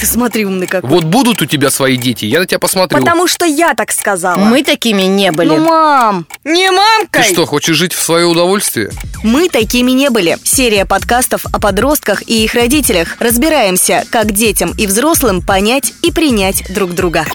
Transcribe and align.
Ты 0.00 0.06
смотри, 0.06 0.46
умный 0.46 0.66
какой. 0.66 0.88
Вот 0.88 1.04
будут 1.04 1.42
у 1.42 1.46
тебя 1.46 1.70
свои 1.70 1.98
дети, 1.98 2.24
я 2.24 2.40
на 2.40 2.46
тебя 2.46 2.58
посмотрю. 2.58 2.98
Потому 2.98 3.28
что 3.28 3.44
я 3.44 3.74
так 3.74 3.92
сказала. 3.92 4.38
Мы 4.38 4.62
такими 4.62 5.02
не 5.02 5.30
были. 5.30 5.48
Ну, 5.50 5.58
мам, 5.58 6.26
не 6.42 6.70
Ты 6.70 6.74
мамкой. 6.74 7.24
что, 7.24 7.44
хочешь 7.44 7.76
жить 7.76 7.92
в 7.92 8.00
свое 8.00 8.24
удовольствие? 8.24 8.90
Мы 9.22 9.50
такими 9.50 9.90
не 9.90 10.08
были. 10.08 10.38
Серия 10.42 10.86
подкастов 10.86 11.44
о 11.52 11.60
подростках 11.60 12.22
и 12.26 12.44
их 12.44 12.54
родителях. 12.54 13.16
Разбираемся, 13.18 14.04
как 14.10 14.32
детям 14.32 14.72
и 14.78 14.86
взрослым 14.86 15.42
понять 15.42 15.92
и 16.02 16.10
принять 16.10 16.72
друг 16.72 16.94
друга. 16.94 17.26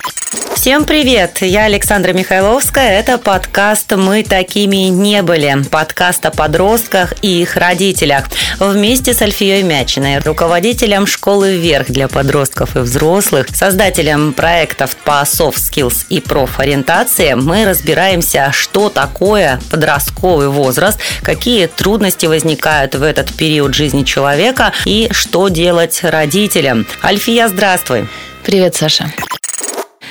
Всем 0.55 0.85
привет! 0.85 1.41
Я 1.41 1.65
Александра 1.65 2.13
Михайловская. 2.13 2.99
Это 2.99 3.19
подкаст 3.19 3.91
«Мы 3.91 4.23
такими 4.23 4.87
не 4.87 5.21
были». 5.21 5.57
Подкаст 5.69 6.25
о 6.25 6.31
подростках 6.31 7.13
и 7.21 7.41
их 7.41 7.55
родителях. 7.55 8.25
Вместе 8.59 9.13
с 9.13 9.21
Альфией 9.21 9.61
Мячиной, 9.61 10.19
руководителем 10.19 11.05
школы 11.05 11.57
«Вверх» 11.57 11.87
для 11.91 12.07
подростков 12.07 12.54
и 12.61 12.79
взрослых, 12.79 13.47
создателем 13.53 14.33
проектов 14.33 14.95
по 15.03 15.21
soft 15.23 15.57
skills 15.57 16.05
и 16.09 16.21
профориентации, 16.21 17.33
мы 17.33 17.65
разбираемся, 17.65 18.51
что 18.53 18.89
такое 18.89 19.59
подростковый 19.69 20.47
возраст, 20.47 20.99
какие 21.21 21.67
трудности 21.67 22.25
возникают 22.25 22.95
в 22.95 23.03
этот 23.03 23.33
период 23.33 23.73
жизни 23.73 24.03
человека 24.03 24.71
и 24.85 25.09
что 25.11 25.49
делать 25.49 25.99
родителям. 26.03 26.87
Альфия, 27.03 27.47
здравствуй! 27.47 28.07
Привет, 28.43 28.75
Саша. 28.75 29.11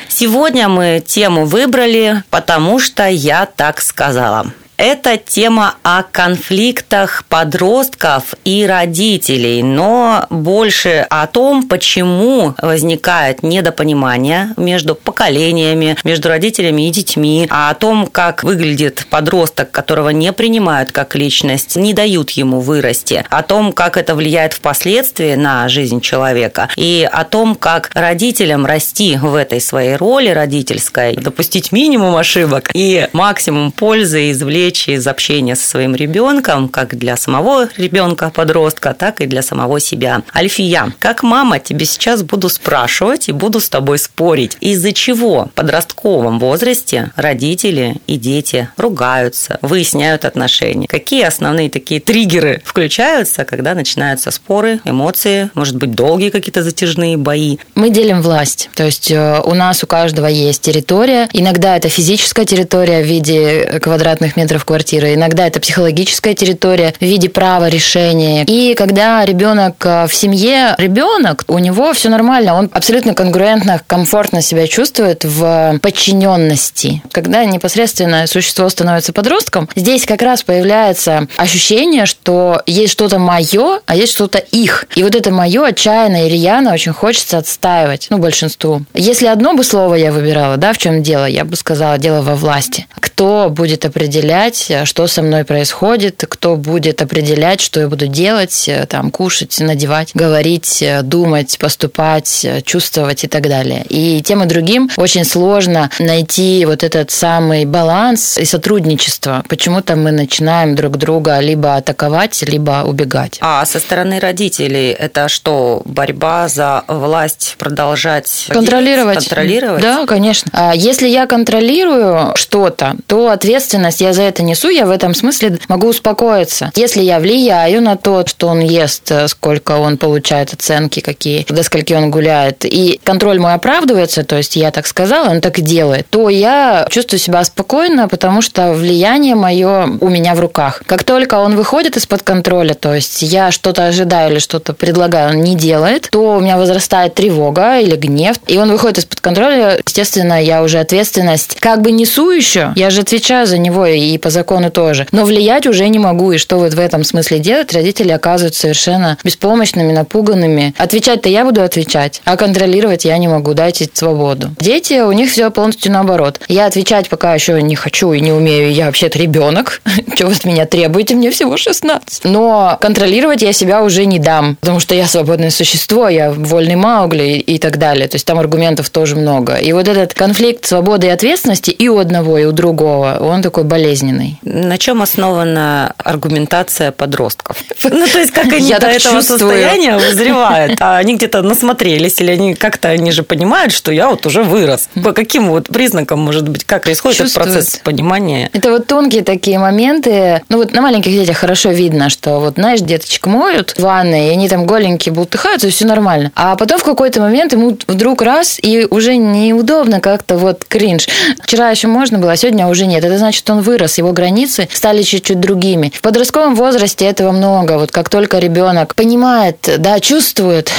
Сегодня 0.08 0.68
мы 0.68 1.02
тему 1.04 1.46
выбрали, 1.46 2.22
потому 2.30 2.78
что 2.78 3.08
я 3.08 3.46
так 3.46 3.80
сказала. 3.80 4.52
Это 4.76 5.16
тема 5.16 5.76
о 5.84 6.02
конфликтах 6.02 7.24
подростков 7.28 8.34
и 8.44 8.66
родителей, 8.66 9.62
но 9.62 10.26
больше 10.30 11.06
о 11.10 11.28
том, 11.28 11.68
почему 11.68 12.54
возникает 12.60 13.44
недопонимание 13.44 14.52
между 14.56 14.96
поколениями, 14.96 15.96
между 16.02 16.28
родителями 16.28 16.88
и 16.88 16.90
детьми, 16.90 17.46
а 17.50 17.70
о 17.70 17.74
том, 17.74 18.08
как 18.08 18.42
выглядит 18.42 19.06
подросток, 19.08 19.70
которого 19.70 20.08
не 20.08 20.32
принимают 20.32 20.90
как 20.90 21.14
личность, 21.14 21.76
не 21.76 21.94
дают 21.94 22.30
ему 22.30 22.58
вырасти, 22.58 23.24
о 23.30 23.44
том, 23.44 23.72
как 23.72 23.96
это 23.96 24.16
влияет 24.16 24.54
впоследствии 24.54 25.36
на 25.36 25.68
жизнь 25.68 26.00
человека, 26.00 26.68
и 26.74 27.08
о 27.10 27.22
том, 27.24 27.54
как 27.54 27.90
родителям 27.94 28.66
расти 28.66 29.18
в 29.22 29.36
этой 29.36 29.60
своей 29.60 29.94
роли 29.94 30.30
родительской, 30.30 31.14
допустить 31.14 31.70
минимум 31.70 32.16
ошибок 32.16 32.70
и 32.74 33.06
максимум 33.12 33.70
пользы 33.70 34.32
извлечь 34.32 34.63
из 34.72 35.06
общения 35.06 35.56
со 35.56 35.68
своим 35.68 35.94
ребенком, 35.94 36.68
как 36.68 36.96
для 36.96 37.16
самого 37.16 37.68
ребенка, 37.76 38.30
подростка, 38.34 38.94
так 38.94 39.20
и 39.20 39.26
для 39.26 39.42
самого 39.42 39.80
себя. 39.80 40.22
Альфия, 40.34 40.92
как 40.98 41.22
мама 41.22 41.58
тебе 41.58 41.84
сейчас 41.84 42.22
буду 42.22 42.48
спрашивать 42.48 43.28
и 43.28 43.32
буду 43.32 43.60
с 43.60 43.68
тобой 43.68 43.98
спорить, 43.98 44.56
из-за 44.60 44.92
чего 44.92 45.46
в 45.46 45.50
подростковом 45.54 46.38
возрасте 46.38 47.10
родители 47.16 47.96
и 48.06 48.16
дети 48.16 48.68
ругаются, 48.76 49.58
выясняют 49.62 50.24
отношения. 50.24 50.86
Какие 50.86 51.24
основные 51.24 51.70
такие 51.70 52.00
триггеры 52.00 52.62
включаются, 52.64 53.44
когда 53.44 53.74
начинаются 53.74 54.30
споры, 54.30 54.80
эмоции, 54.84 55.50
может 55.54 55.76
быть, 55.76 55.94
долгие 55.94 56.30
какие-то 56.30 56.62
затяжные 56.62 57.16
бои. 57.16 57.58
Мы 57.74 57.90
делим 57.90 58.22
власть. 58.22 58.70
То 58.74 58.84
есть 58.84 59.10
э, 59.10 59.40
у 59.44 59.54
нас 59.54 59.82
у 59.82 59.86
каждого 59.86 60.26
есть 60.26 60.62
территория. 60.62 61.28
Иногда 61.32 61.76
это 61.76 61.88
физическая 61.88 62.44
территория 62.44 63.02
в 63.02 63.06
виде 63.06 63.80
квадратных 63.82 64.36
метров 64.36 64.53
квартиры, 64.62 65.14
иногда 65.14 65.46
это 65.46 65.58
психологическая 65.60 66.34
территория 66.34 66.94
в 66.98 67.02
виде 67.02 67.28
права 67.28 67.68
решения. 67.68 68.44
И 68.44 68.74
когда 68.74 69.24
ребенок 69.24 69.84
э, 69.84 70.06
в 70.06 70.14
семье, 70.14 70.74
ребенок, 70.78 71.44
у 71.48 71.58
него 71.58 71.92
все 71.92 72.08
нормально, 72.08 72.54
он 72.54 72.70
абсолютно 72.72 73.14
конгруентно, 73.14 73.80
комфортно 73.86 74.42
себя 74.42 74.66
чувствует 74.66 75.24
в 75.24 75.78
подчиненности. 75.82 77.02
Когда 77.10 77.44
непосредственно 77.44 78.26
существо 78.26 78.68
становится 78.68 79.12
подростком, 79.12 79.68
здесь 79.74 80.04
как 80.04 80.22
раз 80.22 80.42
появляется 80.42 81.26
ощущение, 81.36 82.06
что 82.06 82.62
есть 82.66 82.92
что-то 82.92 83.18
мое, 83.18 83.80
а 83.86 83.96
есть 83.96 84.12
что-то 84.12 84.38
их. 84.38 84.86
И 84.94 85.02
вот 85.02 85.14
это 85.14 85.30
мое 85.30 85.66
отчаянно 85.66 86.26
и 86.26 86.28
рьяно 86.28 86.72
очень 86.72 86.92
хочется 86.92 87.38
отстаивать, 87.38 88.08
ну, 88.10 88.18
большинству. 88.18 88.82
Если 88.94 89.26
одно 89.26 89.54
бы 89.54 89.64
слово 89.64 89.94
я 89.94 90.12
выбирала, 90.12 90.56
да, 90.56 90.72
в 90.72 90.78
чем 90.78 91.02
дело, 91.02 91.26
я 91.26 91.44
бы 91.44 91.56
сказала, 91.56 91.98
дело 91.98 92.22
во 92.22 92.34
власти. 92.34 92.86
Кто 93.14 93.48
будет 93.48 93.84
определять, 93.84 94.72
что 94.82 95.06
со 95.06 95.22
мной 95.22 95.44
происходит, 95.44 96.24
кто 96.28 96.56
будет 96.56 97.00
определять, 97.00 97.60
что 97.60 97.78
я 97.78 97.86
буду 97.86 98.08
делать, 98.08 98.68
там, 98.88 99.12
кушать, 99.12 99.60
надевать, 99.60 100.10
говорить, 100.14 100.84
думать, 101.04 101.56
поступать, 101.60 102.44
чувствовать 102.64 103.22
и 103.22 103.28
так 103.28 103.42
далее. 103.42 103.84
И 103.88 104.20
тем 104.20 104.42
и 104.42 104.46
другим 104.46 104.90
очень 104.96 105.24
сложно 105.24 105.90
найти 106.00 106.64
вот 106.66 106.82
этот 106.82 107.12
самый 107.12 107.66
баланс 107.66 108.36
и 108.36 108.44
сотрудничество. 108.44 109.44
Почему-то 109.48 109.94
мы 109.94 110.10
начинаем 110.10 110.74
друг 110.74 110.96
друга 110.96 111.38
либо 111.38 111.76
атаковать, 111.76 112.42
либо 112.42 112.82
убегать. 112.84 113.38
А 113.40 113.64
со 113.64 113.78
стороны 113.78 114.18
родителей 114.18 114.90
это 114.90 115.28
что, 115.28 115.82
борьба 115.84 116.48
за 116.48 116.82
власть 116.88 117.54
продолжать 117.58 118.46
Контролировать. 118.48 119.18
Контролировать? 119.18 119.82
Да, 119.82 120.04
конечно. 120.04 120.50
А 120.52 120.74
Если 120.74 121.06
я 121.06 121.28
контролирую 121.28 122.32
что-то, 122.34 122.96
то 123.06 123.13
ответственность 123.28 124.00
я 124.00 124.12
за 124.12 124.22
это 124.22 124.42
несу, 124.42 124.68
я 124.68 124.86
в 124.86 124.90
этом 124.90 125.14
смысле 125.14 125.58
могу 125.68 125.88
успокоиться. 125.88 126.70
Если 126.74 127.02
я 127.02 127.18
влияю 127.18 127.82
на 127.82 127.96
то, 127.96 128.26
что 128.26 128.48
он 128.48 128.60
ест, 128.60 129.10
э, 129.10 129.28
сколько 129.28 129.78
он 129.78 129.98
получает 129.98 130.52
оценки, 130.52 131.00
какие, 131.00 131.44
до 131.48 131.62
скольки 131.62 131.92
он 131.92 132.10
гуляет, 132.10 132.64
и 132.64 133.00
контроль 133.04 133.38
мой 133.38 133.54
оправдывается, 133.54 134.24
то 134.24 134.36
есть 134.36 134.56
я 134.56 134.70
так 134.70 134.86
сказала, 134.86 135.30
он 135.30 135.40
так 135.40 135.58
и 135.58 135.62
делает, 135.62 136.06
то 136.10 136.28
я 136.28 136.86
чувствую 136.90 137.20
себя 137.20 137.44
спокойно, 137.44 138.08
потому 138.08 138.42
что 138.42 138.72
влияние 138.72 139.34
мое 139.34 139.98
у 140.00 140.08
меня 140.08 140.34
в 140.34 140.40
руках. 140.40 140.82
Как 140.86 141.04
только 141.04 141.36
он 141.36 141.56
выходит 141.56 141.96
из-под 141.96 142.22
контроля, 142.22 142.74
то 142.74 142.94
есть 142.94 143.22
я 143.22 143.50
что-то 143.50 143.86
ожидаю 143.86 144.32
или 144.32 144.38
что-то 144.38 144.72
предлагаю, 144.72 145.30
он 145.30 145.42
не 145.42 145.56
делает, 145.56 146.08
то 146.10 146.36
у 146.36 146.40
меня 146.40 146.56
возрастает 146.56 147.14
тревога 147.14 147.78
или 147.78 147.96
гнев, 147.96 148.36
и 148.46 148.58
он 148.58 148.70
выходит 148.70 148.98
из-под 148.98 149.20
контроля, 149.20 149.80
естественно, 149.84 150.42
я 150.42 150.62
уже 150.62 150.78
ответственность 150.78 151.56
как 151.60 151.82
бы 151.82 151.90
несу 151.90 152.30
еще, 152.30 152.72
я 152.76 152.90
же 152.94 153.02
отвечаю 153.02 153.46
за 153.46 153.58
него 153.58 153.86
и 153.86 154.16
по 154.18 154.30
закону 154.30 154.70
тоже, 154.70 155.06
но 155.12 155.24
влиять 155.24 155.66
уже 155.66 155.88
не 155.88 155.98
могу, 155.98 156.32
и 156.32 156.38
что 156.38 156.58
вот 156.58 156.74
в 156.74 156.78
этом 156.78 157.04
смысле 157.04 157.38
делать, 157.38 157.72
родители 157.72 158.10
оказываются 158.10 158.62
совершенно 158.62 159.18
беспомощными, 159.24 159.92
напуганными. 159.92 160.74
Отвечать-то 160.78 161.28
я 161.28 161.44
буду 161.44 161.62
отвечать, 161.62 162.22
а 162.24 162.36
контролировать 162.36 163.04
я 163.04 163.18
не 163.18 163.28
могу, 163.28 163.54
дайте 163.54 163.88
свободу. 163.92 164.50
Дети, 164.60 165.00
у 165.00 165.12
них 165.12 165.30
все 165.30 165.50
полностью 165.50 165.92
наоборот. 165.92 166.40
Я 166.48 166.66
отвечать 166.66 167.08
пока 167.08 167.34
еще 167.34 167.60
не 167.60 167.76
хочу 167.76 168.12
и 168.12 168.20
не 168.20 168.32
умею, 168.32 168.72
я 168.72 168.86
вообще-то 168.86 169.18
ребенок, 169.18 169.82
что 170.14 170.26
вы 170.26 170.32
от 170.32 170.44
меня 170.44 170.66
требуете, 170.66 171.14
мне 171.14 171.30
всего 171.30 171.56
16. 171.56 172.24
Но 172.24 172.78
контролировать 172.80 173.42
я 173.42 173.52
себя 173.52 173.82
уже 173.82 174.06
не 174.06 174.18
дам, 174.18 174.56
потому 174.60 174.80
что 174.80 174.94
я 174.94 175.06
свободное 175.06 175.50
существо, 175.50 176.08
я 176.08 176.30
вольный 176.30 176.76
Маугли 176.76 177.38
и 177.38 177.58
так 177.58 177.78
далее. 177.78 178.08
То 178.08 178.16
есть 178.16 178.26
там 178.26 178.38
аргументов 178.38 178.90
тоже 178.90 179.16
много. 179.16 179.56
И 179.56 179.72
вот 179.72 179.88
этот 179.88 180.14
конфликт 180.14 180.64
свободы 180.64 181.06
и 181.08 181.10
ответственности 181.10 181.70
и 181.70 181.88
у 181.88 181.98
одного, 181.98 182.38
и 182.38 182.44
у 182.44 182.52
другого, 182.52 182.74
он 182.84 183.42
такой 183.42 183.64
болезненный. 183.64 184.38
На 184.42 184.78
чем 184.78 185.02
основана 185.02 185.94
аргументация 185.98 186.92
подростков? 186.92 187.56
Ну, 187.94 188.06
то 188.06 188.18
есть, 188.18 188.32
как 188.32 188.46
они 188.46 188.66
Я 188.66 188.78
до 188.78 188.86
этого 188.88 189.16
чувствую. 189.16 189.38
состояния 189.38 189.96
вызревают? 189.98 190.80
А 190.80 190.96
они 190.96 191.16
где-то 191.16 191.42
насмотрелись, 191.42 192.20
или 192.20 192.32
они 192.32 192.54
как-то, 192.54 192.88
они 192.88 193.12
же 193.12 193.22
понимают, 193.22 193.72
что 193.72 193.92
я 193.92 194.08
вот 194.08 194.26
уже 194.26 194.42
вырос. 194.42 194.88
По 195.02 195.12
каким 195.12 195.48
вот 195.48 195.68
признакам, 195.68 196.18
может 196.20 196.48
быть, 196.48 196.64
как 196.64 196.84
происходит 196.84 197.20
этот 197.20 197.34
процесс 197.34 197.80
понимания? 197.84 198.50
Это 198.52 198.70
вот 198.70 198.86
тонкие 198.86 199.22
такие 199.22 199.58
моменты. 199.58 200.42
Ну 200.48 200.58
вот 200.58 200.72
на 200.72 200.80
маленьких 200.80 201.12
детях 201.12 201.36
хорошо 201.36 201.70
видно, 201.70 202.08
что 202.08 202.40
вот, 202.40 202.54
знаешь, 202.54 202.80
деточек 202.80 203.26
моют 203.26 203.70
в 203.76 203.80
ванной, 203.80 204.28
и 204.28 204.30
они 204.30 204.48
там 204.48 204.66
голенькие 204.66 205.12
бултыхаются, 205.12 205.68
и 205.68 205.70
все 205.70 205.86
нормально. 205.86 206.32
А 206.34 206.56
потом 206.56 206.78
в 206.78 206.84
какой-то 206.84 207.20
момент 207.20 207.52
ему 207.52 207.78
вдруг 207.86 208.22
раз, 208.22 208.58
и 208.60 208.86
уже 208.90 209.16
неудобно 209.16 210.00
как-то 210.00 210.36
вот 210.36 210.64
кринж. 210.64 211.06
Вчера 211.42 211.70
еще 211.70 211.86
можно 211.86 212.18
было, 212.18 212.32
а 212.32 212.36
сегодня 212.36 212.66
уже 212.66 212.73
нет. 212.82 213.04
Это 213.04 213.18
значит, 213.18 213.48
он 213.48 213.60
вырос, 213.60 213.98
его 213.98 214.12
границы 214.12 214.68
стали 214.72 215.02
чуть-чуть 215.02 215.40
другими. 215.40 215.92
В 215.94 216.00
подростковом 216.00 216.54
возрасте 216.54 217.04
этого 217.04 217.32
много. 217.32 217.78
Вот 217.78 217.90
как 217.90 218.08
только 218.08 218.38
ребенок 218.38 218.94
понимает, 218.94 219.56
да, 219.78 220.00
чувствует, 220.00 220.70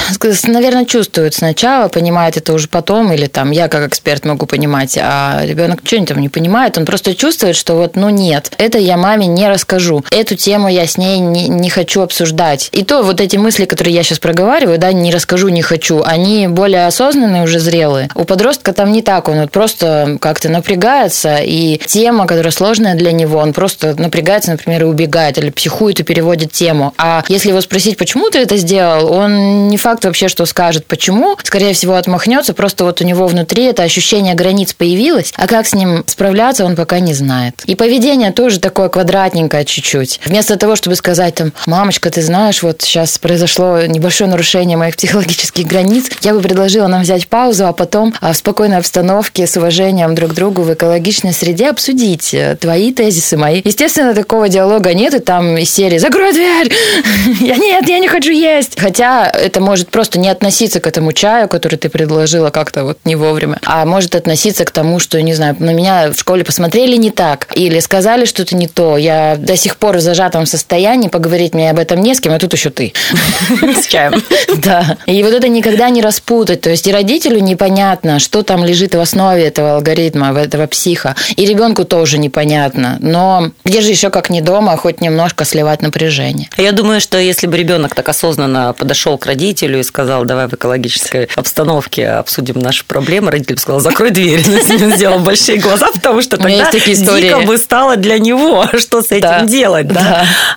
наверное, 0.44 0.84
чувствует 0.84 1.34
сначала, 1.34 1.88
понимает 1.88 2.36
это 2.36 2.52
уже 2.52 2.68
потом, 2.68 3.12
или 3.12 3.26
там 3.26 3.50
я 3.50 3.68
как 3.68 3.88
эксперт 3.88 4.24
могу 4.24 4.46
понимать, 4.46 4.98
а 5.00 5.42
ребенок 5.44 5.80
что-нибудь 5.84 6.08
там 6.08 6.20
не 6.20 6.28
понимает, 6.28 6.76
он 6.78 6.84
просто 6.84 7.14
чувствует, 7.14 7.56
что 7.56 7.74
вот, 7.74 7.96
ну 7.96 8.10
нет, 8.10 8.52
это 8.58 8.78
я 8.78 8.96
маме 8.96 9.26
не 9.26 9.48
расскажу, 9.48 10.04
эту 10.10 10.36
тему 10.36 10.68
я 10.68 10.86
с 10.86 10.98
ней 10.98 11.18
не, 11.18 11.48
не 11.48 11.70
хочу 11.70 12.02
обсуждать. 12.02 12.68
И 12.72 12.84
то 12.84 13.02
вот 13.02 13.20
эти 13.20 13.36
мысли, 13.36 13.64
которые 13.64 13.94
я 13.94 14.02
сейчас 14.02 14.18
проговариваю, 14.18 14.78
да, 14.78 14.92
не 14.92 15.10
расскажу, 15.12 15.48
не 15.48 15.62
хочу, 15.62 16.02
они 16.02 16.48
более 16.48 16.86
осознанные, 16.86 17.44
уже 17.44 17.58
зрелые. 17.58 18.08
У 18.14 18.24
подростка 18.24 18.72
там 18.72 18.92
не 18.92 19.02
так, 19.02 19.28
он 19.28 19.40
вот 19.40 19.50
просто 19.50 20.18
как-то 20.20 20.48
напрягается, 20.48 21.38
и 21.42 21.80
тема, 21.86 22.26
которая 22.26 22.52
сложная 22.52 22.94
для 22.94 23.12
него, 23.12 23.38
он 23.38 23.52
просто 23.52 23.94
напрягается, 24.00 24.50
например, 24.50 24.82
и 24.82 24.86
убегает, 24.86 25.38
или 25.38 25.50
психует 25.50 26.00
и 26.00 26.02
переводит 26.02 26.52
тему. 26.52 26.92
А 26.98 27.24
если 27.28 27.50
его 27.50 27.60
спросить, 27.60 27.96
почему 27.96 28.30
ты 28.30 28.38
это 28.40 28.56
сделал, 28.56 29.12
он 29.12 29.68
не 29.68 29.76
факт 29.76 30.04
вообще, 30.04 30.28
что 30.28 30.46
скажет, 30.46 30.86
почему. 30.86 31.36
Скорее 31.42 31.72
всего, 31.72 31.94
отмахнется, 31.94 32.54
просто 32.54 32.84
вот 32.84 33.00
у 33.00 33.04
него 33.04 33.26
внутри 33.26 33.64
это 33.64 33.82
ощущение 33.82 34.34
границ 34.34 34.74
появилось, 34.74 35.32
а 35.36 35.46
как 35.46 35.66
с 35.66 35.74
ним 35.74 36.04
справляться, 36.06 36.64
он 36.64 36.76
пока 36.76 37.00
не 37.00 37.14
знает. 37.14 37.62
И 37.66 37.74
поведение 37.74 38.32
тоже 38.32 38.60
такое 38.60 38.88
квадратненькое 38.88 39.64
чуть-чуть. 39.64 40.20
Вместо 40.24 40.56
того, 40.56 40.76
чтобы 40.76 40.96
сказать 40.96 41.34
там, 41.34 41.52
мамочка, 41.66 42.10
ты 42.10 42.22
знаешь, 42.22 42.62
вот 42.62 42.82
сейчас 42.82 43.18
произошло 43.18 43.82
небольшое 43.82 44.30
нарушение 44.30 44.76
моих 44.76 44.96
психологических 44.96 45.66
границ, 45.66 46.10
я 46.22 46.34
бы 46.34 46.40
предложила 46.40 46.86
нам 46.86 47.02
взять 47.02 47.28
паузу, 47.28 47.66
а 47.66 47.72
потом 47.72 48.14
а, 48.20 48.32
в 48.32 48.36
спокойной 48.36 48.78
обстановке 48.78 49.46
с 49.46 49.56
уважением 49.56 50.14
друг 50.14 50.32
к 50.32 50.34
другу 50.34 50.62
в 50.62 50.72
экологичной 50.72 51.32
среде 51.32 51.72
обсудить 51.76 52.32
э, 52.32 52.56
твои 52.58 52.90
тезисы, 52.90 53.36
мои. 53.36 53.60
Естественно, 53.62 54.14
такого 54.14 54.48
диалога 54.48 54.94
нет, 54.94 55.12
и 55.12 55.18
там 55.18 55.58
из 55.58 55.70
серии 55.70 55.98
«Закрой 55.98 56.32
дверь!» 56.32 56.72
«Я 57.40 57.56
нет, 57.56 57.86
я 57.86 57.98
не 57.98 58.08
хочу 58.08 58.32
есть!» 58.32 58.80
Хотя 58.80 59.28
это 59.28 59.60
может 59.60 59.88
просто 59.88 60.18
не 60.18 60.30
относиться 60.30 60.80
к 60.80 60.86
этому 60.86 61.12
чаю, 61.12 61.48
который 61.48 61.76
ты 61.76 61.90
предложила 61.90 62.48
как-то 62.48 62.84
вот 62.84 62.98
не 63.04 63.14
вовремя, 63.14 63.58
а 63.62 63.84
может 63.84 64.14
относиться 64.14 64.64
к 64.64 64.70
тому, 64.70 64.98
что, 64.98 65.20
не 65.20 65.34
знаю, 65.34 65.54
на 65.58 65.74
меня 65.74 66.12
в 66.12 66.18
школе 66.18 66.44
посмотрели 66.44 66.96
не 66.96 67.10
так, 67.10 67.46
или 67.54 67.78
сказали 67.80 68.24
что-то 68.24 68.56
не 68.56 68.68
то. 68.68 68.96
Я 68.96 69.36
до 69.36 69.56
сих 69.56 69.76
пор 69.76 69.98
в 69.98 70.00
зажатом 70.00 70.46
состоянии, 70.46 71.08
поговорить 71.08 71.52
мне 71.52 71.70
об 71.70 71.78
этом 71.78 72.00
не 72.00 72.14
с 72.14 72.20
кем, 72.20 72.32
а 72.32 72.38
тут 72.38 72.54
еще 72.54 72.70
ты. 72.70 72.94
С 73.62 73.86
чаем. 73.86 74.22
Да. 74.56 74.96
И 75.06 75.22
вот 75.22 75.34
это 75.34 75.48
никогда 75.48 75.90
не 75.90 76.00
распутать. 76.00 76.62
То 76.62 76.70
есть 76.70 76.86
и 76.86 76.92
родителю 76.92 77.40
непонятно, 77.40 78.18
что 78.18 78.42
там 78.42 78.64
лежит 78.64 78.94
в 78.94 79.00
основе 79.00 79.44
этого 79.44 79.76
алгоритма, 79.76 80.32
этого 80.38 80.66
психа. 80.66 81.14
И 81.36 81.46
ребенку 81.66 81.84
тоже 81.84 82.18
непонятно. 82.18 82.98
Но 83.00 83.50
где 83.64 83.80
же 83.80 83.90
еще 83.90 84.10
как 84.10 84.30
не 84.30 84.40
дома, 84.40 84.76
хоть 84.76 85.00
немножко 85.00 85.44
сливать 85.44 85.82
напряжение. 85.82 86.48
Я 86.56 86.72
думаю, 86.72 87.00
что 87.00 87.18
если 87.18 87.48
бы 87.48 87.56
ребенок 87.56 87.94
так 87.94 88.08
осознанно 88.08 88.72
подошел 88.72 89.18
к 89.18 89.26
родителю 89.26 89.80
и 89.80 89.82
сказал, 89.82 90.24
давай 90.24 90.46
в 90.46 90.54
экологической 90.54 91.28
обстановке 91.34 92.08
обсудим 92.08 92.60
наши 92.60 92.84
проблемы, 92.84 93.32
родитель 93.32 93.56
бы 93.56 93.60
сказал, 93.60 93.80
закрой 93.80 94.10
дверь. 94.10 94.40
Сделал 94.96 95.18
большие 95.18 95.58
глаза, 95.58 95.88
потому 95.92 96.22
что 96.22 96.36
тогда 96.36 96.70
дико 96.70 97.40
бы 97.40 97.58
стало 97.58 97.96
для 97.96 98.18
него, 98.18 98.66
что 98.78 99.02
с 99.02 99.10
этим 99.10 99.48
делать. 99.48 99.88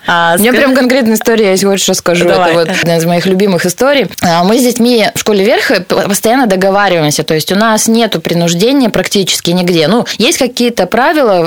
А, 0.06 0.36
У 0.38 0.40
меня 0.40 0.52
прям 0.52 0.74
конкретная 0.74 1.14
история, 1.14 1.54
я 1.54 1.68
вот 1.68 1.80
что 1.80 1.94
скажу. 1.94 2.28
Это 2.28 2.50
вот 2.52 2.68
одна 2.68 2.98
из 2.98 3.04
моих 3.04 3.26
любимых 3.26 3.66
историй. 3.66 4.08
А, 4.22 4.44
Мы 4.44 4.58
с 4.58 4.62
детьми 4.62 5.08
в 5.14 5.18
школе 5.18 5.44
верх 5.44 5.72
постоянно 5.88 6.46
договариваемся. 6.46 7.24
То 7.24 7.34
есть 7.34 7.50
у 7.52 7.56
нас 7.56 7.88
нету 7.88 8.20
принуждения 8.20 8.90
практически 8.90 9.50
нигде. 9.50 9.88
Ну, 9.88 10.06
есть 10.18 10.38
какие-то 10.38 10.86
правила, 10.86 10.99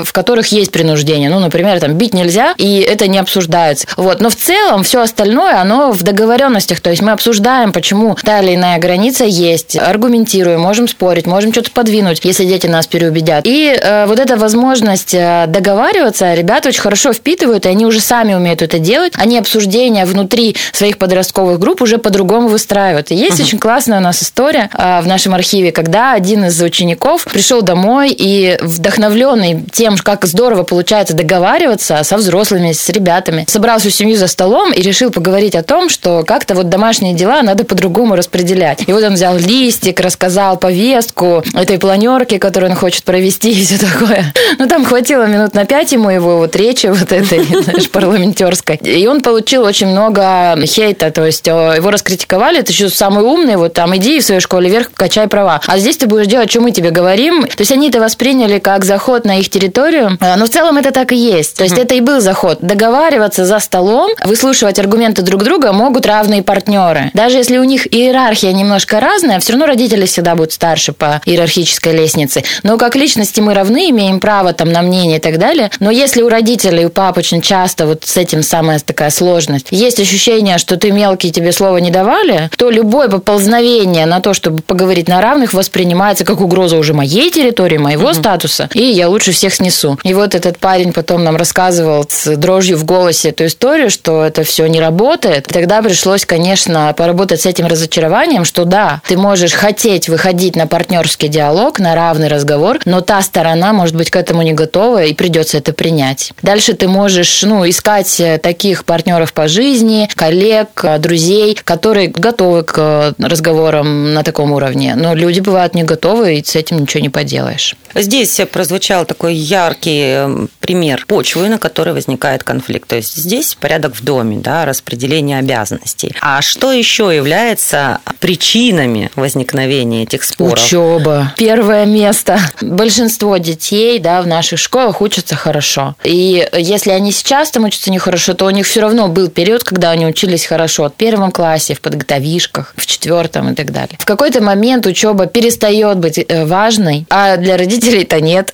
в 0.04 0.12
которых 0.12 0.48
есть 0.48 0.72
принуждение. 0.72 1.30
Ну, 1.30 1.38
например, 1.38 1.80
там 1.80 1.94
бить 1.94 2.14
нельзя, 2.14 2.54
и 2.58 2.80
это 2.80 3.06
не 3.06 3.18
обсуждается. 3.18 3.86
Вот. 3.96 4.20
Но 4.20 4.30
в 4.30 4.36
целом 4.36 4.82
все 4.82 5.00
остальное, 5.00 5.60
оно 5.60 5.92
в 5.92 6.02
договоренностях. 6.02 6.80
То 6.80 6.90
есть 6.90 7.02
мы 7.02 7.12
обсуждаем, 7.12 7.72
почему 7.72 8.16
та 8.22 8.40
или 8.40 8.54
иная 8.54 8.78
граница 8.78 9.24
есть, 9.24 9.76
аргументируем, 9.76 10.60
можем 10.60 10.88
спорить, 10.88 11.26
можем 11.26 11.52
что-то 11.52 11.70
подвинуть, 11.70 12.20
если 12.24 12.44
дети 12.44 12.66
нас 12.66 12.86
переубедят. 12.86 13.46
И 13.46 13.76
э, 13.80 14.06
вот 14.06 14.18
эта 14.18 14.36
возможность 14.36 15.14
э, 15.14 15.44
договариваться, 15.48 16.34
ребята 16.34 16.68
очень 16.68 16.80
хорошо 16.80 17.12
впитывают, 17.12 17.66
и 17.66 17.68
они 17.68 17.86
уже 17.86 18.00
сами 18.00 18.34
умеют 18.34 18.62
это 18.62 18.78
делать. 18.78 19.12
Они 19.16 19.38
обсуждения 19.38 20.04
внутри 20.04 20.56
своих 20.72 20.98
подростковых 20.98 21.58
групп 21.58 21.82
уже 21.82 21.98
по-другому 21.98 22.48
выстраивают. 22.48 23.10
И 23.10 23.14
есть 23.14 23.40
очень 23.40 23.58
классная 23.58 23.98
у 23.98 24.02
нас 24.02 24.22
история 24.22 24.70
э, 24.72 25.00
в 25.00 25.06
нашем 25.06 25.34
архиве, 25.34 25.72
когда 25.72 26.12
один 26.12 26.44
из 26.44 26.60
учеников 26.60 27.24
пришел 27.24 27.62
домой 27.62 28.14
и 28.16 28.58
вдохновленный 28.60 29.43
тем, 29.72 29.96
как 29.96 30.26
здорово 30.26 30.62
получается 30.62 31.14
договариваться 31.14 32.02
со 32.02 32.16
взрослыми, 32.16 32.72
с 32.72 32.88
ребятами, 32.88 33.44
собрал 33.48 33.78
всю 33.78 33.90
семью 33.90 34.16
за 34.16 34.26
столом 34.26 34.72
и 34.72 34.80
решил 34.82 35.10
поговорить 35.10 35.54
о 35.54 35.62
том, 35.62 35.88
что 35.88 36.24
как-то 36.26 36.54
вот 36.54 36.68
домашние 36.68 37.14
дела 37.14 37.42
надо 37.42 37.64
по-другому 37.64 38.16
распределять. 38.16 38.84
И 38.86 38.92
вот 38.92 39.02
он 39.02 39.14
взял 39.14 39.36
листик, 39.36 40.00
рассказал 40.00 40.56
повестку 40.56 41.42
этой 41.54 41.78
планерки, 41.78 42.38
которую 42.38 42.72
он 42.72 42.76
хочет 42.76 43.04
провести 43.04 43.50
и 43.60 43.64
все 43.64 43.78
такое. 43.78 44.32
Ну, 44.58 44.68
там 44.68 44.84
хватило 44.84 45.26
минут 45.26 45.54
на 45.54 45.64
пять 45.64 45.92
ему 45.92 46.10
его 46.10 46.38
вот 46.38 46.56
речи 46.56 46.86
вот 46.86 47.12
этой, 47.12 47.44
знаешь, 47.62 47.90
парламентерской. 47.90 48.76
И 48.76 49.06
он 49.06 49.20
получил 49.20 49.62
очень 49.62 49.88
много 49.88 50.56
хейта, 50.66 51.10
то 51.10 51.24
есть 51.24 51.46
э, 51.48 51.74
его 51.76 51.90
раскритиковали, 51.90 52.62
ты 52.62 52.72
что, 52.72 52.90
самый 52.90 53.24
умный, 53.24 53.56
вот 53.56 53.74
там 53.74 53.96
иди 53.96 54.20
в 54.20 54.24
своей 54.24 54.40
школе 54.40 54.70
вверх, 54.70 54.90
качай 54.94 55.28
права. 55.28 55.60
А 55.66 55.78
здесь 55.78 55.96
ты 55.96 56.06
будешь 56.06 56.26
делать, 56.26 56.50
что 56.50 56.60
мы 56.60 56.70
тебе 56.70 56.90
говорим. 56.90 57.42
То 57.42 57.60
есть 57.60 57.72
они 57.72 57.88
это 57.88 58.00
восприняли 58.00 58.58
как 58.58 58.84
заход 58.84 59.23
на 59.24 59.38
их 59.38 59.48
территорию. 59.48 60.16
А, 60.20 60.36
Но 60.36 60.46
в 60.46 60.50
целом 60.50 60.76
это 60.76 60.90
так 60.90 61.12
и 61.12 61.16
есть. 61.16 61.56
То 61.56 61.64
есть 61.64 61.78
это 61.78 61.94
и 61.94 62.00
был 62.00 62.20
заход. 62.20 62.58
Договариваться 62.60 63.44
за 63.44 63.58
столом, 63.58 64.10
выслушивать 64.24 64.78
аргументы 64.78 65.22
друг 65.22 65.42
друга 65.42 65.72
могут 65.72 66.06
равные 66.06 66.42
партнеры. 66.42 67.10
Даже 67.14 67.38
если 67.38 67.58
у 67.58 67.64
них 67.64 67.92
иерархия 67.92 68.52
немножко 68.52 69.00
разная, 69.00 69.40
все 69.40 69.52
равно 69.52 69.66
родители 69.66 70.06
всегда 70.06 70.34
будут 70.34 70.52
старше 70.52 70.92
по 70.92 71.20
иерархической 71.24 71.92
лестнице. 71.92 72.42
Но 72.62 72.78
как 72.78 72.96
личности 72.96 73.40
мы 73.40 73.54
равны, 73.54 73.90
имеем 73.90 74.20
право 74.20 74.52
там 74.52 74.70
на 74.72 74.82
мнение 74.82 75.18
и 75.18 75.20
так 75.20 75.38
далее. 75.38 75.70
Но 75.80 75.90
если 75.90 76.22
у 76.22 76.28
родителей, 76.28 76.86
у 76.86 76.90
пап 76.90 77.18
очень 77.18 77.40
часто 77.40 77.86
вот 77.86 78.04
с 78.04 78.16
этим 78.16 78.42
самая 78.42 78.78
такая 78.78 79.10
сложность, 79.10 79.68
есть 79.70 80.00
ощущение, 80.00 80.58
что 80.58 80.76
ты 80.76 80.90
мелкий, 80.90 81.30
тебе 81.30 81.52
слова 81.52 81.78
не 81.78 81.90
давали, 81.90 82.50
то 82.56 82.70
любое 82.70 83.08
поползновение 83.08 84.06
на 84.06 84.20
то, 84.20 84.34
чтобы 84.34 84.62
поговорить 84.62 85.08
на 85.08 85.20
равных, 85.20 85.52
воспринимается 85.54 86.24
как 86.24 86.40
угроза 86.40 86.76
уже 86.76 86.94
моей 86.94 87.30
территории, 87.30 87.78
моего 87.78 88.12
статуса, 88.12 88.68
и 88.74 88.82
я 88.82 89.08
лучше 89.14 89.30
всех 89.30 89.54
снесу. 89.54 89.96
И 90.02 90.12
вот 90.12 90.34
этот 90.34 90.58
парень 90.58 90.92
потом 90.92 91.22
нам 91.22 91.36
рассказывал 91.36 92.04
с 92.08 92.34
дрожью 92.34 92.76
в 92.76 92.84
голосе 92.84 93.28
эту 93.28 93.46
историю, 93.46 93.88
что 93.88 94.24
это 94.24 94.42
все 94.42 94.66
не 94.66 94.80
работает. 94.80 95.46
Тогда 95.46 95.80
пришлось, 95.82 96.26
конечно, 96.26 96.92
поработать 96.96 97.40
с 97.40 97.46
этим 97.46 97.66
разочарованием, 97.66 98.44
что 98.44 98.64
да, 98.64 99.02
ты 99.06 99.16
можешь 99.16 99.52
хотеть 99.52 100.08
выходить 100.08 100.56
на 100.56 100.66
партнерский 100.66 101.28
диалог, 101.28 101.78
на 101.78 101.94
равный 101.94 102.26
разговор, 102.26 102.80
но 102.86 103.02
та 103.02 103.22
сторона 103.22 103.72
может 103.72 103.94
быть 103.94 104.10
к 104.10 104.16
этому 104.16 104.42
не 104.42 104.52
готова, 104.52 105.04
и 105.04 105.14
придется 105.14 105.58
это 105.58 105.72
принять. 105.72 106.32
Дальше 106.42 106.74
ты 106.74 106.88
можешь 106.88 107.42
ну, 107.44 107.68
искать 107.68 108.18
э, 108.18 108.38
таких 108.38 108.84
партнеров 108.84 109.32
по 109.32 109.46
жизни, 109.46 110.08
коллег, 110.16 110.80
э, 110.82 110.98
друзей, 110.98 111.56
которые 111.62 112.08
готовы 112.08 112.64
к 112.64 112.74
э, 112.76 113.12
разговорам 113.18 114.12
на 114.12 114.24
таком 114.24 114.50
уровне. 114.50 114.96
Но 114.96 115.14
люди 115.14 115.38
бывают 115.38 115.74
не 115.74 115.84
готовы, 115.84 116.36
и 116.36 116.44
с 116.44 116.56
этим 116.56 116.80
ничего 116.80 117.00
не 117.00 117.10
поделаешь. 117.10 117.76
Здесь 117.94 118.40
прозвучал 118.50 119.04
такой 119.04 119.34
яркий 119.34 120.02
э, 120.04 120.46
пример 120.60 121.04
почвы, 121.06 121.48
на 121.48 121.58
которой 121.58 121.94
возникает 121.94 122.42
конфликт. 122.42 122.88
То 122.88 122.96
есть 122.96 123.16
здесь 123.16 123.54
порядок 123.54 123.94
в 123.94 124.04
доме, 124.04 124.38
да, 124.38 124.64
распределение 124.64 125.38
обязанностей. 125.38 126.14
А 126.20 126.42
что 126.42 126.72
еще 126.72 127.14
является 127.14 128.00
причинами 128.20 129.10
возникновения 129.14 130.02
этих 130.02 130.24
споров? 130.24 130.64
Учеба. 130.64 131.32
Первое 131.36 131.86
место. 131.86 132.38
Большинство 132.60 133.36
детей 133.36 133.98
да, 133.98 134.22
в 134.22 134.26
наших 134.26 134.58
школах 134.58 135.00
учатся 135.00 135.36
хорошо. 135.36 135.94
И 136.04 136.48
если 136.52 136.90
они 136.90 137.12
сейчас 137.12 137.50
там 137.50 137.64
учатся 137.64 137.90
нехорошо, 137.90 138.34
то 138.34 138.46
у 138.46 138.50
них 138.50 138.66
все 138.66 138.80
равно 138.80 139.08
был 139.08 139.28
период, 139.28 139.64
когда 139.64 139.90
они 139.90 140.06
учились 140.06 140.46
хорошо. 140.46 140.88
В 140.88 140.94
первом 140.94 141.30
классе, 141.30 141.74
в 141.74 141.80
подготовишках, 141.80 142.74
в 142.76 142.86
четвертом 142.86 143.52
и 143.52 143.54
так 143.54 143.72
далее. 143.72 143.96
В 143.98 144.04
какой-то 144.04 144.42
момент 144.42 144.86
учеба 144.86 145.26
перестает 145.26 145.98
быть 145.98 146.18
э, 146.18 146.44
важной, 146.44 147.06
а 147.08 147.36
для 147.36 147.56
родителей-то 147.84 148.20
нет. 148.20 148.52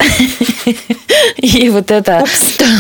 И 1.36 1.68
вот 1.70 1.90
это, 1.90 2.24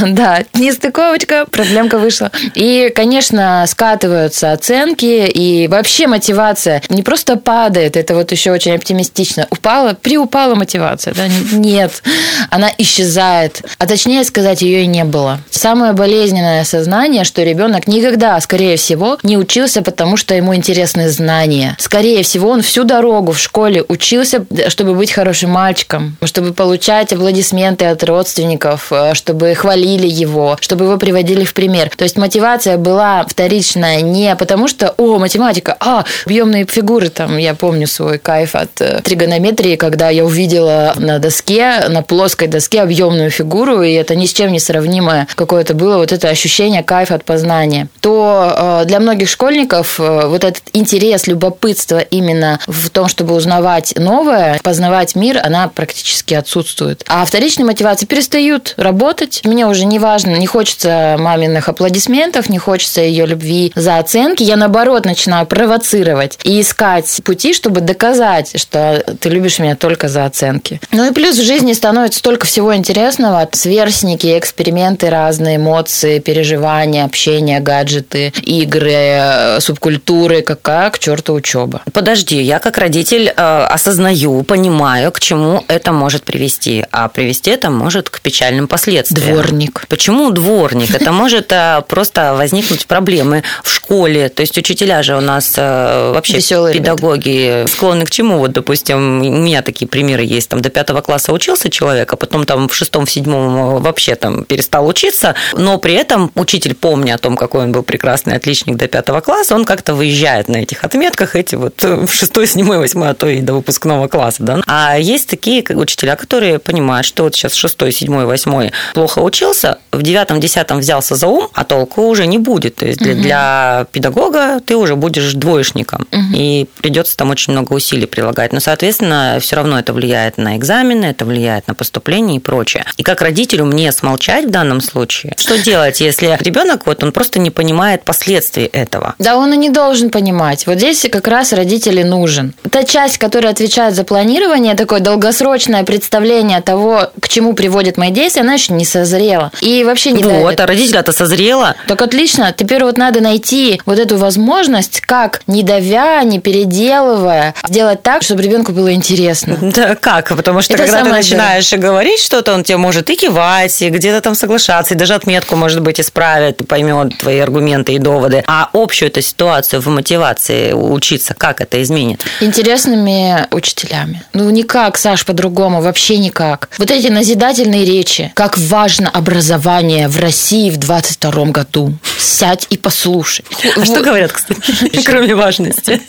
да, 0.06 0.42
нестыковочка, 0.54 1.46
проблемка 1.46 1.98
вышла. 1.98 2.30
И, 2.54 2.92
конечно, 2.94 3.64
скатываются 3.66 4.52
оценки, 4.52 5.26
и 5.28 5.68
вообще 5.68 6.06
мотивация 6.06 6.82
не 6.88 7.02
просто 7.02 7.36
падает, 7.36 7.96
это 7.96 8.14
вот 8.14 8.32
еще 8.32 8.52
очень 8.52 8.74
оптимистично. 8.74 9.46
Упала, 9.50 9.94
приупала 9.94 10.54
мотивация, 10.54 11.14
да? 11.14 11.26
Нет, 11.52 12.02
она 12.50 12.70
исчезает. 12.78 13.62
А 13.78 13.86
точнее 13.86 14.24
сказать, 14.24 14.62
ее 14.62 14.84
и 14.84 14.86
не 14.86 15.04
было. 15.04 15.40
Самое 15.50 15.92
болезненное 15.92 16.62
осознание, 16.62 17.24
что 17.24 17.42
ребенок 17.42 17.86
никогда, 17.86 18.40
скорее 18.40 18.76
всего, 18.76 19.18
не 19.22 19.36
учился, 19.36 19.82
потому 19.82 20.16
что 20.16 20.34
ему 20.34 20.54
интересны 20.54 21.08
знания. 21.10 21.76
Скорее 21.78 22.22
всего, 22.22 22.50
он 22.50 22.62
всю 22.62 22.84
дорогу 22.84 23.32
в 23.32 23.40
школе 23.40 23.84
учился, 23.86 24.44
чтобы 24.68 24.94
быть 24.94 25.12
хорошим 25.12 25.50
мальчиком, 25.50 26.16
чтобы 26.24 26.39
получать 26.56 27.12
аплодисменты 27.12 27.86
от 27.86 28.02
родственников, 28.04 28.92
э, 28.92 29.14
чтобы 29.14 29.54
хвалили 29.54 30.06
его, 30.06 30.56
чтобы 30.60 30.84
его 30.84 30.96
приводили 30.96 31.44
в 31.44 31.54
пример. 31.54 31.90
То 31.96 32.04
есть 32.04 32.16
мотивация 32.16 32.76
была 32.76 33.24
вторичная 33.28 34.00
не 34.00 34.34
потому, 34.36 34.68
что, 34.68 34.94
о, 34.96 35.18
математика, 35.18 35.76
а, 35.80 36.04
объемные 36.26 36.66
фигуры, 36.66 37.08
там, 37.08 37.36
я 37.36 37.54
помню 37.54 37.86
свой 37.86 38.18
кайф 38.18 38.54
от 38.54 38.80
э, 38.80 39.00
тригонометрии, 39.02 39.76
когда 39.76 40.08
я 40.10 40.24
увидела 40.24 40.94
на 40.96 41.18
доске, 41.18 41.88
на 41.88 42.02
плоской 42.02 42.48
доске 42.48 42.82
объемную 42.82 43.30
фигуру, 43.30 43.82
и 43.82 43.92
это 43.92 44.14
ни 44.14 44.26
с 44.26 44.32
чем 44.32 44.52
не 44.52 44.60
сравнимое 44.60 45.26
какое-то 45.34 45.74
было 45.74 45.98
вот 45.98 46.12
это 46.12 46.28
ощущение 46.28 46.82
кайфа 46.82 47.14
от 47.14 47.24
познания. 47.24 47.88
То 48.00 48.80
э, 48.82 48.84
для 48.86 49.00
многих 49.00 49.28
школьников 49.28 49.98
вот 49.98 50.44
этот 50.44 50.62
интерес, 50.72 51.26
любопытство 51.26 51.98
именно 51.98 52.58
в 52.66 52.90
том, 52.90 53.08
чтобы 53.08 53.34
узнавать 53.34 53.94
новое, 53.96 54.58
познавать 54.62 55.14
мир, 55.14 55.40
она 55.42 55.68
практически 55.68 56.29
практически 56.30 56.34
отсутствует. 56.34 57.04
А 57.08 57.24
вторичные 57.24 57.66
мотивации 57.66 58.06
перестают 58.06 58.74
работать. 58.76 59.42
Мне 59.44 59.66
уже 59.66 59.84
не 59.84 59.98
важно, 59.98 60.36
не 60.36 60.46
хочется 60.46 61.16
маминых 61.18 61.68
аплодисментов, 61.68 62.48
не 62.48 62.58
хочется 62.58 63.00
ее 63.00 63.26
любви 63.26 63.72
за 63.74 63.98
оценки. 63.98 64.42
Я, 64.42 64.56
наоборот, 64.56 65.04
начинаю 65.04 65.46
провоцировать 65.46 66.38
и 66.44 66.60
искать 66.60 67.20
пути, 67.24 67.54
чтобы 67.54 67.80
доказать, 67.80 68.52
что 68.60 69.02
ты 69.20 69.28
любишь 69.28 69.58
меня 69.58 69.76
только 69.76 70.08
за 70.08 70.24
оценки. 70.24 70.80
Ну 70.92 71.08
и 71.10 71.12
плюс 71.12 71.36
в 71.36 71.44
жизни 71.44 71.72
становится 71.72 72.18
столько 72.18 72.46
всего 72.46 72.74
интересного. 72.74 73.48
Сверстники, 73.52 74.38
эксперименты 74.38 75.10
разные, 75.10 75.56
эмоции, 75.56 76.18
переживания, 76.18 77.04
общение, 77.04 77.60
гаджеты, 77.60 78.32
игры, 78.42 79.60
субкультуры. 79.60 80.42
Какая 80.42 80.90
к 80.90 80.98
черту 80.98 81.34
учеба? 81.34 81.82
Подожди, 81.92 82.40
я 82.40 82.58
как 82.58 82.78
родитель 82.78 83.28
э, 83.28 83.66
осознаю, 83.68 84.42
понимаю, 84.42 85.12
к 85.12 85.20
чему 85.20 85.64
это 85.68 85.92
может 85.92 86.19
привести. 86.22 86.84
А 86.90 87.08
привести 87.08 87.50
это 87.50 87.70
может 87.70 88.10
к 88.10 88.20
печальным 88.20 88.68
последствиям. 88.68 89.32
Дворник. 89.32 89.86
Почему 89.88 90.30
дворник? 90.30 90.94
Это 90.94 91.12
может 91.12 91.52
э, 91.52 91.82
просто 91.88 92.34
возникнуть 92.34 92.86
проблемы 92.86 93.42
в 93.62 93.70
школе. 93.70 94.28
То 94.28 94.42
есть 94.42 94.56
учителя 94.58 95.02
же 95.02 95.16
у 95.16 95.20
нас 95.20 95.54
э, 95.56 96.12
вообще 96.14 96.36
Весёлые 96.36 96.74
педагоги 96.74 97.66
склонны 97.68 98.04
к 98.04 98.10
чему? 98.10 98.38
Вот, 98.38 98.52
допустим, 98.52 99.20
у 99.20 99.42
меня 99.42 99.62
такие 99.62 99.88
примеры 99.88 100.22
есть. 100.22 100.48
Там 100.48 100.60
до 100.62 100.70
пятого 100.70 101.00
класса 101.00 101.32
учился 101.32 101.70
человек, 101.70 102.12
а 102.12 102.16
потом 102.16 102.44
там 102.44 102.68
в 102.68 102.74
шестом, 102.74 103.06
в 103.06 103.10
седьмом 103.10 103.82
вообще 103.82 104.14
там 104.14 104.44
перестал 104.44 104.86
учиться, 104.86 105.34
но 105.52 105.78
при 105.78 105.94
этом 105.94 106.30
учитель, 106.34 106.74
помня 106.74 107.14
о 107.14 107.18
том, 107.18 107.36
какой 107.36 107.64
он 107.64 107.72
был 107.72 107.82
прекрасный 107.82 108.36
отличник 108.36 108.76
до 108.76 108.88
пятого 108.88 109.20
класса, 109.20 109.54
он 109.54 109.64
как-то 109.64 109.94
выезжает 109.94 110.48
на 110.48 110.58
этих 110.58 110.84
отметках 110.84 111.36
эти 111.36 111.54
вот 111.54 111.82
в 111.82 112.08
шестой, 112.12 112.46
седьмой, 112.46 112.78
восьмой, 112.78 113.10
а 113.10 113.14
то 113.14 113.28
и 113.28 113.40
до 113.40 113.54
выпускного 113.54 114.08
класса, 114.08 114.42
да. 114.42 114.60
А 114.66 114.98
есть 114.98 115.28
такие 115.28 115.62
как 115.62 115.76
учителя, 115.76 115.99
которые 116.16 116.58
понимают, 116.58 117.06
что 117.06 117.24
вот 117.24 117.34
сейчас 117.34 117.54
шестой, 117.54 117.92
седьмой, 117.92 118.26
восьмой 118.26 118.72
плохо 118.94 119.20
учился, 119.20 119.78
в 119.92 120.02
девятом, 120.02 120.40
десятом 120.40 120.78
взялся 120.78 121.14
за 121.14 121.26
ум, 121.26 121.48
а 121.54 121.64
толку 121.64 122.02
уже 122.02 122.26
не 122.26 122.38
будет. 122.38 122.76
То 122.76 122.86
есть 122.86 122.98
для, 122.98 123.14
для 123.14 123.86
педагога 123.92 124.60
ты 124.64 124.76
уже 124.76 124.96
будешь 124.96 125.32
двоечником, 125.34 126.06
и 126.34 126.66
придется 126.78 127.16
там 127.16 127.30
очень 127.30 127.52
много 127.52 127.72
усилий 127.72 128.06
прилагать. 128.06 128.52
Но, 128.52 128.60
соответственно, 128.60 129.38
все 129.40 129.56
равно 129.56 129.78
это 129.78 129.92
влияет 129.92 130.38
на 130.38 130.56
экзамены, 130.56 131.06
это 131.06 131.24
влияет 131.24 131.68
на 131.68 131.74
поступление 131.74 132.36
и 132.36 132.40
прочее. 132.40 132.84
И 132.96 133.02
как 133.02 133.22
родителю 133.22 133.64
мне 133.64 133.92
смолчать 133.92 134.46
в 134.46 134.50
данном 134.50 134.80
случае? 134.80 135.34
Что 135.38 135.58
делать, 135.58 136.00
если 136.00 136.36
ребенок 136.40 136.86
вот 136.86 137.02
он 137.02 137.12
просто 137.12 137.38
не 137.38 137.50
понимает 137.50 138.04
последствий 138.04 138.64
этого? 138.64 139.14
Да 139.18 139.36
он 139.36 139.52
и 139.52 139.56
не 139.56 139.70
должен 139.70 140.10
понимать. 140.10 140.66
Вот 140.66 140.78
здесь 140.78 141.06
как 141.10 141.28
раз 141.28 141.52
родители 141.52 142.02
нужен. 142.02 142.54
Та 142.70 142.84
часть, 142.84 143.18
которая 143.18 143.52
отвечает 143.52 143.94
за 143.94 144.04
планирование, 144.04 144.74
такое 144.74 145.00
долгосрочное 145.00 145.84
представление 145.90 146.60
того, 146.60 147.10
к 147.20 147.28
чему 147.28 147.52
приводят 147.52 147.96
мои 147.96 148.12
действия, 148.12 148.42
она 148.42 148.52
еще 148.54 148.72
не 148.74 148.84
созрела. 148.84 149.50
И 149.60 149.82
вообще 149.82 150.12
не 150.12 150.22
вот, 150.22 150.30
давит. 150.30 150.60
а 150.60 150.66
родителя-то 150.66 151.10
созрела. 151.10 151.74
Так 151.88 152.00
отлично. 152.00 152.54
Теперь 152.56 152.84
вот 152.84 152.96
надо 152.96 153.20
найти 153.20 153.82
вот 153.86 153.98
эту 153.98 154.16
возможность, 154.16 155.00
как 155.00 155.42
не 155.48 155.64
давя, 155.64 156.22
не 156.22 156.38
переделывая, 156.38 157.56
сделать 157.66 158.04
так, 158.04 158.22
чтобы 158.22 158.40
ребенку 158.40 158.70
было 158.70 158.94
интересно. 158.94 159.58
Да 159.80 159.96
как? 159.96 160.28
Потому 160.28 160.62
что 160.62 160.74
Это 160.74 160.84
когда 160.84 161.02
ты 161.02 161.10
начинаешь 161.10 161.72
говорить 161.72 162.20
что-то, 162.20 162.54
он 162.54 162.62
тебе 162.62 162.76
может 162.76 163.10
и 163.10 163.16
кивать, 163.16 163.82
и 163.82 163.88
где-то 163.88 164.20
там 164.20 164.36
соглашаться, 164.36 164.94
и 164.94 164.96
даже 164.96 165.14
отметку, 165.14 165.56
может 165.56 165.80
быть, 165.80 166.00
исправит, 166.00 166.68
поймет 166.68 167.18
твои 167.18 167.38
аргументы 167.40 167.94
и 167.94 167.98
доводы. 167.98 168.44
А 168.46 168.68
общую 168.72 169.08
эту 169.08 169.22
ситуацию 169.22 169.80
в 169.80 169.88
мотивации 169.88 170.72
учиться, 170.72 171.34
как 171.34 171.60
это 171.60 171.82
изменит? 171.82 172.22
Интересными 172.40 173.46
учителями. 173.50 174.22
Ну, 174.34 174.50
никак, 174.50 174.98
Саш, 174.98 175.24
по-другому, 175.24 175.79
вообще 175.80 176.18
никак. 176.18 176.68
Вот 176.78 176.90
эти 176.90 177.08
назидательные 177.08 177.84
речи. 177.84 178.32
Как 178.34 178.58
важно 178.58 179.08
образование 179.08 180.08
в 180.08 180.18
России 180.20 180.70
в 180.70 180.76
22 180.78 181.46
году. 181.46 181.92
Сядь 182.18 182.66
и 182.70 182.76
послушай. 182.76 183.44
А 183.76 183.84
что 183.84 184.00
говорят, 184.02 184.32
кстати, 184.32 184.60
кроме 185.04 185.34
важности? 185.34 186.00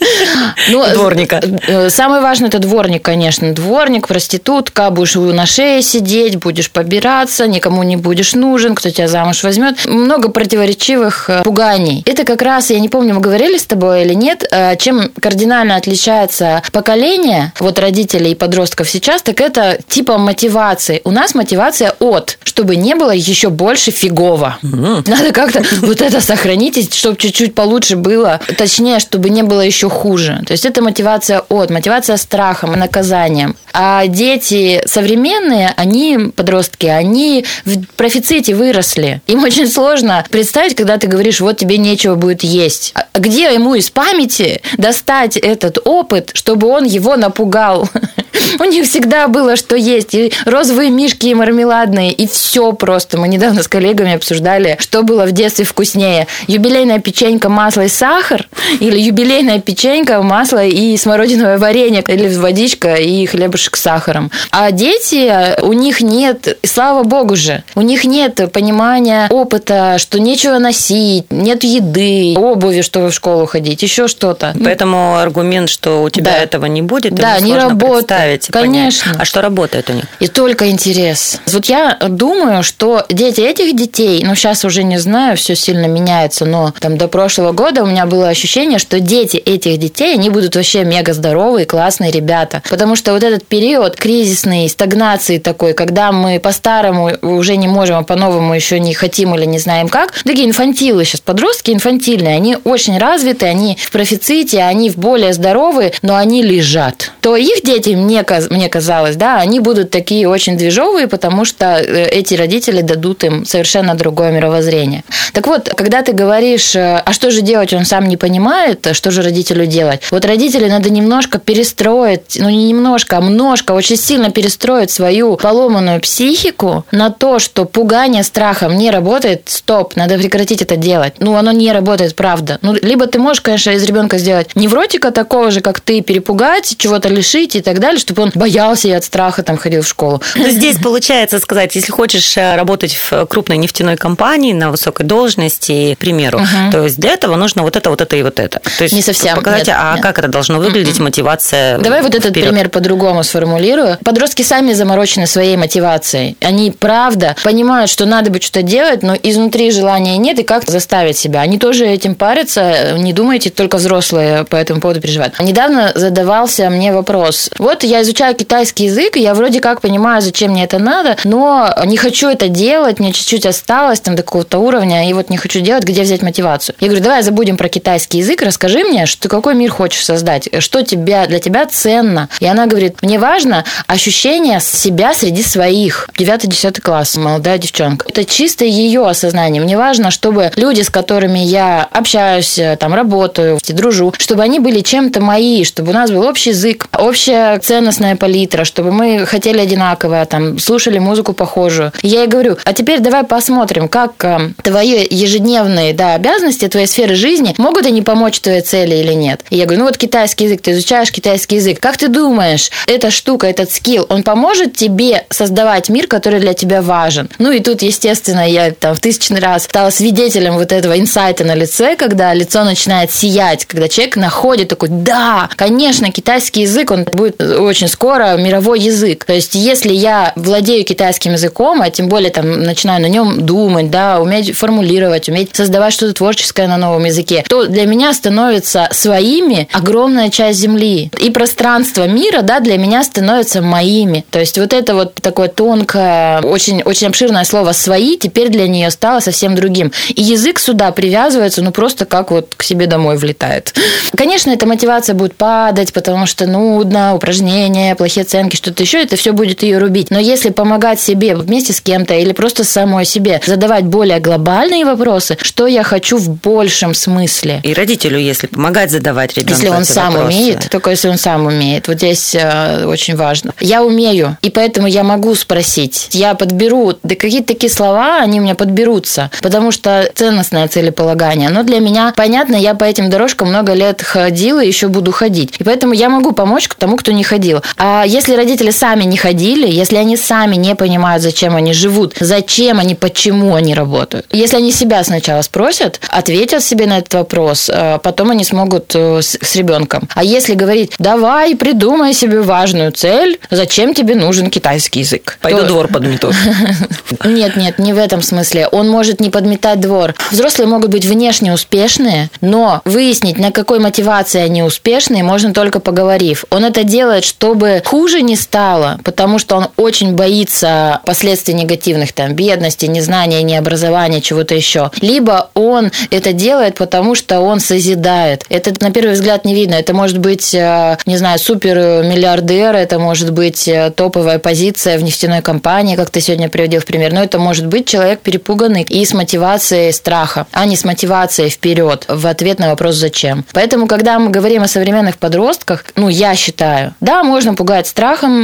Ну, 0.68 0.84
Дворника. 0.92 1.40
э, 1.66 1.90
Самое 1.90 2.22
важное 2.22 2.48
это 2.48 2.58
дворник, 2.58 3.02
конечно. 3.02 3.52
Дворник, 3.52 4.08
проститутка, 4.08 4.90
будешь 4.90 5.14
на 5.14 5.46
шее 5.46 5.82
сидеть, 5.82 6.36
будешь 6.36 6.70
побираться, 6.70 7.46
никому 7.46 7.82
не 7.82 7.96
будешь 7.96 8.34
нужен, 8.34 8.74
кто 8.74 8.90
тебя 8.90 9.08
замуж 9.08 9.42
возьмет. 9.42 9.84
Много 9.86 10.28
противоречивых 10.28 11.28
э, 11.28 11.42
пуганий. 11.44 12.02
Это 12.06 12.24
как 12.24 12.42
раз, 12.42 12.70
я 12.70 12.80
не 12.80 12.88
помню, 12.88 13.14
мы 13.14 13.20
говорили 13.20 13.56
с 13.58 13.64
тобой 13.64 14.02
или 14.04 14.14
нет, 14.14 14.46
э, 14.50 14.76
чем 14.76 15.10
кардинально 15.20 15.76
отличается 15.76 16.62
поколение 16.72 17.52
вот 17.60 17.78
родителей 17.78 18.32
и 18.32 18.34
подростков 18.34 18.88
сейчас, 18.88 19.22
так 19.22 19.40
это 19.40 19.61
типа 19.88 20.18
мотивации. 20.18 21.00
У 21.04 21.10
нас 21.10 21.34
мотивация 21.34 21.94
от, 21.98 22.38
чтобы 22.42 22.76
не 22.76 22.94
было 22.94 23.10
еще 23.10 23.48
больше 23.50 23.90
фигово. 23.90 24.58
Надо 24.62 25.32
как-то 25.32 25.62
вот 25.80 26.00
это 26.00 26.20
сохранить, 26.20 26.94
чтобы 26.94 27.16
чуть-чуть 27.16 27.54
получше 27.54 27.96
было. 27.96 28.40
Точнее, 28.56 28.98
чтобы 28.98 29.30
не 29.30 29.42
было 29.42 29.60
еще 29.60 29.88
хуже. 29.88 30.42
То 30.46 30.52
есть 30.52 30.64
это 30.64 30.82
мотивация 30.82 31.40
от, 31.48 31.70
мотивация 31.70 32.16
страхом, 32.16 32.72
наказанием. 32.72 33.56
А 33.72 34.06
дети 34.06 34.82
современные, 34.86 35.72
они, 35.76 36.32
подростки, 36.34 36.86
они 36.86 37.44
в 37.64 37.86
профиците 37.96 38.54
выросли. 38.54 39.22
Им 39.26 39.44
очень 39.44 39.68
сложно 39.68 40.24
представить, 40.30 40.74
когда 40.74 40.98
ты 40.98 41.06
говоришь, 41.06 41.40
вот 41.40 41.56
тебе 41.58 41.78
нечего 41.78 42.14
будет 42.14 42.42
есть. 42.42 42.92
А 42.94 43.18
где 43.18 43.52
ему 43.52 43.74
из 43.74 43.90
памяти 43.90 44.60
достать 44.76 45.36
этот 45.36 45.78
опыт, 45.84 46.30
чтобы 46.34 46.68
он 46.68 46.84
его 46.84 47.16
напугал? 47.16 47.88
У 48.58 48.64
них 48.64 48.86
всегда 48.86 49.28
было 49.28 49.51
что 49.56 49.76
есть. 49.76 50.14
И 50.14 50.32
розовые 50.44 50.90
мишки, 50.90 51.26
и 51.26 51.34
мармеладные, 51.34 52.12
и 52.12 52.26
все 52.26 52.72
просто. 52.72 53.18
Мы 53.18 53.28
недавно 53.28 53.62
с 53.62 53.68
коллегами 53.68 54.14
обсуждали, 54.14 54.76
что 54.80 55.02
было 55.02 55.24
в 55.26 55.32
детстве 55.32 55.64
вкуснее. 55.64 56.26
Юбилейная 56.46 56.98
печенька, 56.98 57.48
масло 57.48 57.82
и 57.82 57.88
сахар 57.88 58.48
или 58.80 58.98
юбилейная 58.98 59.60
печенька, 59.60 60.22
масло 60.22 60.64
и 60.64 60.96
смородиновое 60.96 61.58
варенье 61.58 62.02
или 62.06 62.34
водичка 62.36 62.94
и 62.94 63.26
хлебушек 63.26 63.76
с 63.76 63.82
сахаром. 63.82 64.30
А 64.50 64.70
дети, 64.70 65.60
у 65.62 65.72
них 65.72 66.00
нет, 66.00 66.58
слава 66.64 67.02
богу 67.02 67.36
же, 67.36 67.62
у 67.74 67.82
них 67.82 68.04
нет 68.04 68.40
понимания 68.52 69.26
опыта, 69.30 69.96
что 69.98 70.18
нечего 70.20 70.58
носить, 70.58 71.26
нет 71.30 71.64
еды, 71.64 72.34
обуви, 72.36 72.82
чтобы 72.82 73.10
в 73.10 73.14
школу 73.14 73.46
ходить, 73.46 73.82
еще 73.82 74.08
что-то. 74.08 74.54
Поэтому 74.62 75.16
аргумент, 75.16 75.68
что 75.68 76.02
у 76.02 76.10
тебя 76.10 76.32
Да. 76.32 76.38
этого 76.38 76.66
не 76.66 76.82
будет, 76.82 77.14
Да, 77.14 77.38
не 77.40 77.54
работает. 77.54 78.48
Конечно. 78.50 79.16
А 79.18 79.24
что 79.24 79.41
работает 79.42 79.90
у 79.90 79.92
них? 79.92 80.04
И 80.20 80.28
только 80.28 80.70
интерес. 80.70 81.40
Вот 81.52 81.66
я 81.66 81.98
думаю, 82.08 82.62
что 82.62 83.04
дети 83.08 83.40
этих 83.40 83.76
детей, 83.76 84.22
ну 84.24 84.34
сейчас 84.34 84.64
уже 84.64 84.82
не 84.84 84.98
знаю, 84.98 85.36
все 85.36 85.54
сильно 85.54 85.86
меняется, 85.86 86.44
но 86.44 86.72
там 86.80 86.96
до 86.96 87.08
прошлого 87.08 87.52
года 87.52 87.82
у 87.82 87.86
меня 87.86 88.06
было 88.06 88.28
ощущение, 88.28 88.78
что 88.78 89.00
дети 89.00 89.36
этих 89.36 89.78
детей, 89.78 90.14
они 90.14 90.30
будут 90.30 90.56
вообще 90.56 90.84
мега 90.84 91.12
здоровые, 91.12 91.66
классные 91.66 92.10
ребята. 92.10 92.62
Потому 92.70 92.96
что 92.96 93.12
вот 93.12 93.22
этот 93.22 93.46
период 93.46 93.96
кризисной 93.96 94.68
стагнации 94.68 95.38
такой, 95.38 95.74
когда 95.74 96.12
мы 96.12 96.40
по-старому 96.40 97.12
уже 97.22 97.56
не 97.56 97.68
можем, 97.68 97.98
а 97.98 98.02
по-новому 98.02 98.54
еще 98.54 98.80
не 98.80 98.94
хотим 98.94 99.34
или 99.34 99.44
не 99.44 99.58
знаем 99.58 99.88
как, 99.88 100.12
такие 100.24 100.46
инфантилы 100.46 101.04
сейчас, 101.04 101.20
подростки 101.20 101.70
инфантильные, 101.70 102.36
они 102.36 102.56
очень 102.64 102.98
развиты, 102.98 103.46
они 103.46 103.76
в 103.80 103.90
профиците, 103.90 104.62
они 104.62 104.90
в 104.90 104.96
более 104.96 105.32
здоровые, 105.32 105.92
но 106.02 106.16
они 106.16 106.42
лежат. 106.42 107.12
То 107.20 107.36
их 107.36 107.62
дети, 107.62 107.90
мне, 107.90 108.24
мне 108.50 108.68
казалось, 108.68 109.16
да, 109.16 109.31
они 109.38 109.60
будут 109.60 109.90
такие 109.90 110.28
очень 110.28 110.56
движовые, 110.56 111.08
потому 111.08 111.44
что 111.44 111.78
э, 111.78 112.08
эти 112.08 112.34
родители 112.34 112.80
дадут 112.82 113.24
им 113.24 113.44
совершенно 113.44 113.94
другое 113.94 114.32
мировоззрение. 114.32 115.04
Так 115.32 115.46
вот, 115.46 115.68
когда 115.76 116.02
ты 116.02 116.12
говоришь, 116.12 116.76
э, 116.76 117.02
а 117.04 117.12
что 117.12 117.30
же 117.30 117.42
делать, 117.42 117.72
он 117.72 117.84
сам 117.84 118.06
не 118.06 118.16
понимает, 118.16 118.88
что 118.92 119.10
же 119.10 119.22
родителю 119.22 119.66
делать? 119.66 120.02
Вот 120.10 120.24
родители 120.24 120.68
надо 120.68 120.90
немножко 120.90 121.38
перестроить, 121.38 122.36
ну 122.38 122.48
не 122.48 122.68
немножко, 122.68 123.18
а 123.18 123.20
множко, 123.20 123.72
очень 123.72 123.96
сильно 123.96 124.30
перестроить 124.30 124.90
свою 124.90 125.36
поломанную 125.36 126.00
психику 126.00 126.84
на 126.92 127.10
то, 127.10 127.38
что 127.38 127.64
пугание 127.64 128.22
страхом 128.22 128.76
не 128.76 128.90
работает, 128.90 129.42
стоп, 129.46 129.96
надо 129.96 130.18
прекратить 130.18 130.62
это 130.62 130.76
делать. 130.76 131.14
Ну, 131.18 131.34
оно 131.36 131.52
не 131.52 131.72
работает, 131.72 132.14
правда. 132.14 132.58
Ну, 132.62 132.74
либо 132.74 133.06
ты 133.06 133.18
можешь, 133.18 133.40
конечно, 133.40 133.70
из 133.70 133.84
ребенка 133.84 134.18
сделать 134.18 134.50
невротика 134.54 135.10
такого 135.10 135.50
же, 135.50 135.60
как 135.60 135.80
ты, 135.80 136.00
перепугать, 136.02 136.74
чего-то 136.78 137.08
лишить 137.08 137.56
и 137.56 137.60
так 137.60 137.80
далее, 137.80 137.98
чтобы 137.98 138.22
он 138.22 138.32
боялся 138.34 138.88
и 138.88 138.92
от 138.92 139.04
страха 139.04 139.21
там 139.30 139.56
ходил 139.56 139.82
в 139.82 139.88
школу. 139.88 140.20
Ну, 140.36 140.48
Здесь 140.48 140.78
получается 140.78 141.38
сказать, 141.38 141.74
если 141.74 141.92
хочешь 141.92 142.36
э, 142.36 142.56
работать 142.56 142.94
в 142.94 143.26
крупной 143.26 143.56
нефтяной 143.58 143.96
компании 143.96 144.52
на 144.52 144.70
высокой 144.70 145.06
должности, 145.06 145.94
к 145.94 145.98
примеру, 145.98 146.40
то 146.70 146.82
есть 146.84 146.98
для 146.98 147.12
этого 147.12 147.36
нужно 147.36 147.62
вот 147.62 147.76
это, 147.76 147.90
вот 147.90 148.00
это 148.00 148.16
и 148.16 148.22
вот 148.22 148.38
это. 148.40 148.60
То 148.78 148.84
есть 148.84 148.94
Не 148.94 149.02
совсем, 149.02 149.36
Показать, 149.36 149.66
нет, 149.66 149.76
а 149.78 149.94
нет. 149.94 150.02
как 150.02 150.18
это 150.18 150.28
должно 150.28 150.58
выглядеть, 150.58 150.98
мотивация 150.98 151.78
Давай 151.78 152.02
вот 152.02 152.14
этот 152.14 152.30
вперед. 152.30 152.48
пример 152.48 152.68
по-другому 152.68 153.22
сформулирую. 153.22 153.98
Подростки 154.04 154.42
сами 154.42 154.72
заморочены 154.72 155.26
своей 155.26 155.56
мотивацией. 155.56 156.36
Они, 156.40 156.70
правда, 156.70 157.36
понимают, 157.42 157.90
что 157.90 158.06
надо 158.06 158.30
бы 158.30 158.40
что-то 158.40 158.62
делать, 158.62 159.02
но 159.02 159.14
изнутри 159.14 159.70
желания 159.70 160.16
нет, 160.18 160.38
и 160.38 160.42
как 160.42 160.64
заставить 160.68 161.16
себя. 161.16 161.40
Они 161.40 161.58
тоже 161.58 161.86
этим 161.86 162.14
парятся. 162.14 162.94
Не 162.98 163.12
думайте, 163.12 163.50
только 163.50 163.76
взрослые 163.76 164.44
по 164.44 164.56
этому 164.56 164.80
поводу 164.80 165.00
переживают. 165.00 165.38
Недавно 165.40 165.92
задавался 165.94 166.70
мне 166.70 166.92
вопрос. 166.92 167.50
Вот 167.58 167.84
я 167.84 168.02
изучаю 168.02 168.34
китайский 168.34 168.84
язык, 168.84 169.01
язык, 169.02 169.16
и 169.16 169.20
я 169.20 169.34
вроде 169.34 169.60
как 169.60 169.80
понимаю, 169.80 170.22
зачем 170.22 170.52
мне 170.52 170.64
это 170.64 170.78
надо, 170.78 171.16
но 171.24 171.74
не 171.84 171.96
хочу 171.96 172.28
это 172.28 172.48
делать, 172.48 173.00
мне 173.00 173.12
чуть-чуть 173.12 173.46
осталось 173.46 174.00
там 174.00 174.14
до 174.14 174.22
какого-то 174.22 174.58
уровня, 174.58 175.08
и 175.08 175.12
вот 175.12 175.30
не 175.30 175.36
хочу 175.36 175.60
делать, 175.60 175.84
где 175.84 176.02
взять 176.02 176.22
мотивацию. 176.22 176.76
Я 176.80 176.88
говорю, 176.88 177.02
давай 177.02 177.22
забудем 177.22 177.56
про 177.56 177.68
китайский 177.68 178.18
язык, 178.18 178.42
расскажи 178.42 178.84
мне, 178.84 179.06
что 179.06 179.28
какой 179.28 179.54
мир 179.54 179.70
хочешь 179.70 180.04
создать, 180.04 180.48
что 180.60 180.82
тебя, 180.82 181.26
для 181.26 181.40
тебя 181.40 181.66
ценно. 181.66 182.28
И 182.40 182.46
она 182.46 182.66
говорит, 182.66 183.02
мне 183.02 183.18
важно 183.18 183.64
ощущение 183.86 184.60
себя 184.60 185.14
среди 185.14 185.42
своих. 185.42 186.08
9-10 186.16 186.80
класс, 186.80 187.16
молодая 187.16 187.58
девчонка. 187.58 188.06
Это 188.08 188.24
чисто 188.24 188.64
ее 188.64 189.06
осознание. 189.06 189.62
Мне 189.62 189.76
важно, 189.76 190.10
чтобы 190.10 190.52
люди, 190.56 190.82
с 190.82 190.90
которыми 190.90 191.38
я 191.38 191.86
общаюсь, 191.90 192.58
там 192.78 192.94
работаю, 192.94 193.58
дружу, 193.68 194.12
чтобы 194.18 194.42
они 194.42 194.58
были 194.58 194.80
чем-то 194.80 195.20
мои, 195.20 195.64
чтобы 195.64 195.90
у 195.90 195.94
нас 195.94 196.10
был 196.10 196.26
общий 196.26 196.50
язык, 196.50 196.86
общая 196.96 197.58
ценностная 197.58 198.16
палитра, 198.16 198.64
чтобы 198.64 198.91
мы 198.92 199.26
хотели 199.26 199.58
одинаковое, 199.58 200.24
там, 200.26 200.58
слушали 200.58 200.98
музыку 200.98 201.32
похожую. 201.32 201.92
Я 202.02 202.20
ей 202.20 202.28
говорю, 202.28 202.56
а 202.64 202.72
теперь 202.72 203.00
давай 203.00 203.24
посмотрим, 203.24 203.88
как 203.88 204.24
э, 204.24 204.50
твои 204.62 205.06
ежедневные 205.08 205.92
да, 205.94 206.14
обязанности, 206.14 206.68
твои 206.68 206.86
сферы 206.86 207.14
жизни, 207.14 207.54
могут 207.58 207.86
они 207.86 208.02
помочь 208.02 208.40
твоей 208.40 208.60
цели 208.60 208.96
или 208.96 209.12
нет. 209.12 209.42
И 209.50 209.56
я 209.56 209.64
говорю, 209.64 209.80
ну 209.80 209.86
вот 209.86 209.96
китайский 209.96 210.44
язык, 210.44 210.62
ты 210.62 210.72
изучаешь 210.72 211.10
китайский 211.10 211.56
язык. 211.56 211.80
Как 211.80 211.96
ты 211.96 212.08
думаешь, 212.08 212.70
эта 212.86 213.10
штука, 213.10 213.46
этот 213.46 213.70
скилл, 213.70 214.06
он 214.08 214.22
поможет 214.22 214.76
тебе 214.76 215.24
создавать 215.30 215.88
мир, 215.88 216.06
который 216.06 216.40
для 216.40 216.54
тебя 216.54 216.82
важен? 216.82 217.28
Ну 217.38 217.50
и 217.50 217.60
тут, 217.60 217.82
естественно, 217.82 218.48
я 218.48 218.70
там 218.70 218.94
в 218.94 219.00
тысячный 219.00 219.40
раз 219.40 219.64
стала 219.64 219.90
свидетелем 219.90 220.54
вот 220.54 220.72
этого 220.72 220.98
инсайта 220.98 221.44
на 221.44 221.54
лице, 221.54 221.96
когда 221.96 222.34
лицо 222.34 222.64
начинает 222.64 223.12
сиять, 223.12 223.66
когда 223.66 223.88
человек 223.88 224.16
находит 224.16 224.68
такой, 224.68 224.88
да, 224.90 225.48
конечно, 225.56 226.10
китайский 226.10 226.62
язык, 226.62 226.90
он 226.90 227.04
будет 227.04 227.40
очень 227.40 227.88
скоро 227.88 228.36
мировой 228.36 228.80
язык. 228.82 229.24
То 229.24 229.32
есть, 229.32 229.54
если 229.54 229.92
я 229.92 230.32
владею 230.36 230.84
китайским 230.84 231.32
языком, 231.32 231.82
а 231.82 231.90
тем 231.90 232.08
более 232.08 232.30
там 232.30 232.62
начинаю 232.62 233.00
на 233.02 233.06
нем 233.06 233.44
думать, 233.44 233.90
да, 233.90 234.20
уметь 234.20 234.56
формулировать, 234.56 235.28
уметь 235.28 235.54
создавать 235.54 235.92
что-то 235.92 236.14
творческое 236.14 236.66
на 236.66 236.76
новом 236.76 237.04
языке, 237.04 237.44
то 237.48 237.66
для 237.66 237.86
меня 237.86 238.12
становится 238.12 238.88
своими 238.90 239.68
огромная 239.72 240.30
часть 240.30 240.60
земли. 240.60 241.10
И 241.20 241.30
пространство 241.30 242.06
мира, 242.06 242.42
да, 242.42 242.60
для 242.60 242.78
меня 242.78 243.02
становится 243.02 243.62
моими. 243.62 244.24
То 244.30 244.40
есть, 244.40 244.58
вот 244.58 244.72
это 244.72 244.94
вот 244.94 245.14
такое 245.14 245.48
тонкое, 245.48 246.40
очень, 246.40 246.82
очень 246.82 247.08
обширное 247.08 247.44
слово 247.44 247.72
«свои» 247.72 248.16
теперь 248.16 248.48
для 248.48 248.68
нее 248.68 248.90
стало 248.90 249.20
совсем 249.20 249.54
другим. 249.54 249.92
И 250.08 250.22
язык 250.22 250.58
сюда 250.58 250.90
привязывается, 250.92 251.62
ну, 251.62 251.72
просто 251.72 252.04
как 252.04 252.30
вот 252.30 252.54
к 252.56 252.62
себе 252.62 252.86
домой 252.86 253.16
влетает. 253.16 253.74
Конечно, 254.16 254.50
эта 254.50 254.66
мотивация 254.66 255.14
будет 255.14 255.34
падать, 255.34 255.92
потому 255.92 256.26
что 256.26 256.46
нудно, 256.46 257.14
упражнения, 257.14 257.94
плохие 257.94 258.22
оценки, 258.22 258.56
что-то 258.72 258.82
еще, 258.84 259.02
это 259.02 259.16
все 259.16 259.32
будет 259.32 259.62
ее 259.62 259.78
рубить. 259.78 260.10
Но 260.10 260.18
если 260.18 260.50
помогать 260.50 261.00
себе 261.00 261.36
вместе 261.36 261.72
с 261.72 261.80
кем-то 261.80 262.14
или 262.14 262.32
просто 262.32 262.64
самой 262.64 263.04
себе, 263.04 263.40
задавать 263.46 263.84
более 263.84 264.18
глобальные 264.18 264.84
вопросы, 264.84 265.36
что 265.40 265.66
я 265.66 265.82
хочу 265.82 266.16
в 266.16 266.30
большем 266.40 266.94
смысле. 266.94 267.60
И 267.62 267.74
родителю, 267.74 268.18
если 268.18 268.46
помогать 268.46 268.90
задавать 268.90 269.36
ребенку 269.36 269.52
Если 269.52 269.68
он 269.68 269.84
сам 269.84 270.14
вопросы. 270.14 270.36
умеет, 270.36 270.70
только 270.70 270.90
если 270.90 271.08
он 271.08 271.18
сам 271.18 271.46
умеет. 271.46 271.88
Вот 271.88 271.98
здесь 271.98 272.34
э, 272.34 272.86
очень 272.86 273.14
важно. 273.14 273.52
Я 273.60 273.82
умею, 273.82 274.38
и 274.40 274.50
поэтому 274.50 274.86
я 274.86 275.02
могу 275.02 275.34
спросить. 275.34 276.08
Я 276.12 276.34
подберу, 276.34 276.94
да 277.02 277.14
какие-то 277.14 277.48
такие 277.48 277.70
слова, 277.70 278.20
они 278.20 278.40
у 278.40 278.42
меня 278.42 278.54
подберутся, 278.54 279.30
потому 279.42 279.70
что 279.70 280.10
ценностное 280.14 280.66
целеполагание, 280.68 281.48
оно 281.48 281.62
для 281.62 281.80
меня 281.80 282.12
понятно, 282.16 282.56
я 282.56 282.74
по 282.74 282.84
этим 282.84 283.10
дорожкам 283.10 283.48
много 283.48 283.74
лет 283.74 284.00
ходила 284.02 284.62
и 284.62 284.66
еще 284.66 284.88
буду 284.88 285.12
ходить. 285.12 285.54
И 285.58 285.64
поэтому 285.64 285.92
я 285.92 286.08
могу 286.08 286.32
помочь 286.32 286.68
тому, 286.78 286.96
кто 286.96 287.12
не 287.12 287.22
ходил. 287.22 287.60
А 287.76 288.04
если 288.06 288.34
родители 288.62 288.70
сами 288.70 289.04
не 289.04 289.16
ходили, 289.16 289.68
если 289.68 289.96
они 289.96 290.16
сами 290.16 290.56
не 290.56 290.74
понимают, 290.74 291.22
зачем 291.22 291.56
они 291.56 291.72
живут, 291.72 292.14
зачем 292.20 292.78
они, 292.78 292.94
почему 292.94 293.54
они 293.54 293.74
работают, 293.74 294.26
если 294.30 294.56
они 294.56 294.72
себя 294.72 295.02
сначала 295.04 295.42
спросят, 295.42 296.00
ответят 296.08 296.62
себе 296.62 296.86
на 296.86 296.98
этот 296.98 297.14
вопрос, 297.14 297.70
а 297.72 297.98
потом 297.98 298.30
они 298.30 298.44
смогут 298.44 298.92
э, 298.94 299.20
с, 299.20 299.38
с 299.40 299.56
ребенком. 299.56 300.08
А 300.14 300.24
если 300.24 300.54
говорить, 300.54 300.92
давай, 300.98 301.56
придумай 301.56 302.14
себе 302.14 302.40
важную 302.40 302.92
цель, 302.92 303.38
зачем 303.50 303.94
тебе 303.94 304.14
нужен 304.14 304.50
китайский 304.50 305.00
язык? 305.00 305.38
Пойду 305.40 305.60
то- 305.60 305.66
двор 305.66 305.88
подмету. 305.88 306.32
нет, 307.24 307.56
нет, 307.56 307.78
не 307.78 307.92
в 307.92 307.98
этом 307.98 308.22
смысле. 308.22 308.68
Он 308.68 308.88
может 308.88 309.20
не 309.20 309.30
подметать 309.30 309.80
двор. 309.80 310.14
Взрослые 310.30 310.68
могут 310.68 310.90
быть 310.90 311.04
внешне 311.04 311.52
успешные, 311.52 312.30
но 312.40 312.80
выяснить, 312.84 313.38
на 313.38 313.50
какой 313.50 313.78
мотивации 313.78 314.40
они 314.40 314.62
успешные, 314.62 315.22
можно 315.22 315.52
только 315.52 315.80
поговорив. 315.80 316.44
Он 316.50 316.64
это 316.64 316.84
делает, 316.84 317.24
чтобы 317.24 317.82
хуже 317.84 318.22
не 318.22 318.36
стало, 318.36 318.51
потому 318.52 319.38
что 319.38 319.56
он 319.56 319.68
очень 319.76 320.14
боится 320.14 321.00
последствий 321.04 321.54
негативных, 321.54 322.12
там, 322.12 322.34
бедности, 322.34 322.86
незнания, 322.86 323.42
необразования, 323.42 324.20
чего-то 324.20 324.54
еще. 324.54 324.90
Либо 325.00 325.50
он 325.54 325.90
это 326.10 326.32
делает, 326.32 326.76
потому 326.76 327.14
что 327.14 327.40
он 327.40 327.60
созидает. 327.60 328.44
Это 328.48 328.72
на 328.80 328.92
первый 328.92 329.14
взгляд 329.14 329.44
не 329.44 329.54
видно. 329.54 329.74
Это 329.74 329.94
может 329.94 330.18
быть, 330.18 330.54
э, 330.54 330.98
не 331.06 331.16
знаю, 331.16 331.38
супер 331.38 332.04
миллиардер, 332.04 332.74
это 332.74 332.98
может 332.98 333.32
быть 333.32 333.66
э, 333.68 333.90
топовая 333.94 334.38
позиция 334.38 334.98
в 334.98 335.02
нефтяной 335.02 335.42
компании, 335.42 335.96
как 335.96 336.10
ты 336.10 336.20
сегодня 336.20 336.48
приводил 336.48 336.80
в 336.80 336.86
пример. 336.86 337.12
Но 337.12 337.22
это 337.22 337.38
может 337.38 337.66
быть 337.66 337.86
человек 337.86 338.20
перепуганный 338.20 338.82
и 338.82 339.04
с 339.04 339.14
мотивацией 339.14 339.92
страха, 339.92 340.46
а 340.52 340.66
не 340.66 340.76
с 340.76 340.84
мотивацией 340.84 341.50
вперед 341.50 342.04
в 342.08 342.26
ответ 342.26 342.58
на 342.58 342.68
вопрос 342.68 342.96
«зачем?». 342.96 343.44
Поэтому, 343.52 343.86
когда 343.86 344.18
мы 344.18 344.30
говорим 344.30 344.62
о 344.62 344.68
современных 344.68 345.18
подростках, 345.18 345.84
ну, 345.96 346.08
я 346.08 346.34
считаю, 346.34 346.94
да, 347.00 347.22
можно 347.22 347.54
пугать 347.54 347.86
страхом, 347.86 348.41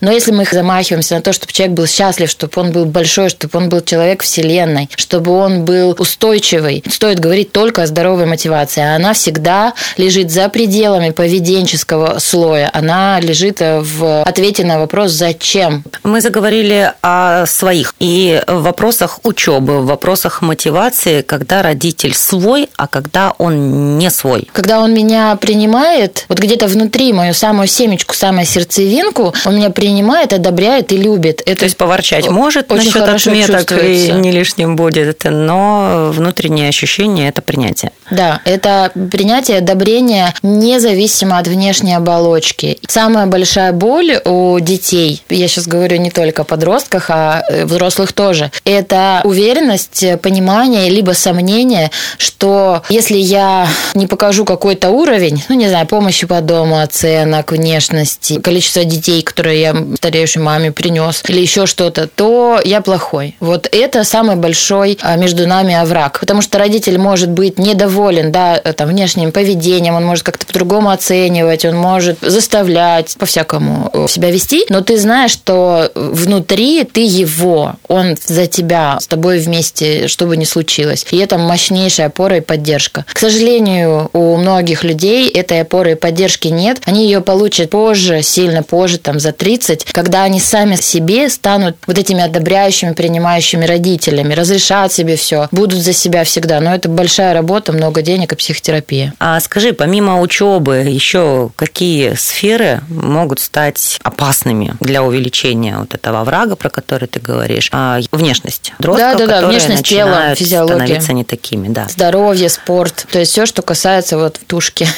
но 0.00 0.10
если 0.10 0.32
мы 0.32 0.42
их 0.42 0.52
замахиваемся 0.52 1.16
на 1.16 1.22
то, 1.22 1.32
чтобы 1.32 1.52
человек 1.52 1.76
был 1.76 1.86
счастлив, 1.86 2.30
чтобы 2.30 2.52
он 2.60 2.72
был 2.72 2.84
большой, 2.84 3.28
чтобы 3.28 3.58
он 3.58 3.68
был 3.68 3.80
человек 3.80 4.22
вселенной, 4.22 4.88
чтобы 4.96 5.32
он 5.32 5.64
был 5.64 5.94
устойчивый, 5.98 6.84
стоит 6.88 7.20
говорить 7.20 7.52
только 7.52 7.82
о 7.82 7.86
здоровой 7.86 8.26
мотивации. 8.26 8.82
А 8.82 8.96
она 8.96 9.12
всегда 9.12 9.74
лежит 9.96 10.30
за 10.30 10.48
пределами 10.48 11.10
поведенческого 11.10 12.18
слоя. 12.18 12.70
Она 12.72 13.20
лежит 13.20 13.60
э, 13.60 13.80
в 13.80 14.22
ответе 14.22 14.64
на 14.64 14.78
вопрос 14.78 15.12
«зачем?». 15.12 15.84
Мы 16.02 16.20
заговорили 16.20 16.92
о 17.02 17.46
своих 17.46 17.94
и 17.98 18.42
в 18.46 18.62
вопросах 18.62 19.20
учебы, 19.24 19.80
в 19.80 19.86
вопросах 19.86 20.42
мотивации, 20.42 21.22
когда 21.22 21.62
родитель 21.62 22.14
свой, 22.14 22.68
а 22.76 22.86
когда 22.86 23.34
он 23.38 23.98
не 23.98 24.10
свой. 24.10 24.48
Когда 24.52 24.80
он 24.80 24.94
меня 24.94 25.36
принимает, 25.36 26.24
вот 26.28 26.38
где-то 26.38 26.66
внутри 26.66 27.12
мою 27.12 27.34
самую 27.34 27.68
семечку, 27.68 28.14
самую 28.14 28.46
сердцевинку, 28.46 29.29
он 29.44 29.56
меня 29.56 29.70
принимает, 29.70 30.32
одобряет 30.32 30.92
и 30.92 30.96
любит. 30.96 31.42
Это 31.46 31.60
То 31.60 31.64
есть 31.64 31.76
поворчать 31.76 32.28
может 32.30 32.70
очень 32.70 32.86
насчет 32.86 33.04
хорошо 33.04 33.30
отметок 33.30 33.72
и 33.82 34.10
не 34.12 34.30
лишним 34.30 34.76
будет, 34.76 35.24
но 35.24 36.10
внутреннее 36.12 36.68
ощущение– 36.68 37.28
это 37.30 37.42
принятие. 37.42 37.92
Да, 38.10 38.40
это 38.44 38.90
принятие, 39.10 39.58
одобрение 39.58 40.34
независимо 40.42 41.38
от 41.38 41.46
внешней 41.46 41.94
оболочки. 41.94 42.78
Самая 42.88 43.26
большая 43.26 43.72
боль 43.72 44.20
у 44.24 44.58
детей, 44.60 45.22
я 45.28 45.48
сейчас 45.48 45.66
говорю 45.66 45.96
не 45.98 46.10
только 46.10 46.42
о 46.42 46.44
подростках, 46.44 47.06
а 47.08 47.42
э, 47.48 47.64
взрослых 47.64 48.12
тоже, 48.12 48.50
это 48.64 49.20
уверенность, 49.24 50.04
понимание, 50.22 50.88
либо 50.90 51.12
сомнение, 51.12 51.90
что 52.18 52.82
если 52.88 53.16
я 53.16 53.68
не 53.94 54.06
покажу 54.06 54.44
какой-то 54.44 54.90
уровень, 54.90 55.42
ну, 55.48 55.54
не 55.54 55.68
знаю, 55.68 55.86
помощи 55.86 56.26
по 56.26 56.40
дому, 56.40 56.80
оценок, 56.80 57.52
внешности, 57.52 58.40
количество 58.40 58.84
детей, 58.84 59.09
которые 59.24 59.60
я 59.60 59.76
стареющей 59.96 60.40
маме 60.40 60.72
принес, 60.72 61.22
или 61.28 61.40
еще 61.40 61.66
что-то, 61.66 62.06
то 62.06 62.60
я 62.64 62.80
плохой. 62.80 63.36
Вот 63.40 63.68
это 63.72 64.04
самый 64.04 64.36
большой 64.36 64.98
а, 65.02 65.16
между 65.16 65.46
нами 65.46 65.74
овраг. 65.74 66.20
Потому 66.20 66.42
что 66.42 66.58
родитель 66.58 66.98
может 66.98 67.30
быть 67.30 67.58
недоволен, 67.58 68.32
да, 68.32 68.56
там, 68.56 68.88
внешним 68.88 69.32
поведением, 69.32 69.94
он 69.94 70.04
может 70.04 70.24
как-то 70.24 70.46
по-другому 70.46 70.90
оценивать, 70.90 71.64
он 71.64 71.76
может 71.76 72.18
заставлять 72.20 73.16
по-всякому 73.18 73.90
э, 73.92 74.06
себя 74.08 74.30
вести, 74.30 74.64
но 74.68 74.80
ты 74.80 74.96
знаешь, 74.96 75.32
что 75.32 75.90
внутри 75.94 76.84
ты 76.84 77.00
его, 77.04 77.74
он 77.88 78.16
за 78.24 78.46
тебя, 78.46 78.98
с 79.00 79.06
тобой 79.06 79.38
вместе, 79.38 80.08
что 80.08 80.26
бы 80.26 80.36
ни 80.36 80.44
случилось. 80.44 81.06
И 81.10 81.16
это 81.16 81.38
мощнейшая 81.38 82.08
опора 82.08 82.36
и 82.36 82.40
поддержка. 82.40 83.04
К 83.12 83.18
сожалению, 83.18 84.10
у 84.12 84.36
многих 84.36 84.84
людей 84.84 85.28
этой 85.28 85.60
опоры 85.62 85.92
и 85.92 85.94
поддержки 85.94 86.48
нет. 86.48 86.80
Они 86.84 87.04
ее 87.04 87.20
получат 87.20 87.70
позже, 87.70 88.22
сильно 88.22 88.62
позже, 88.62 88.98
там, 89.02 89.18
за 89.20 89.32
30, 89.32 89.84
когда 89.92 90.22
они 90.24 90.40
сами 90.40 90.76
себе 90.76 91.28
станут 91.28 91.76
вот 91.86 91.98
этими 91.98 92.22
одобряющими, 92.22 92.92
принимающими 92.92 93.64
родителями, 93.64 94.34
разрешат 94.34 94.92
себе 94.92 95.16
все, 95.16 95.48
будут 95.50 95.80
за 95.80 95.92
себя 95.92 96.24
всегда. 96.24 96.60
Но 96.60 96.74
это 96.74 96.88
большая 96.88 97.34
работа, 97.34 97.72
много 97.72 98.02
денег 98.02 98.32
и 98.32 98.36
психотерапия. 98.36 99.14
А 99.18 99.38
скажи, 99.40 99.72
помимо 99.72 100.20
учебы, 100.20 100.76
еще 100.76 101.50
какие 101.56 102.14
сферы 102.14 102.80
могут 102.88 103.40
стать 103.40 103.98
опасными 104.02 104.74
для 104.80 105.02
увеличения 105.02 105.76
вот 105.78 105.94
этого 105.94 106.24
врага, 106.24 106.56
про 106.56 106.70
который 106.70 107.08
ты 107.08 107.20
говоришь? 107.20 107.68
А, 107.72 108.00
внешность. 108.12 108.72
Подростков, 108.78 109.12
Да-да-да, 109.12 109.34
которые 109.34 109.58
внешность 109.58 109.84
тела, 109.86 110.34
физиология. 110.34 110.76
становиться 110.76 111.12
не 111.12 111.24
такими, 111.24 111.68
да. 111.68 111.86
Здоровье, 111.88 112.48
спорт, 112.48 113.06
то 113.10 113.18
есть 113.18 113.32
все, 113.32 113.46
что 113.46 113.62
касается 113.62 114.18
вот 114.18 114.40
тушки. 114.46 114.86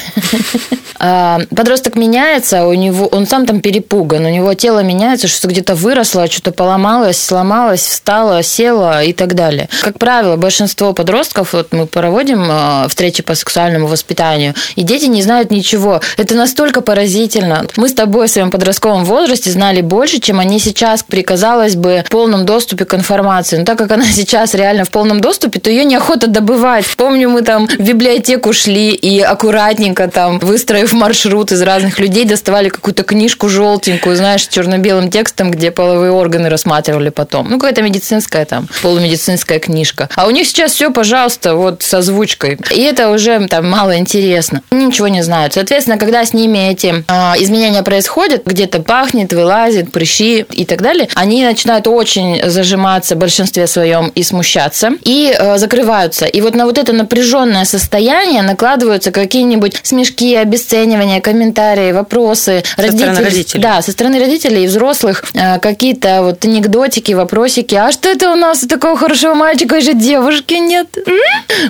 А, 1.05 1.39
Подросток 1.53 1.95
меняется, 1.97 2.65
у 2.65 2.73
него, 2.73 3.07
он 3.07 3.27
сам 3.27 3.45
там 3.45 3.59
перепутан 3.59 3.92
напуган, 3.93 4.25
у 4.25 4.29
него 4.29 4.53
тело 4.53 4.79
меняется, 4.79 5.27
что 5.27 5.47
где-то 5.47 5.75
выросло, 5.75 6.27
что-то 6.27 6.51
поломалось, 6.51 7.17
сломалось, 7.17 7.81
встало, 7.81 8.41
село 8.41 9.01
и 9.01 9.13
так 9.13 9.35
далее. 9.35 9.69
Как 9.81 9.99
правило, 9.99 10.35
большинство 10.35 10.93
подростков, 10.93 11.53
вот 11.53 11.73
мы 11.73 11.85
проводим 11.85 12.47
э, 12.49 12.87
встречи 12.89 13.21
по 13.21 13.35
сексуальному 13.35 13.87
воспитанию, 13.87 14.55
и 14.75 14.81
дети 14.83 15.05
не 15.05 15.21
знают 15.21 15.51
ничего. 15.51 16.01
Это 16.17 16.35
настолько 16.35 16.81
поразительно. 16.81 17.65
Мы 17.77 17.87
с 17.87 17.93
тобой 17.93 18.27
в 18.27 18.31
своем 18.31 18.49
подростковом 18.49 19.05
возрасте 19.05 19.51
знали 19.51 19.81
больше, 19.81 20.19
чем 20.19 20.39
они 20.39 20.59
сейчас 20.59 21.03
при, 21.03 21.21
казалось 21.21 21.75
бы, 21.75 22.03
полном 22.09 22.45
доступе 22.45 22.85
к 22.85 22.93
информации. 22.95 23.57
Но 23.57 23.65
так 23.65 23.77
как 23.77 23.91
она 23.91 24.05
сейчас 24.11 24.55
реально 24.55 24.85
в 24.85 24.89
полном 24.89 25.21
доступе, 25.21 25.59
то 25.59 25.69
ее 25.69 25.85
неохота 25.85 26.27
добывать. 26.27 26.85
Помню, 26.97 27.29
мы 27.29 27.43
там 27.43 27.67
в 27.67 27.79
библиотеку 27.79 28.53
шли 28.53 28.91
и 28.91 29.19
аккуратненько 29.19 30.07
там, 30.07 30.39
выстроив 30.39 30.93
маршрут 30.93 31.51
из 31.51 31.61
разных 31.61 31.99
людей, 31.99 32.25
доставали 32.25 32.69
какую-то 32.69 33.03
книжку 33.03 33.49
желтенькую, 33.83 34.15
знаешь, 34.15 34.47
черно-белым 34.47 35.09
текстом, 35.09 35.51
где 35.51 35.71
половые 35.71 36.11
органы 36.11 36.49
рассматривали 36.49 37.09
потом. 37.09 37.49
Ну, 37.49 37.59
какая-то 37.59 37.81
медицинская 37.81 38.45
там, 38.45 38.67
полумедицинская 38.81 39.59
книжка. 39.59 40.09
А 40.15 40.25
у 40.27 40.31
них 40.31 40.47
сейчас 40.47 40.73
все, 40.73 40.91
пожалуйста, 40.91 41.55
вот 41.55 41.83
с 41.83 41.93
озвучкой. 41.93 42.57
И 42.71 42.81
это 42.81 43.09
уже 43.09 43.45
там 43.47 43.69
мало 43.69 43.97
интересно. 43.97 44.61
Они 44.71 44.85
ничего 44.85 45.07
не 45.07 45.21
знают. 45.21 45.53
Соответственно, 45.53 45.97
когда 45.97 46.25
с 46.25 46.33
ними 46.33 46.71
эти 46.71 47.03
а, 47.07 47.35
изменения 47.37 47.83
происходят, 47.83 48.45
где-то 48.45 48.81
пахнет, 48.81 49.33
вылазит, 49.33 49.91
прыщи 49.91 50.45
и 50.49 50.65
так 50.65 50.81
далее, 50.81 51.09
они 51.15 51.43
начинают 51.45 51.87
очень 51.87 52.49
зажиматься 52.49 53.15
в 53.15 53.17
большинстве 53.17 53.67
своем 53.67 54.11
и 54.15 54.23
смущаться, 54.23 54.91
и 55.03 55.35
э, 55.37 55.57
закрываются. 55.57 56.25
И 56.25 56.41
вот 56.41 56.55
на 56.55 56.65
вот 56.65 56.77
это 56.77 56.93
напряженное 56.93 57.65
состояние 57.65 58.41
накладываются 58.41 59.11
какие-нибудь 59.11 59.79
смешки, 59.83 60.35
обесценивания, 60.35 61.21
комментарии, 61.21 61.91
вопросы. 61.91 62.63
Со 62.75 62.81
Родители, 62.83 63.23
родителей. 63.23 63.61
Да, 63.61 63.72
со 63.81 63.91
стороны 63.91 64.19
родителей 64.19 64.63
и 64.63 64.67
взрослых 64.67 65.23
э, 65.33 65.59
какие-то 65.59 66.21
вот 66.23 66.45
анекдотики, 66.45 67.13
вопросики. 67.13 67.75
А 67.75 67.91
что 67.91 68.09
это 68.09 68.31
у 68.31 68.35
нас 68.35 68.63
у 68.63 68.67
такого 68.67 68.97
хорошего 68.97 69.33
мальчика 69.33 69.81
же 69.81 69.93
девушки 69.93 70.53
нет? 70.53 70.87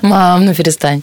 Мам, 0.02 0.46
ну 0.46 0.54
перестань. 0.54 1.02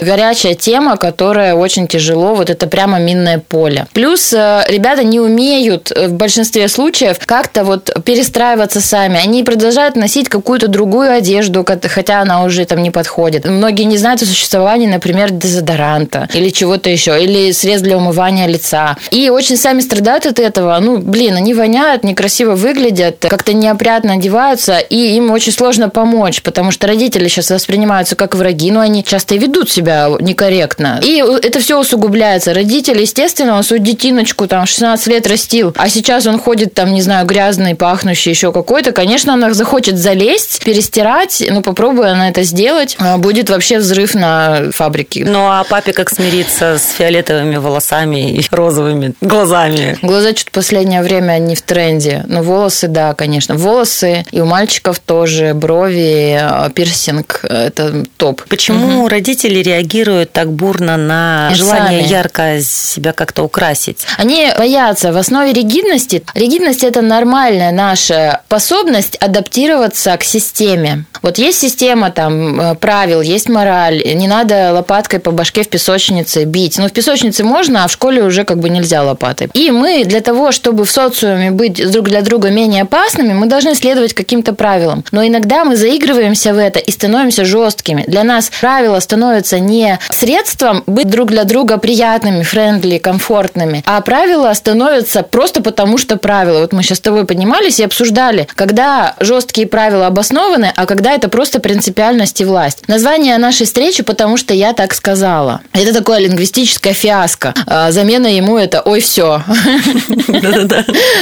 Горячая 0.00 0.54
тема, 0.54 0.96
которая 0.96 1.54
очень 1.54 1.86
тяжело, 1.86 2.34
вот 2.34 2.50
это 2.50 2.66
прямо 2.66 2.98
минное 2.98 3.38
поле. 3.38 3.86
Плюс 3.92 4.32
э, 4.32 4.64
ребята 4.68 5.04
не 5.04 5.20
умеют 5.20 5.90
в 5.90 6.12
большинстве 6.12 6.68
случаев 6.68 7.18
как-то 7.24 7.64
вот 7.64 7.90
перестраиваться 8.04 8.80
сами. 8.80 9.18
Они 9.22 9.42
продолжают 9.44 9.96
носить 9.96 10.28
какую-то 10.28 10.68
другую 10.68 11.12
одежду, 11.12 11.66
хотя 11.88 12.20
она 12.20 12.42
уже 12.42 12.64
там 12.64 12.82
не 12.82 12.90
подходит. 12.90 13.44
Многие 13.44 13.84
не 13.84 13.96
знают 13.96 14.22
о 14.22 14.26
существовании, 14.26 14.86
например, 14.86 15.30
дезодоранта 15.30 16.28
или 16.34 16.50
чего-то 16.50 16.90
еще, 16.90 17.22
или 17.22 17.52
средств 17.52 17.84
для 17.84 17.96
умывания 17.96 18.46
лица. 18.46 18.96
И 19.10 19.30
очень 19.30 19.56
сами 19.56 19.80
страдают 19.80 20.26
от 20.26 20.37
этого. 20.38 20.78
Ну, 20.80 20.98
блин, 20.98 21.34
они 21.34 21.54
воняют, 21.54 22.04
некрасиво 22.04 22.54
выглядят, 22.54 23.24
как-то 23.28 23.52
неопрятно 23.52 24.14
одеваются, 24.14 24.78
и 24.78 25.16
им 25.16 25.30
очень 25.30 25.52
сложно 25.52 25.88
помочь, 25.88 26.42
потому 26.42 26.70
что 26.70 26.86
родители 26.86 27.28
сейчас 27.28 27.50
воспринимаются 27.50 28.16
как 28.16 28.34
враги, 28.34 28.70
но 28.70 28.80
они 28.80 29.04
часто 29.04 29.34
и 29.34 29.38
ведут 29.38 29.70
себя 29.70 30.08
некорректно. 30.20 31.00
И 31.02 31.22
это 31.42 31.60
все 31.60 31.78
усугубляется. 31.78 32.54
Родители, 32.54 33.02
естественно, 33.02 33.56
он 33.56 33.62
свою 33.62 33.82
детиночку 33.82 34.46
там 34.46 34.66
16 34.66 35.06
лет 35.08 35.26
растил, 35.26 35.72
а 35.76 35.88
сейчас 35.88 36.26
он 36.26 36.38
ходит 36.38 36.74
там, 36.74 36.92
не 36.92 37.02
знаю, 37.02 37.26
грязный, 37.26 37.74
пахнущий, 37.74 38.30
еще 38.30 38.52
какой-то, 38.52 38.92
конечно, 38.92 39.34
она 39.34 39.52
захочет 39.54 39.98
залезть, 39.98 40.64
перестирать, 40.64 41.44
ну, 41.48 41.62
попробуя 41.62 42.12
она 42.12 42.28
это 42.28 42.42
сделать, 42.42 42.96
а, 42.98 43.18
будет 43.18 43.50
вообще 43.50 43.78
взрыв 43.78 44.14
на 44.14 44.70
фабрике. 44.72 45.24
Ну, 45.24 45.46
а 45.48 45.64
папе 45.64 45.92
как 45.92 46.10
смириться 46.10 46.78
с 46.78 46.92
фиолетовыми 46.92 47.56
волосами 47.56 48.32
и 48.32 48.44
розовыми 48.50 49.14
глазами? 49.20 49.98
Глаза 50.02 50.27
что-то 50.36 50.52
последнее 50.52 51.02
время 51.02 51.38
не 51.38 51.54
в 51.54 51.62
тренде. 51.62 52.24
Но 52.26 52.42
волосы, 52.42 52.88
да, 52.88 53.14
конечно. 53.14 53.54
Волосы 53.54 54.24
и 54.30 54.40
у 54.40 54.44
мальчиков 54.44 54.98
тоже, 54.98 55.54
брови, 55.54 56.38
а, 56.40 56.68
пирсинг– 56.70 57.40
это 57.48 58.04
топ. 58.16 58.42
Почему 58.48 59.00
угу. 59.00 59.08
родители 59.08 59.60
реагируют 59.60 60.32
так 60.32 60.52
бурно 60.52 60.96
на 60.96 61.50
и 61.52 61.54
желание 61.54 62.00
сами. 62.00 62.10
ярко 62.10 62.60
себя 62.60 63.12
как-то 63.12 63.44
украсить? 63.44 64.06
Они 64.16 64.50
боятся. 64.56 65.12
В 65.12 65.16
основе 65.16 65.52
ригидности, 65.52 66.22
ригидность– 66.34 66.84
это 66.84 67.02
нормальная 67.02 67.72
наша 67.72 68.42
способность 68.46 69.16
адаптироваться 69.16 70.16
к 70.16 70.24
системе. 70.24 71.04
Вот 71.22 71.38
есть 71.38 71.58
система 71.58 72.10
там 72.10 72.60
э, 72.60 72.74
правил, 72.74 73.20
есть 73.20 73.48
мораль, 73.48 74.02
не 74.14 74.26
надо 74.26 74.72
лопаткой 74.72 75.20
по 75.20 75.30
башке 75.30 75.62
в 75.62 75.68
песочнице 75.68 76.44
бить. 76.44 76.78
Ну, 76.78 76.88
в 76.88 76.92
песочнице 76.92 77.44
можно, 77.44 77.84
а 77.84 77.88
в 77.88 77.92
школе 77.92 78.22
уже 78.22 78.44
как 78.44 78.58
бы 78.58 78.68
нельзя 78.68 79.02
лопатой. 79.02 79.48
И 79.54 79.70
мы 79.70 80.04
для 80.04 80.17
того, 80.20 80.52
чтобы 80.52 80.84
в 80.84 80.90
социуме 80.90 81.50
быть 81.50 81.90
друг 81.90 82.08
для 82.08 82.22
друга 82.22 82.50
менее 82.50 82.82
опасными, 82.82 83.32
мы 83.32 83.46
должны 83.46 83.74
следовать 83.74 84.14
каким-то 84.14 84.52
правилам. 84.52 85.04
Но 85.12 85.26
иногда 85.26 85.64
мы 85.64 85.76
заигрываемся 85.76 86.54
в 86.54 86.58
это 86.58 86.78
и 86.78 86.90
становимся 86.90 87.44
жесткими. 87.44 88.04
Для 88.06 88.24
нас 88.24 88.50
правила 88.60 89.00
становятся 89.00 89.58
не 89.58 89.98
средством 90.10 90.82
быть 90.86 91.08
друг 91.08 91.28
для 91.30 91.44
друга 91.44 91.78
приятными, 91.78 92.42
френдли, 92.42 92.98
комфортными, 92.98 93.82
а 93.86 94.00
правила 94.00 94.52
становятся 94.54 95.22
просто 95.22 95.62
потому, 95.62 95.98
что 95.98 96.16
правила. 96.16 96.60
Вот 96.60 96.72
мы 96.72 96.82
сейчас 96.82 96.98
с 96.98 97.02
тобой 97.02 97.24
поднимались 97.24 97.80
и 97.80 97.84
обсуждали, 97.84 98.48
когда 98.54 99.14
жесткие 99.20 99.66
правила 99.66 100.06
обоснованы, 100.06 100.72
а 100.74 100.86
когда 100.86 101.12
это 101.12 101.28
просто 101.28 101.60
принципиальность 101.60 102.40
и 102.40 102.44
власть. 102.44 102.86
Название 102.88 103.38
нашей 103.38 103.66
встречи 103.66 104.02
«Потому 104.02 104.36
что 104.36 104.54
я 104.54 104.72
так 104.72 104.94
сказала». 104.94 105.60
Это 105.72 105.92
такое 105.92 106.18
лингвистическое 106.18 106.92
фиаско. 106.92 107.54
А 107.66 107.90
замена 107.90 108.26
ему 108.26 108.56
это 108.56 108.80
«Ой, 108.80 109.00
все». 109.00 109.42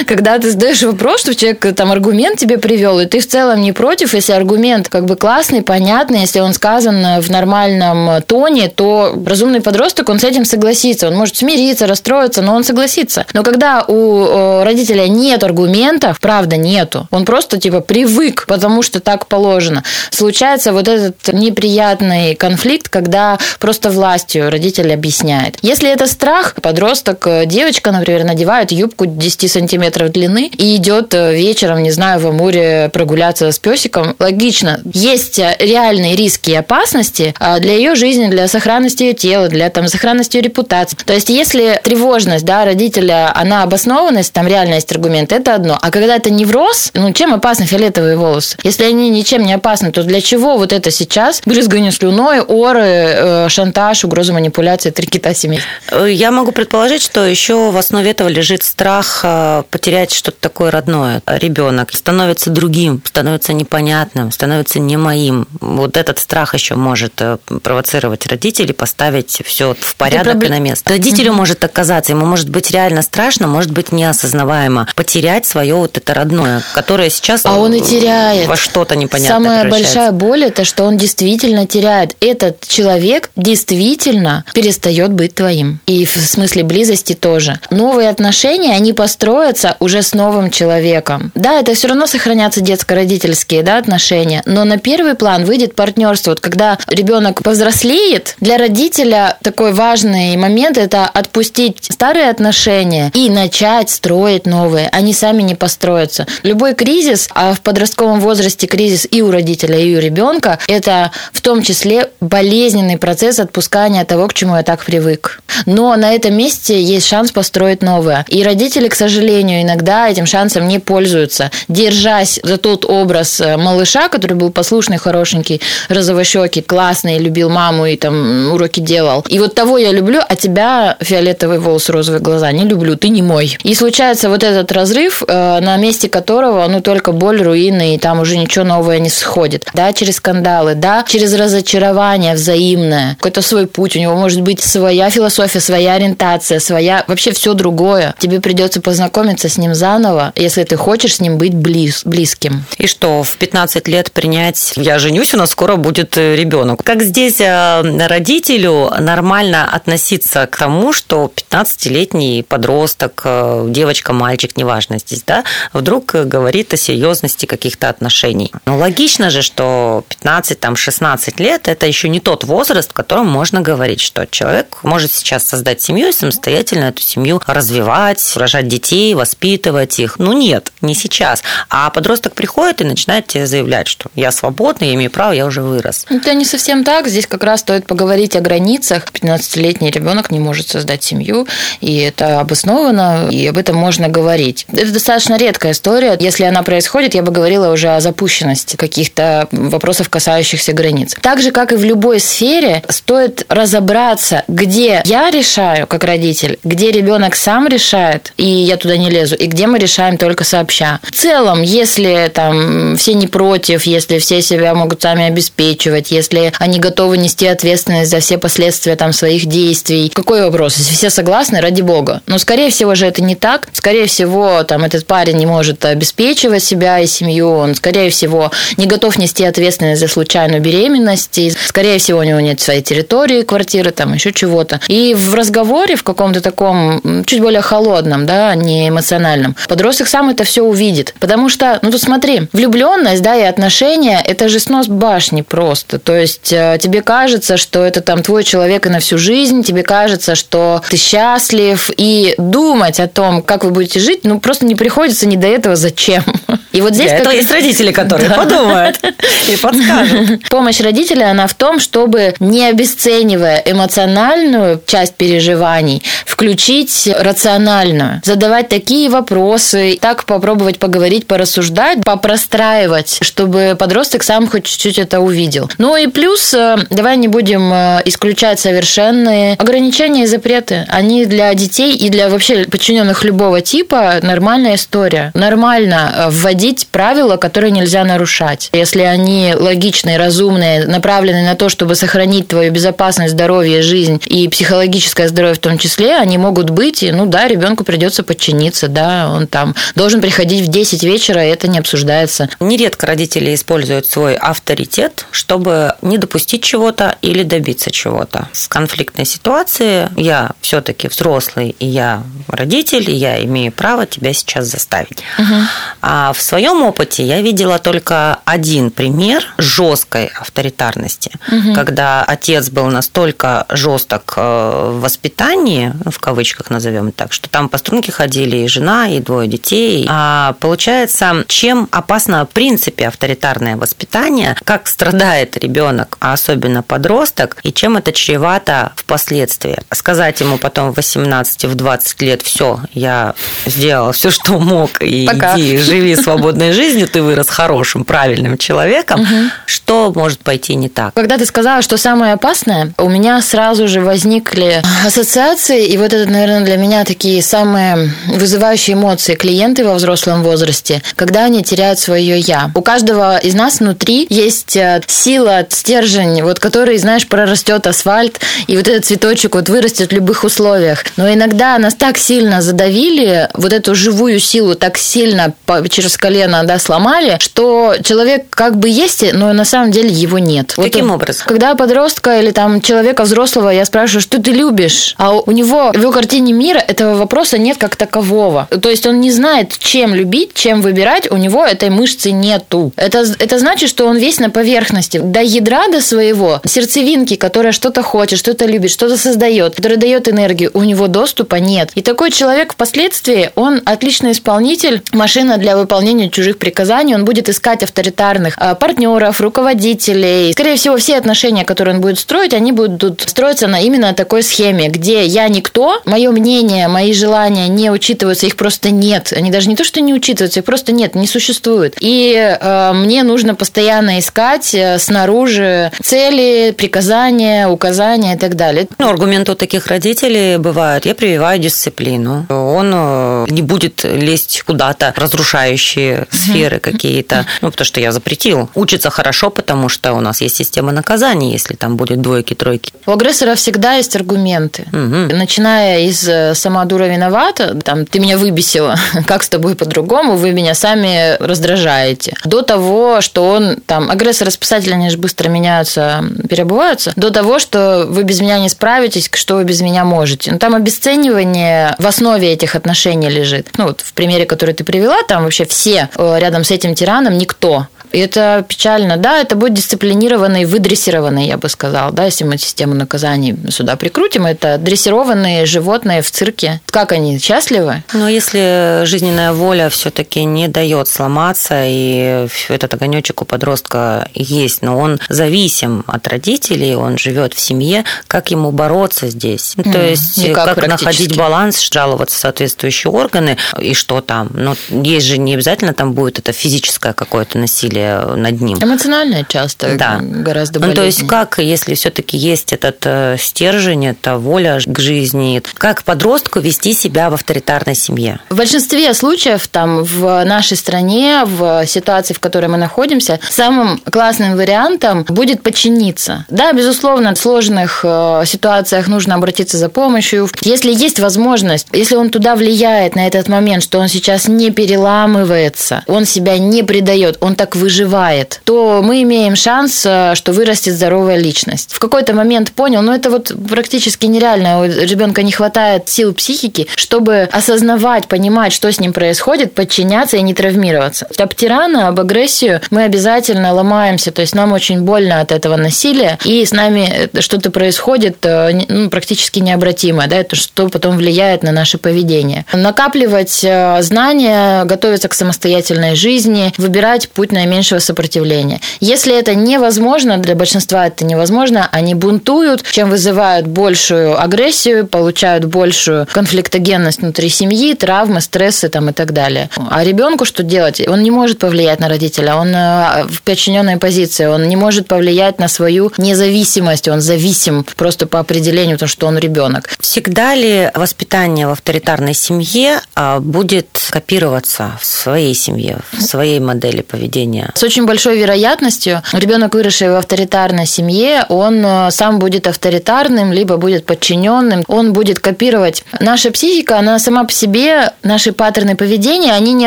Когда 0.07 0.38
ты 0.38 0.51
задаешь 0.51 0.83
вопрос, 0.83 1.20
что 1.20 1.35
человек 1.35 1.75
там 1.75 1.92
аргумент 1.92 2.38
тебе 2.38 2.59
привел, 2.59 3.01
и 3.01 3.07
ты 3.07 3.20
в 3.20 3.27
целом 3.27 3.61
не 3.61 3.72
против, 3.72 4.14
если 4.14 4.33
аргумент 4.33 4.88
как 4.88 5.05
бы 5.05 5.16
классный, 5.16 5.62
понятный, 5.62 6.20
если 6.20 6.40
он 6.40 6.53
сказан 6.53 7.20
в 7.20 7.31
нормальном 7.31 8.22
тоне, 8.22 8.68
то 8.68 9.14
разумный 9.27 9.61
подросток, 9.61 10.09
он 10.09 10.18
с 10.18 10.25
этим 10.25 10.44
согласится. 10.44 11.09
Он 11.09 11.14
может 11.16 11.37
смириться, 11.37 11.87
расстроиться, 11.87 12.42
но 12.42 12.55
он 12.55 12.64
согласится. 12.64 13.27
Но 13.33 13.42
когда 13.42 13.85
у 13.87 14.62
родителя 14.64 15.09
нет 15.09 15.42
аргументов, 15.44 16.20
правда 16.20 16.57
нету, 16.57 17.09
он 17.11 17.25
просто 17.25 17.59
типа 17.59 17.81
привык, 17.81 18.46
потому 18.46 18.83
что 18.83 19.01
так 19.01 19.27
положено, 19.27 19.83
случается 20.11 20.72
вот 20.72 20.88
этот 20.88 21.33
неприятный 21.33 22.35
конфликт, 22.35 22.88
когда 22.88 23.38
просто 23.59 23.90
властью 23.90 24.51
родитель 24.51 24.92
объясняет. 24.92 25.57
Если 25.62 25.90
это 25.90 26.07
страх, 26.07 26.55
подросток, 26.62 27.27
девочка, 27.46 27.92
например, 27.92 28.25
надевает 28.25 28.65
юбку 28.72 29.07
10 29.07 29.50
сантиметров 29.50 30.11
длины 30.11 30.50
и 30.57 30.76
идет 30.76 31.14
вечером, 31.14 31.83
не 31.83 31.90
знаю, 31.90 32.20
в 32.20 32.26
Амуре 32.26 32.90
прогуляться 32.92 33.50
с 33.50 33.59
песиком, 33.59 34.14
логично. 34.18 34.81
Есть 34.92 35.38
реальные 35.38 36.16
риски 36.16 36.50
и 36.50 36.55
опасности 36.55 37.35
а, 37.38 37.59
для 37.59 37.74
ее 37.74 37.94
жизни, 37.94 38.29
для 38.29 38.48
сохранности 38.48 39.02
ее 39.05 39.14
тела, 39.14 39.48
для 39.48 39.70
там, 39.70 39.88
сохранности 39.88 40.37
ее 40.37 40.42
репутации. 40.42 40.96
То 41.05 41.12
есть, 41.12 41.29
если 41.29 41.81
тревожность 41.83 42.44
да, 42.44 42.64
родителя, 42.64 43.33
она 43.35 43.62
обоснованность, 43.62 44.33
там 44.33 44.46
реально 44.46 44.74
есть 44.74 44.90
аргумент, 44.92 45.33
это 45.33 45.55
одно. 45.55 45.79
А 45.81 45.90
когда 45.90 46.16
это 46.16 46.31
невроз, 46.31 46.90
ну, 46.94 47.12
чем 47.12 47.35
опасны 47.35 47.66
фиолетовые 47.66 48.16
волосы? 48.16 48.57
Если 48.62 48.85
они 48.85 49.11
ничем 49.11 49.44
не 49.44 49.52
опасны, 49.52 49.92
то 49.92 50.02
для 50.02 50.20
чего 50.20 50.57
вот 50.57 50.72
это 50.72 50.90
сейчас? 50.90 51.42
Брызгание 51.44 51.92
слюной, 51.92 52.40
оры, 52.40 52.81
э, 52.83 53.48
шантаж, 53.48 54.05
угроза 54.05 54.33
манипуляции, 54.33 54.90
три 54.90 55.07
кита 55.07 55.35
семейства. 55.35 56.07
Я 56.07 56.31
могу 56.31 56.52
предположить, 56.52 57.02
что 57.02 57.24
еще 57.24 57.70
в 57.70 57.76
основе 57.76 58.11
этого 58.11 58.29
лежит 58.29 58.56
страх 58.62 59.21
э, 59.23 59.62
потерять 59.71 60.12
что-то 60.12 60.38
такое 60.40 60.71
родное. 60.71 61.23
Ребенок 61.27 61.92
становится 61.92 62.51
другим, 62.51 63.03
становится 63.05 63.53
непонятным, 63.53 64.31
становится 64.31 64.79
не 64.79 64.97
моим. 64.97 65.47
Вот 65.61 65.97
этот 65.97 66.19
страх 66.19 66.55
еще 66.55 66.75
может 66.75 67.14
э, 67.21 67.38
провоцировать 67.62 68.27
родителей, 68.27 68.73
поставить 68.73 69.42
все 69.45 69.75
в 69.79 69.97
порядок 69.97 70.42
и 70.42 70.49
на 70.49 70.59
место. 70.59 70.90
Родителю 70.90 71.31
угу. 71.31 71.38
может 71.38 71.59
так 71.61 71.73
казаться, 71.73 72.12
ему 72.12 72.27
может 72.27 72.49
быть 72.49 72.71
реально 72.71 73.03
страшно, 73.03 73.47
может 73.47 73.71
быть 73.71 73.92
неосознаваемо 73.92 74.88
потерять 74.95 75.47
свое 75.47 75.75
вот 75.75 75.97
это 75.97 76.14
родное, 76.14 76.62
которое 76.75 77.11
сейчас 77.11 77.45
а 77.45 77.57
он 77.59 77.75
и 77.75 77.81
теряет. 77.81 78.47
во 78.47 78.57
что-то 78.57 78.97
непонятное 78.97 79.37
Самая 79.37 79.71
большая 79.71 80.12
боль 80.12 80.45
это, 80.45 80.64
что 80.64 80.85
он 80.85 80.97
действительно 80.97 81.66
теряет. 81.66 82.16
Этот 82.21 82.66
человек 82.66 83.31
действительно 83.37 84.45
перестает 84.55 85.12
быть 85.12 85.35
твоим. 85.35 85.81
И 85.87 86.05
в 86.05 86.16
смысле 86.16 86.64
близости 86.64 87.14
тоже. 87.14 87.61
Новые 87.71 88.09
отношения, 88.09 88.46
они 88.47 88.93
построятся 88.93 89.77
уже 89.81 90.03
с 90.03 90.15
новым 90.15 90.51
человеком. 90.51 91.33
Да, 91.35 91.61
это 91.61 91.75
все 91.75 91.89
равно 91.89 92.07
сохранятся 92.07 92.61
детско-родительские 92.61 93.63
да, 93.63 93.79
отношения, 93.79 94.43
но 94.47 94.65
на 94.65 94.79
первый 94.79 95.15
план 95.15 95.45
выйдет 95.45 95.75
партнерство. 95.75 96.31
Вот 96.31 96.41
когда 96.41 96.79
ребенок 96.89 97.43
повзрослеет, 97.43 98.37
для 98.41 98.59
родителя 98.59 99.37
такой 99.43 99.73
важный 99.73 100.37
момент– 100.37 100.79
это 100.79 101.07
отпустить 101.07 101.79
старые 101.81 102.31
отношения 102.31 103.11
и 103.15 103.31
начать 103.31 103.91
строить 103.91 104.47
новые. 104.47 104.89
Они 104.89 105.13
сами 105.13 105.43
не 105.43 105.55
построятся. 105.55 106.27
Любой 106.43 106.75
кризис, 106.75 107.29
а 107.35 107.55
в 107.55 107.61
подростковом 107.61 108.21
возрасте 108.21 108.67
кризис 108.67 109.07
и 109.11 109.23
у 109.23 109.31
родителя, 109.31 109.79
и 109.79 109.97
у 109.97 110.01
ребенка, 110.01 110.59
это 110.69 111.11
в 111.33 111.41
том 111.41 111.63
числе 111.63 112.11
болезненный 112.21 112.99
процесс 112.99 113.39
отпускания 113.39 114.05
того, 114.05 114.29
к 114.29 114.35
чему 114.35 114.57
я 114.57 114.63
так 114.63 114.85
привык. 114.85 115.41
Но 115.65 115.95
на 115.97 116.13
этом 116.13 116.35
месте 116.35 116.83
есть 116.83 117.07
шанс 117.07 117.33
построить 117.33 117.83
новое. 117.83 118.25
Родители, 118.42 118.88
к 118.88 118.94
сожалению, 118.94 119.62
иногда 119.62 120.09
этим 120.09 120.27
шансом 120.27 120.68
не 120.68 120.79
пользуются, 120.79 121.51
держась 121.68 122.40
за 122.42 122.57
тот 122.57 122.85
образ 122.85 123.40
э, 123.40 123.57
малыша, 123.57 124.09
который 124.09 124.37
был 124.37 124.51
послушный, 124.51 124.99
хорошенький, 124.99 125.61
розовощекий, 125.88 126.62
классный, 126.62 127.18
любил 127.18 127.51
маму 127.51 127.87
и 127.87 127.96
там 127.96 128.53
уроки 128.53 128.81
делал. 128.81 129.25
И 129.29 129.38
вот 129.38 129.55
того 129.55 129.79
я 129.79 129.92
люблю, 129.92 130.20
а 130.27 130.37
тебя 130.37 130.96
фиолетовый 131.01 131.59
волос, 131.59 131.88
розовые 131.88 132.20
глаза 132.20 132.53
не 132.53 132.64
люблю, 132.64 132.96
ты 132.96 133.09
не 133.09 133.22
мой. 133.22 133.57
И 133.62 133.75
случается 133.75 134.29
вот 134.29 134.42
этот 134.42 134.72
разрыв, 134.72 135.22
э, 135.27 135.61
на 135.61 135.77
месте 135.77 136.09
которого, 136.09 136.66
ну, 136.68 136.81
только 136.81 137.12
боль, 137.12 137.42
руины, 137.42 137.94
и 137.94 137.99
там 137.99 138.20
уже 138.20 138.37
ничего 138.37 138.64
нового 138.64 138.92
не 138.99 139.09
сходит. 139.09 139.68
Да, 139.75 139.92
через 139.92 140.16
скандалы, 140.16 140.75
да, 140.75 141.05
через 141.09 141.35
разочарование 141.35 142.35
взаимное, 142.35 143.16
какой-то 143.16 143.42
свой 143.42 143.66
путь, 143.66 143.96
у 143.96 143.99
него 143.99 144.14
может 144.16 144.42
быть 144.42 144.62
своя 144.62 145.11
философия, 145.11 145.61
своя 145.61 145.94
ориентация, 145.94 146.61
своя, 146.61 147.05
вообще 147.07 147.33
все 147.33 147.55
другое. 147.55 148.14
Тебе 148.27 148.41
придется 148.41 148.81
познакомиться 148.81 149.49
с 149.49 149.57
ним 149.57 149.73
заново, 149.73 150.33
если 150.35 150.65
ты 150.65 150.75
хочешь 150.75 151.15
с 151.15 151.21
ним 151.21 151.39
быть 151.39 151.55
близ, 151.55 152.03
близким. 152.05 152.65
И 152.77 152.89
что, 152.89 153.23
в 153.23 153.37
15 153.37 153.87
лет 153.87 154.11
принять 154.11 154.73
«я 154.75 154.99
женюсь, 154.99 155.33
у 155.33 155.37
нас 155.37 155.51
скоро 155.51 155.77
будет 155.77 156.19
э, 156.19 156.35
ребенок». 156.35 156.83
Как 156.83 157.05
здесь 157.05 157.41
э, 157.41 157.83
родителю 158.09 158.91
нормально 158.99 159.73
относиться 159.73 160.49
к 160.49 160.57
тому, 160.57 160.93
что 160.93 161.31
15-летний 161.37 162.43
подросток, 162.43 163.23
э, 163.25 163.67
девочка, 163.69 164.12
мальчик, 164.12 164.57
неважно 164.57 164.99
здесь, 164.99 165.23
да, 165.25 165.45
вдруг 165.73 166.07
говорит 166.07 166.75
о 166.75 166.77
серьезности 166.77 167.47
каких-то 167.47 167.89
отношений. 167.89 168.51
Ну, 168.65 168.77
логично 168.77 169.31
же, 169.31 169.43
что 169.43 170.03
15, 170.09 170.59
там, 170.59 170.75
16 170.75 171.39
лет– 171.39 171.62
это 171.69 171.87
еще 171.87 172.09
не 172.09 172.19
тот 172.19 172.43
возраст, 172.43 172.91
в 172.91 172.93
котором 172.93 173.29
можно 173.29 173.61
говорить, 173.61 174.01
что 174.01 174.27
человек 174.27 174.79
может 174.83 175.12
сейчас 175.12 175.47
создать 175.47 175.81
семью 175.81 176.09
и 176.09 176.12
самостоятельно 176.12 176.87
эту 176.87 177.03
семью 177.03 177.41
развивать, 177.47 178.15
рожать 178.37 178.68
детей, 178.68 179.14
воспитывать 179.14 179.98
их. 179.98 180.18
Ну, 180.18 180.33
нет, 180.33 180.72
не 180.81 180.94
сейчас. 180.94 181.42
А 181.68 181.90
подросток 181.90 182.35
приходит 182.35 182.81
и 182.81 182.85
начинает 182.85 183.26
тебе 183.26 183.46
заявлять, 183.46 183.88
что 183.88 184.11
я 184.14 184.31
свободный, 184.31 184.88
я 184.88 184.94
имею 184.94 185.11
право, 185.11 185.33
я 185.33 185.46
уже 185.46 185.62
вырос. 185.62 186.07
Это 186.09 186.35
не 186.35 186.44
совсем 186.44 186.85
так. 186.85 187.09
Здесь 187.09 187.26
как 187.26 187.44
раз 187.44 187.61
стоит 187.61 187.87
поговорить 187.87 188.37
о 188.37 188.40
границах. 188.40 189.07
15-летний 189.12 189.90
ребенок 189.90 190.31
не 190.31 190.38
может 190.38 190.68
создать 190.68 191.02
семью, 191.02 191.46
и 191.81 191.98
это 191.98 192.40
обосновано, 192.40 193.29
и 193.31 193.46
об 193.46 193.59
этом 193.59 193.76
можно 193.76 194.09
говорить. 194.09 194.66
Это 194.72 194.92
достаточно 194.92 195.37
редкая 195.37 195.72
история. 195.72 196.16
Если 196.18 196.44
она 196.44 196.62
происходит, 196.62 197.14
я 197.14 197.22
бы 197.22 197.33
говорила 197.33 197.72
уже 197.72 197.88
о 197.88 198.00
запущенности 198.00 198.76
каких-то 198.76 199.48
вопросов, 199.50 200.09
касающихся 200.09 200.72
границ. 200.72 201.14
Так 201.20 201.40
же, 201.40 201.50
как 201.50 201.72
и 201.72 201.76
в 201.76 201.85
любой 201.85 202.20
сфере, 202.20 202.83
стоит 202.88 203.44
разобраться, 203.48 204.44
где 204.48 205.02
я 205.05 205.31
решаю, 205.31 205.87
как 205.87 206.05
родитель, 206.05 206.59
где 206.64 206.90
ребенок 206.90 207.37
сам 207.37 207.66
решает, 207.66 208.06
и 208.37 208.47
я 208.47 208.77
туда 208.77 208.97
не 208.97 209.11
лезу, 209.11 209.35
и 209.35 209.47
где 209.47 209.66
мы 209.66 209.79
решаем 209.79 210.19
только 210.19 210.45
сообща. 210.45 211.01
В 211.03 211.12
целом, 211.12 211.62
если 211.62 212.31
там 212.33 212.97
все 212.97 213.14
не 213.14 213.27
против, 213.27 213.85
если 213.85 214.19
все 214.19 214.42
себя 214.42 214.75
могут 214.75 215.03
сами 215.03 215.25
обеспечивать, 215.25 216.11
если 216.11 216.53
они 216.59 216.79
готовы 216.79 217.19
нести 217.19 217.47
ответственность 217.47 218.11
за 218.11 218.21
все 218.21 218.38
последствия 218.38 218.97
там 218.97 219.12
своих 219.12 219.47
действий, 219.47 220.11
какой 220.12 220.42
вопрос? 220.42 220.77
Если 220.79 220.95
все 220.95 221.11
согласны, 221.11 221.61
ради 221.61 221.83
бога. 221.83 222.23
Но, 222.27 222.38
скорее 222.38 222.71
всего 222.71 222.95
же, 222.95 223.07
это 223.07 223.23
не 223.23 223.35
так. 223.35 223.69
Скорее 223.73 224.07
всего, 224.07 224.62
там 224.62 224.85
этот 224.85 225.07
парень 225.07 225.37
не 225.37 225.47
может 225.47 225.85
обеспечивать 225.85 226.62
себя 226.62 227.01
и 227.01 227.07
семью, 227.07 227.51
он, 227.51 227.75
скорее 227.75 228.11
всего, 228.11 228.51
не 228.77 228.87
готов 228.87 229.19
нести 229.19 229.45
ответственность 229.45 230.01
за 230.01 230.09
случайную 230.09 230.61
беременность, 230.61 231.38
и, 231.38 231.51
скорее 231.51 231.99
всего, 231.99 232.21
у 232.21 232.23
него 232.23 232.40
нет 232.40 232.61
своей 232.61 232.83
территории, 232.83 233.42
квартиры, 233.42 233.90
там 233.90 234.14
еще 234.14 234.33
чего-то. 234.33 234.81
И 234.88 235.14
в 235.14 235.35
разговоре, 235.35 235.97
в 235.97 236.03
каком-то 236.03 236.40
таком 236.40 237.25
чуть 237.27 237.40
более 237.40 237.61
холодном, 237.61 237.96
да, 238.05 238.55
не 238.55 238.89
эмоциональном, 238.89 239.57
подросток 239.69 240.09
сам 240.09 240.31
это 240.31 240.45
все 240.45 240.63
увидит. 240.63 241.15
Потому 241.19 241.49
что, 241.49 241.79
ну 241.83 241.91
тут 241.91 242.01
смотри, 242.01 242.49
влюбленность, 242.53 243.23
да, 243.23 243.35
и 243.37 243.43
отношения– 243.43 244.23
это 244.27 244.49
же 244.49 244.61
снос 244.61 244.89
башни 244.89 245.43
просто. 245.43 245.99
То 245.99 246.15
есть 246.15 246.53
э, 246.53 246.79
тебе 246.81 247.03
кажется, 247.03 247.57
что 247.57 247.85
это 247.85 248.01
там 248.01 248.23
твой 248.23 248.45
человек 248.45 248.87
и 248.87 248.91
на 248.91 249.01
всю 249.01 249.19
жизнь, 249.19 249.63
тебе 249.63 249.83
кажется, 249.83 250.35
что 250.35 250.83
ты 250.89 250.97
счастлив, 250.97 251.91
и 251.97 252.35
думать 252.39 253.01
о 253.01 253.09
том, 253.09 253.43
как 253.43 253.65
вы 253.65 253.71
будете 253.71 254.01
жить, 254.01 254.21
ну 254.25 254.41
просто 254.41 254.67
не 254.67 254.75
приходится 254.75 255.27
ни 255.27 255.37
до 255.37 255.47
этого 255.47 255.77
зачем. 255.77 256.25
И 256.73 256.83
вот 256.83 256.93
здесь... 256.95 257.07
Для 257.07 257.19
этого 257.21 257.33
есть 257.33 257.51
родители, 257.51 257.91
которые 257.91 258.29
подумают 258.29 259.01
и 259.49 259.57
подскажут. 259.57 260.47
Помощь 260.51 260.81
родителя, 260.81 261.31
она 261.31 261.47
в 261.47 261.55
том, 261.55 261.81
чтобы 261.81 262.35
не 262.39 262.67
обесценивая 262.67 263.63
эмоциональную 263.65 264.83
часть 264.87 265.15
переживаний, 265.15 266.03
включить 266.27 267.09
рациональную, 267.19 267.76
задавать 268.25 268.69
такие 268.69 269.09
вопросы, 269.11 269.99
так 270.01 270.25
попробовать 270.25 270.79
поговорить, 270.79 271.27
порассуждать, 271.27 272.03
попростраивать, 272.05 273.19
чтобы 273.23 273.77
подросток 273.79 274.23
сам 274.23 274.47
хоть 274.49 274.65
чуть-чуть 274.65 274.99
это 274.99 275.21
увидел. 275.21 275.71
Ну 275.79 275.97
и 275.97 276.07
плюс, 276.07 276.55
э, 276.55 276.77
давай 276.91 277.17
не 277.17 277.29
будем 277.29 277.73
э, 277.73 278.03
исключать 278.05 278.61
совершенные 278.61 279.55
ограничения 279.55 280.25
и 280.25 280.27
запреты. 280.27 280.87
Они 280.89 281.27
для 281.27 281.53
детей 281.55 281.95
и 281.95 282.09
для 282.09 282.29
вообще 282.29 282.65
подчиненных 282.65 283.25
любого 283.25 283.61
типа 283.61 284.17
нормальная 284.23 284.77
история. 284.77 285.31
Нормально 285.35 286.12
э, 286.17 286.31
вводить 286.31 286.87
правила, 286.89 287.37
которые 287.37 287.71
нельзя 287.71 288.05
нарушать. 288.05 288.71
Если 288.73 289.03
они 289.03 289.55
логичные, 289.59 290.19
разумные, 290.19 290.87
направлены 290.87 291.43
на 291.43 291.55
то, 291.55 291.69
чтобы 291.69 291.95
сохранить 291.95 292.49
твою 292.49 292.73
безопасность, 292.73 293.33
здоровье, 293.33 293.83
жизнь 293.83 294.21
и 294.27 294.49
психологическое 294.49 295.29
здоровье 295.29 295.55
в 295.55 295.59
том 295.59 295.79
числе, 295.79 296.17
они 296.17 296.39
могут 296.39 296.71
быть, 296.71 297.03
и, 297.03 297.12
ну 297.12 297.27
да, 297.27 297.49
ребенку 297.66 297.83
придется 297.83 298.22
подчиниться, 298.22 298.87
да, 298.87 299.29
он 299.29 299.48
там 299.48 299.74
должен 299.96 300.20
приходить 300.20 300.64
в 300.64 300.70
10 300.70 301.02
вечера, 301.02 301.44
и 301.44 301.48
это 301.48 301.66
не 301.66 301.79
обсуждается. 301.79 302.48
Нередко 302.61 303.07
родители 303.07 303.52
используют 303.55 304.07
свой 304.07 304.37
авторитет, 304.37 305.26
чтобы 305.33 305.94
не 306.00 306.16
допустить 306.16 306.62
чего-то 306.62 307.16
или 307.22 307.42
добиться 307.42 307.90
чего-то. 307.90 308.48
В 308.52 308.68
конфликтной 308.68 309.24
ситуации 309.24 310.09
я 310.16 310.52
все-таки 310.61 311.09
взрослый, 311.09 311.74
и 311.81 311.87
я 311.87 312.22
родитель, 312.46 313.11
и 313.11 313.14
я 313.14 313.42
имею 313.44 313.72
право 313.72 314.07
тебя 314.07 314.33
сейчас 314.33 314.66
заставить. 314.66 315.18
Угу. 315.38 315.55
А 316.02 316.33
в 316.33 316.40
своем 316.40 316.83
опыте 316.83 317.24
я 317.24 317.42
видела 317.42 317.81
только 317.81 318.38
один 318.44 318.92
пример 318.92 319.42
жесткой 319.59 320.26
авторитарности, 320.26 321.33
угу. 321.50 321.74
когда 321.74 322.22
отец 322.22 322.70
был 322.70 322.87
настолько 322.87 323.66
жесток 323.70 324.35
э, 324.37 324.90
в 324.92 325.00
воспитании, 325.00 325.92
в 326.05 326.20
кавычках 326.20 326.70
назовем 326.70 327.11
так, 327.16 327.33
что 327.33 327.48
там 327.57 327.71
по 327.71 327.79
струнке 327.79 328.12
ходили 328.12 328.59
и 328.59 328.69
жена, 328.69 329.09
и 329.09 329.19
двое 329.19 329.49
детей. 329.49 330.07
А 330.11 330.57
получается, 330.61 331.47
чем 331.49 331.88
опасно 331.90 332.45
в 332.45 332.51
принципе 332.51 333.09
авторитарное 333.09 333.79
воспитание, 333.79 334.55
как 334.62 334.87
страдает 334.87 335.57
ребенок, 335.57 336.19
а 336.21 336.35
особенно 336.35 336.83
подросток, 336.83 337.57
и 337.62 337.73
чем 337.73 337.97
это 337.97 338.12
чревато 338.12 338.92
впоследствии. 338.95 339.79
Сказать 339.90 340.38
ему 340.42 340.59
потом 340.59 340.92
в 340.92 340.97
18, 340.97 341.64
в 341.64 341.75
20 341.75 342.21
лет, 342.21 342.42
все, 342.42 342.81
я 342.92 343.35
сделал 343.64 344.12
все, 344.12 344.31
что 344.31 344.59
мог, 344.59 345.01
и 345.01 345.27
Пока. 345.27 345.59
иди, 345.59 345.79
живи 345.79 346.14
свободной 346.14 346.73
жизнью, 346.73 347.09
ты 347.09 347.23
вырос 347.23 347.49
хорошим, 347.49 348.05
правильным 348.05 348.59
человеком, 348.59 349.23
угу. 349.23 349.51
что 349.64 350.12
может 350.14 350.40
пойти 350.40 350.75
не 350.75 350.90
так? 350.90 351.14
Когда 351.14 351.38
ты 351.38 351.47
сказала, 351.47 351.81
что 351.81 351.97
самое 351.97 352.35
опасное, 352.35 352.92
у 352.99 353.09
меня 353.09 353.40
сразу 353.40 353.88
же 353.88 354.03
возникли 354.03 354.83
ассоциации, 355.07 355.87
и 355.87 355.97
вот 355.97 356.12
это, 356.12 356.31
наверное, 356.31 356.61
для 356.61 356.77
меня 356.77 357.07
такие 357.07 357.46
самые 357.47 358.11
вызывающие 358.29 358.95
эмоции 358.95 359.35
клиенты 359.35 359.85
во 359.85 359.95
взрослом 359.95 360.43
возрасте, 360.43 361.03
когда 361.15 361.45
они 361.45 361.63
теряют 361.63 361.99
свое 361.99 362.39
«я». 362.39 362.71
У 362.75 362.83
каждого 362.83 363.39
из 363.39 363.55
нас 363.55 363.81
внутри 363.81 364.27
есть 364.29 364.77
э, 364.77 365.01
сила, 365.07 365.67
стержень, 365.69 366.43
вот 366.43 366.59
который, 366.59 366.99
знаешь, 366.99 367.27
прорастет 367.27 367.87
асфальт, 367.87 368.41
и 368.67 368.77
вот 368.77 368.89
этот 368.89 369.05
цветочек 369.05 369.55
вот 369.55 369.69
вырастет 369.69 370.11
в 370.11 370.15
любых 370.15 370.45
условиях. 370.45 371.05
Но 371.17 371.33
иногда 371.33 371.79
нас 371.79 371.95
так 371.95 372.19
сильно 372.19 372.61
задавили, 372.61 373.49
вот 373.55 373.73
эту 373.73 373.95
живую 373.95 374.41
силу 374.41 374.75
так 374.75 374.99
сильно 374.99 375.55
через 375.89 376.17
колено 376.17 376.63
да, 376.65 376.79
сломали, 376.79 377.39
что 377.41 377.95
человек 378.03 378.47
как 378.51 378.77
бы 378.77 378.89
есть, 378.89 379.25
но 379.33 379.53
на 379.53 379.65
самом 379.65 379.93
деле 379.93 380.11
его 380.11 380.39
нет. 380.39 380.75
Каким 380.77 381.09
вот, 381.09 381.15
образом? 381.15 381.47
Когда 381.47 381.75
подростка 381.75 382.41
или 382.41 382.51
там 382.51 382.81
человека 382.81 383.23
взрослого 383.25 383.71
я 383.71 383.85
спрашиваю, 383.85 384.23
что 384.23 384.43
ты 384.43 384.51
любишь, 384.51 385.15
а 385.19 385.33
у 385.33 385.51
него 385.53 385.93
в 385.93 385.99
его 385.99 386.13
картине 386.13 386.53
мира 386.53 386.79
этого 386.79 387.15
вопроса 387.15 387.36
нет 387.59 387.79
как 387.79 387.96
такового. 387.96 388.68
То 388.81 388.88
есть 388.88 389.07
он 389.07 389.20
не 389.20 389.31
знает, 389.31 389.77
чем 389.79 390.14
любить, 390.14 390.55
чем 390.55 390.81
выбирать, 390.81 391.31
у 391.31 391.37
него 391.37 391.64
этой 391.64 391.90
мышцы 391.90 392.31
нету. 392.31 392.92
Это, 392.96 393.25
это 393.38 393.59
значит, 393.59 393.88
что 393.88 394.07
он 394.07 394.16
весь 394.16 394.38
на 394.38 394.51
поверхности. 394.51 395.18
До 395.18 395.40
ядра, 395.40 395.88
до 395.88 396.01
своего, 396.01 396.61
сердцевинки, 396.64 397.37
которая 397.37 397.72
что-то 397.72 398.03
хочет, 398.03 398.38
что-то 398.38 398.66
любит, 398.66 398.90
что-то 398.90 399.16
создает, 399.16 399.75
которая 399.75 399.99
дает 399.99 400.29
энергию, 400.29 400.70
у 400.75 400.83
него 400.83 401.07
доступа 401.09 401.57
нет. 401.57 401.90
И 401.94 402.03
такой 402.03 402.31
человек 402.31 402.72
впоследствии, 402.72 403.51
он 403.55 403.83
отличный 403.85 404.33
исполнитель, 404.33 405.03
машина 405.12 405.59
для 405.59 405.77
выполнения 405.77 406.31
чужих 406.31 406.59
приказаний, 406.59 407.14
он 407.14 407.25
будет 407.25 407.49
искать 407.49 407.83
авторитарных 407.83 408.57
э, 408.59 408.75
партнеров, 408.75 409.40
руководителей. 409.40 410.53
Скорее 410.53 410.77
всего, 410.77 410.96
все 410.96 411.16
отношения, 411.16 411.64
которые 411.64 411.96
он 411.96 412.01
будет 412.01 412.18
строить, 412.18 412.55
они 412.55 412.72
будут 412.72 413.22
строиться 413.27 413.66
на 413.66 413.81
именно 413.81 414.12
такой 414.14 414.42
схеме, 414.42 414.88
где 414.88 415.25
я 415.25 415.49
никто, 415.49 416.01
мое 416.05 416.31
мнение, 416.31 416.88
мои 416.88 417.12
желания 417.12 417.26
не 417.27 417.91
учитываются, 417.91 418.47
их 418.47 418.57
просто 418.57 418.91
нет. 418.91 419.33
Они 419.37 419.51
даже 419.51 419.69
не 419.69 419.77
то, 419.77 419.85
что 419.85 420.01
не 420.01 420.15
учитываются, 420.15 420.61
их 420.61 420.67
просто 420.67 420.93
нет, 420.93 421.15
не 421.15 421.27
существует. 421.27 421.97
И 422.01 422.35
э, 422.35 422.93
мне 422.93 423.23
нужно 423.23 423.55
постоянно 423.55 424.19
искать 424.19 424.75
э, 424.75 424.99
снаружи 424.99 425.93
цели, 426.03 426.75
приказания, 426.77 427.69
указания 427.69 428.35
и 428.35 428.39
так 428.39 428.57
далее. 428.57 428.89
Ну, 428.99 429.09
аргумент 429.09 429.49
у 429.49 429.55
таких 429.55 429.87
родителей 429.87 430.57
бывает, 430.59 431.07
я 431.07 431.15
прививаю 431.15 431.59
дисциплину. 431.59 432.47
Он 432.49 432.93
э, 432.95 433.47
не 433.49 433.62
будет 433.62 434.05
лезть 434.05 434.62
куда-то, 434.67 435.12
разрушающие 435.17 436.27
сферы 436.31 436.79
какие-то, 436.79 437.47
ну, 437.61 437.71
потому 437.71 437.87
что 437.87 438.01
я 438.01 438.12
запретил. 438.12 438.71
Учится 438.75 439.11
хорошо, 439.11 439.51
потому 439.51 439.89
что 439.89 440.12
у 440.12 440.21
нас 440.21 440.41
есть 440.41 440.57
система 440.57 440.93
наказаний, 440.93 441.53
если 441.53 441.75
там 441.75 441.97
будет 441.97 442.21
двойки, 442.21 442.55
тройки. 442.55 442.93
У 443.07 443.11
агрессора 443.11 443.55
всегда 443.55 443.95
есть 443.95 444.17
аргументы. 444.17 444.85
Угу. 444.93 445.37
Начиная 445.37 446.01
из 446.01 446.27
э, 446.29 446.55
«сама 446.55 446.85
дура 446.85 447.07
виновата», 447.16 447.74
там, 447.83 448.07
«ты 448.07 448.18
меня 448.18 448.38
выбесила, 448.38 448.96
как 449.26 449.42
с 449.42 449.48
тобой 449.48 449.74
по-другому, 449.74 450.37
вы 450.37 450.52
меня 450.52 450.74
сами 450.74 451.37
раздражаете». 451.42 452.37
До 452.44 452.62
того, 452.62 453.20
что 453.20 453.48
он, 453.48 453.76
там, 453.87 454.11
агрессоры 454.11 454.50
спасатели, 454.50 454.92
они 454.92 455.11
же 455.11 455.18
быстро 455.18 455.48
меняются, 455.48 456.24
переобуваются, 456.48 457.12
до 457.16 457.31
того, 457.31 457.59
что 457.59 458.07
вы 458.09 458.22
без 458.22 458.40
меня 458.40 458.59
не 458.59 458.68
справитесь, 458.68 459.31
что 459.33 459.57
вы 459.57 459.64
без 459.64 459.81
меня 459.81 460.05
можете. 460.05 460.52
Ну, 460.52 460.59
там 460.59 460.74
обесценивание 460.74 461.94
в 461.98 462.07
основе 462.07 462.52
этих 462.52 462.74
отношений 462.74 463.29
лежит. 463.29 463.68
Ну, 463.76 463.87
вот 463.87 464.00
в 464.00 464.12
примере, 464.12 464.46
который 464.46 464.74
ты 464.74 464.85
привела, 464.85 465.16
там 465.29 465.44
вообще 465.44 465.64
все 465.64 466.09
э, 466.16 466.37
рядом 466.38 466.64
с 466.64 466.70
этим 466.70 466.94
тираном 466.94 467.38
никто. 467.38 467.87
И 468.12 468.19
это 468.19 468.64
печально. 468.69 469.16
Да, 469.16 469.40
это 469.40 469.57
будет 469.57 469.75
дисциплинированный, 469.75 470.64
выдрессированный, 470.64 471.47
я 471.47 471.59
бы 471.59 471.69
сказал, 471.69 472.12
да, 472.12 472.25
если 472.25 472.45
мы 472.45 472.59
систему 472.59 472.95
наказаний 472.95 473.57
сюда 473.71 473.97
прикрутим, 473.97 474.47
это 474.47 474.79
дрессированные 474.79 475.66
животные 475.66 476.23
в 476.23 476.31
цирке. 476.31 476.81
Как 476.87 477.12
они, 477.12 477.38
счастливы? 477.38 478.03
Но 478.12 478.29
если 478.29 479.03
жизненная 479.05 479.53
воля 479.53 479.88
все-таки 479.88 480.45
не 480.45 480.69
дает 480.69 481.09
сломаться, 481.09 481.83
и 481.85 482.47
этот 482.69 482.95
огонечек 482.95 483.42
у 483.42 483.45
подростка 483.45 484.29
есть, 484.35 484.83
но 484.83 484.99
он 484.99 485.19
зависим 485.29 486.05
от 486.07 486.27
родителей, 486.29 486.95
он 486.95 487.19
живет 487.19 487.55
в 487.55 487.61
семье, 487.61 488.05
как 488.27 488.51
ему 488.51 488.71
бороться 488.71 489.29
здесь? 489.29 489.75
Ну, 489.77 489.92
То 489.92 490.03
есть, 490.03 490.38
никак 490.38 490.75
как 490.75 490.87
находить 490.87 491.37
баланс, 491.37 491.81
жаловаться 491.90 492.37
в 492.37 492.40
соответствующие 492.40 493.11
органы, 493.11 493.57
и 493.81 493.95
что 493.95 494.21
там? 494.21 494.51
Но 494.53 494.77
есть 494.90 495.27
же 495.27 495.38
не 495.38 495.55
обязательно 495.55 495.92
там 495.92 496.12
будет 496.12 496.38
это 496.38 496.53
физическое 496.53 497.12
какое-то 497.12 497.59
насилие 497.59 498.06
над 498.37 498.61
ним. 498.61 498.79
Эмоциональное 498.83 499.45
часто 499.49 499.97
Да. 499.97 500.19
гораздо 500.21 500.81
Ну, 500.81 500.87
более. 500.87 500.97
то 500.97 501.05
есть 501.05 501.27
как, 501.27 501.59
если 501.59 501.95
все-таки 501.95 502.37
есть 502.37 502.73
этот 502.73 502.99
э, 503.05 503.37
стержень, 503.38 504.07
эта 504.09 504.38
воля 504.38 504.79
к 504.85 504.99
жизни, 504.99 505.62
как 505.75 506.03
подростку 506.05 506.61
вести 506.61 506.92
себя 506.92 507.31
в 507.31 507.35
авторитарной 507.35 507.95
семье? 507.95 508.38
В 508.51 508.57
большинстве 508.57 509.12
случаев 509.14 509.66
там 509.69 510.03
в 510.05 510.45
нашей 510.45 510.77
стране, 510.77 511.42
в 511.45 511.87
ситуации, 511.87 512.35
в 512.35 512.40
которой 512.40 512.66
мы 512.69 512.77
находимся, 512.77 513.40
самым 513.49 513.99
классным 513.99 514.57
вариантом 514.57 515.25
будет 515.29 515.62
подчиниться. 515.62 516.45
Да, 516.49 516.73
безусловно, 516.73 517.35
в 517.35 517.38
сложных 517.38 518.01
э, 518.05 518.42
ситуациях 518.47 519.09
нужно 519.09 519.35
обратиться 519.35 519.79
за 519.79 519.88
помощью. 519.88 520.49
Если 520.62 520.92
есть 520.92 521.19
возможность, 521.21 521.87
если 521.92 522.16
он 522.16 522.31
туда 522.31 522.55
влияет 522.57 523.16
на 523.16 523.27
этот 523.27 523.49
момент, 523.49 523.83
что 523.83 523.99
он 523.99 524.09
сейчас 524.09 524.49
не 524.49 524.71
переламывается, 524.71 526.03
он 526.07 526.25
себя 526.25 526.59
не 526.59 526.83
предает, 526.83 527.37
он 527.40 527.55
так 527.55 527.77
выживает, 527.87 528.61
то 528.64 529.01
мы 529.01 529.22
имеем 529.22 529.55
шанс, 529.55 530.05
э, 530.05 530.35
что 530.35 530.51
вырастет 530.51 530.94
здоровая 530.94 531.37
личность. 531.37 531.92
В 531.92 532.01
какой-то 532.01 532.35
момент 532.35 532.72
понял, 532.72 533.01
ну 533.01 533.12
это 533.12 533.31
вот 533.31 533.53
практически 533.70 534.27
нереально, 534.27 534.81
у 534.81 534.85
ребенка 534.87 535.44
не 535.44 535.53
хватает 535.53 536.09
сил 536.09 536.35
психики, 536.35 536.88
чтобы 536.96 537.49
осознавать, 537.53 538.27
понимать, 538.27 538.72
что 538.72 538.90
с 538.90 538.99
ним 538.99 539.12
происходит, 539.12 539.72
подчиняться 539.72 540.37
и 540.37 540.42
не 540.42 540.53
травмироваться. 540.53 541.29
Об 541.38 541.55
тирана, 541.55 542.09
об 542.09 542.18
агрессию 542.18 542.81
мы 542.90 543.05
обязательно 543.05 543.72
ломаемся, 543.72 544.33
то 544.33 544.40
есть 544.40 544.57
нам 544.57 544.72
очень 544.72 545.03
больно 545.03 545.40
от 545.40 545.53
этого 545.53 545.77
насилия, 545.77 546.40
и 546.44 546.64
с 546.64 546.72
нами 546.72 547.31
э, 547.33 547.40
что-то 547.40 547.70
происходит 547.70 548.44
э, 548.44 548.81
ну, 548.88 549.11
практически 549.11 549.61
необратимое, 549.61 550.27
да, 550.27 550.38
это 550.38 550.57
что 550.57 550.88
потом 550.88 551.16
влияет 551.16 551.62
на 551.62 551.70
наше 551.70 551.99
поведение. 551.99 552.64
Накапливать 552.72 553.64
знания, 554.01 554.85
готовиться 554.87 555.29
к 555.29 555.35
самостоятельной 555.35 556.16
жизни, 556.16 556.72
выбирать 556.79 557.29
путь 557.29 557.53
наименьшего 557.77 557.99
сопротивления. 557.99 558.81
Если 559.01 559.37
это 559.39 559.55
невозможно, 559.55 560.39
для 560.39 560.55
большинства 560.55 561.07
это 561.07 561.25
невозможно, 561.25 561.89
они 561.93 562.15
бунтуют, 562.15 562.83
чем 562.91 563.11
вызывают 563.11 563.67
большую 563.67 564.41
агрессию, 564.41 565.07
получают 565.07 565.67
большую 565.67 566.27
конфликтогенность 566.33 567.21
внутри 567.21 567.49
семьи, 567.49 567.95
травмы, 567.95 568.41
стрессы 568.41 568.89
там 568.89 569.11
и 569.11 569.12
так 569.12 569.33
далее. 569.33 569.69
А 569.91 570.03
ребенку 570.05 570.45
что 570.45 570.62
делать? 570.62 571.07
Он 571.07 571.23
не 571.23 571.31
может 571.31 571.59
повлиять 571.59 572.01
на 572.01 572.09
родителя, 572.09 572.57
он 572.57 572.69
э, 572.75 573.25
в 573.29 573.43
подчиненной 573.43 573.99
позиции, 573.99 574.47
он 574.47 574.69
не 574.69 574.77
может 574.77 575.07
повлиять 575.07 575.59
на 575.59 575.69
свою 575.69 576.12
независимость, 576.19 577.09
он 577.09 577.21
зависим 577.21 577.85
просто 577.97 578.27
по 578.27 578.39
определению, 578.39 578.97
потому 578.97 579.09
что 579.09 579.27
он 579.27 579.39
ребенок. 579.39 579.91
Всегда 580.01 580.55
ли 580.55 580.91
воспитание 580.95 581.67
в 581.67 581.71
авторитарной 581.71 582.35
семье 582.35 583.01
а, 583.15 583.41
будет 583.41 583.89
копироваться 584.11 584.93
в 585.01 585.05
своей 585.05 585.55
семье, 585.55 585.99
в 586.12 586.23
своей 586.23 586.61
модели 586.61 587.03
поведения? 587.03 587.65
С 587.74 587.83
очень 587.83 588.07
большой 588.07 588.38
вероятностью 588.38 589.22
ребенок, 589.33 589.74
выросший 589.74 590.11
в 590.11 590.16
авторитарной 590.16 590.87
семье, 590.87 591.44
он 591.48 591.85
э, 591.85 592.11
сам 592.11 592.38
будет 592.38 592.66
авторитарным, 592.66 593.52
либо 593.52 593.76
будет 593.76 594.07
подчиненным, 594.07 594.85
он 594.88 595.12
будет 595.12 595.40
копировать. 595.40 596.05
Наша 596.20 596.50
психика, 596.50 596.98
она 596.98 597.18
сама 597.18 597.44
по 597.44 597.52
себе, 597.52 598.12
наши 598.22 598.52
паттерны 598.52 598.96
поведения, 598.96 599.52
они 599.52 599.72
не 599.72 599.87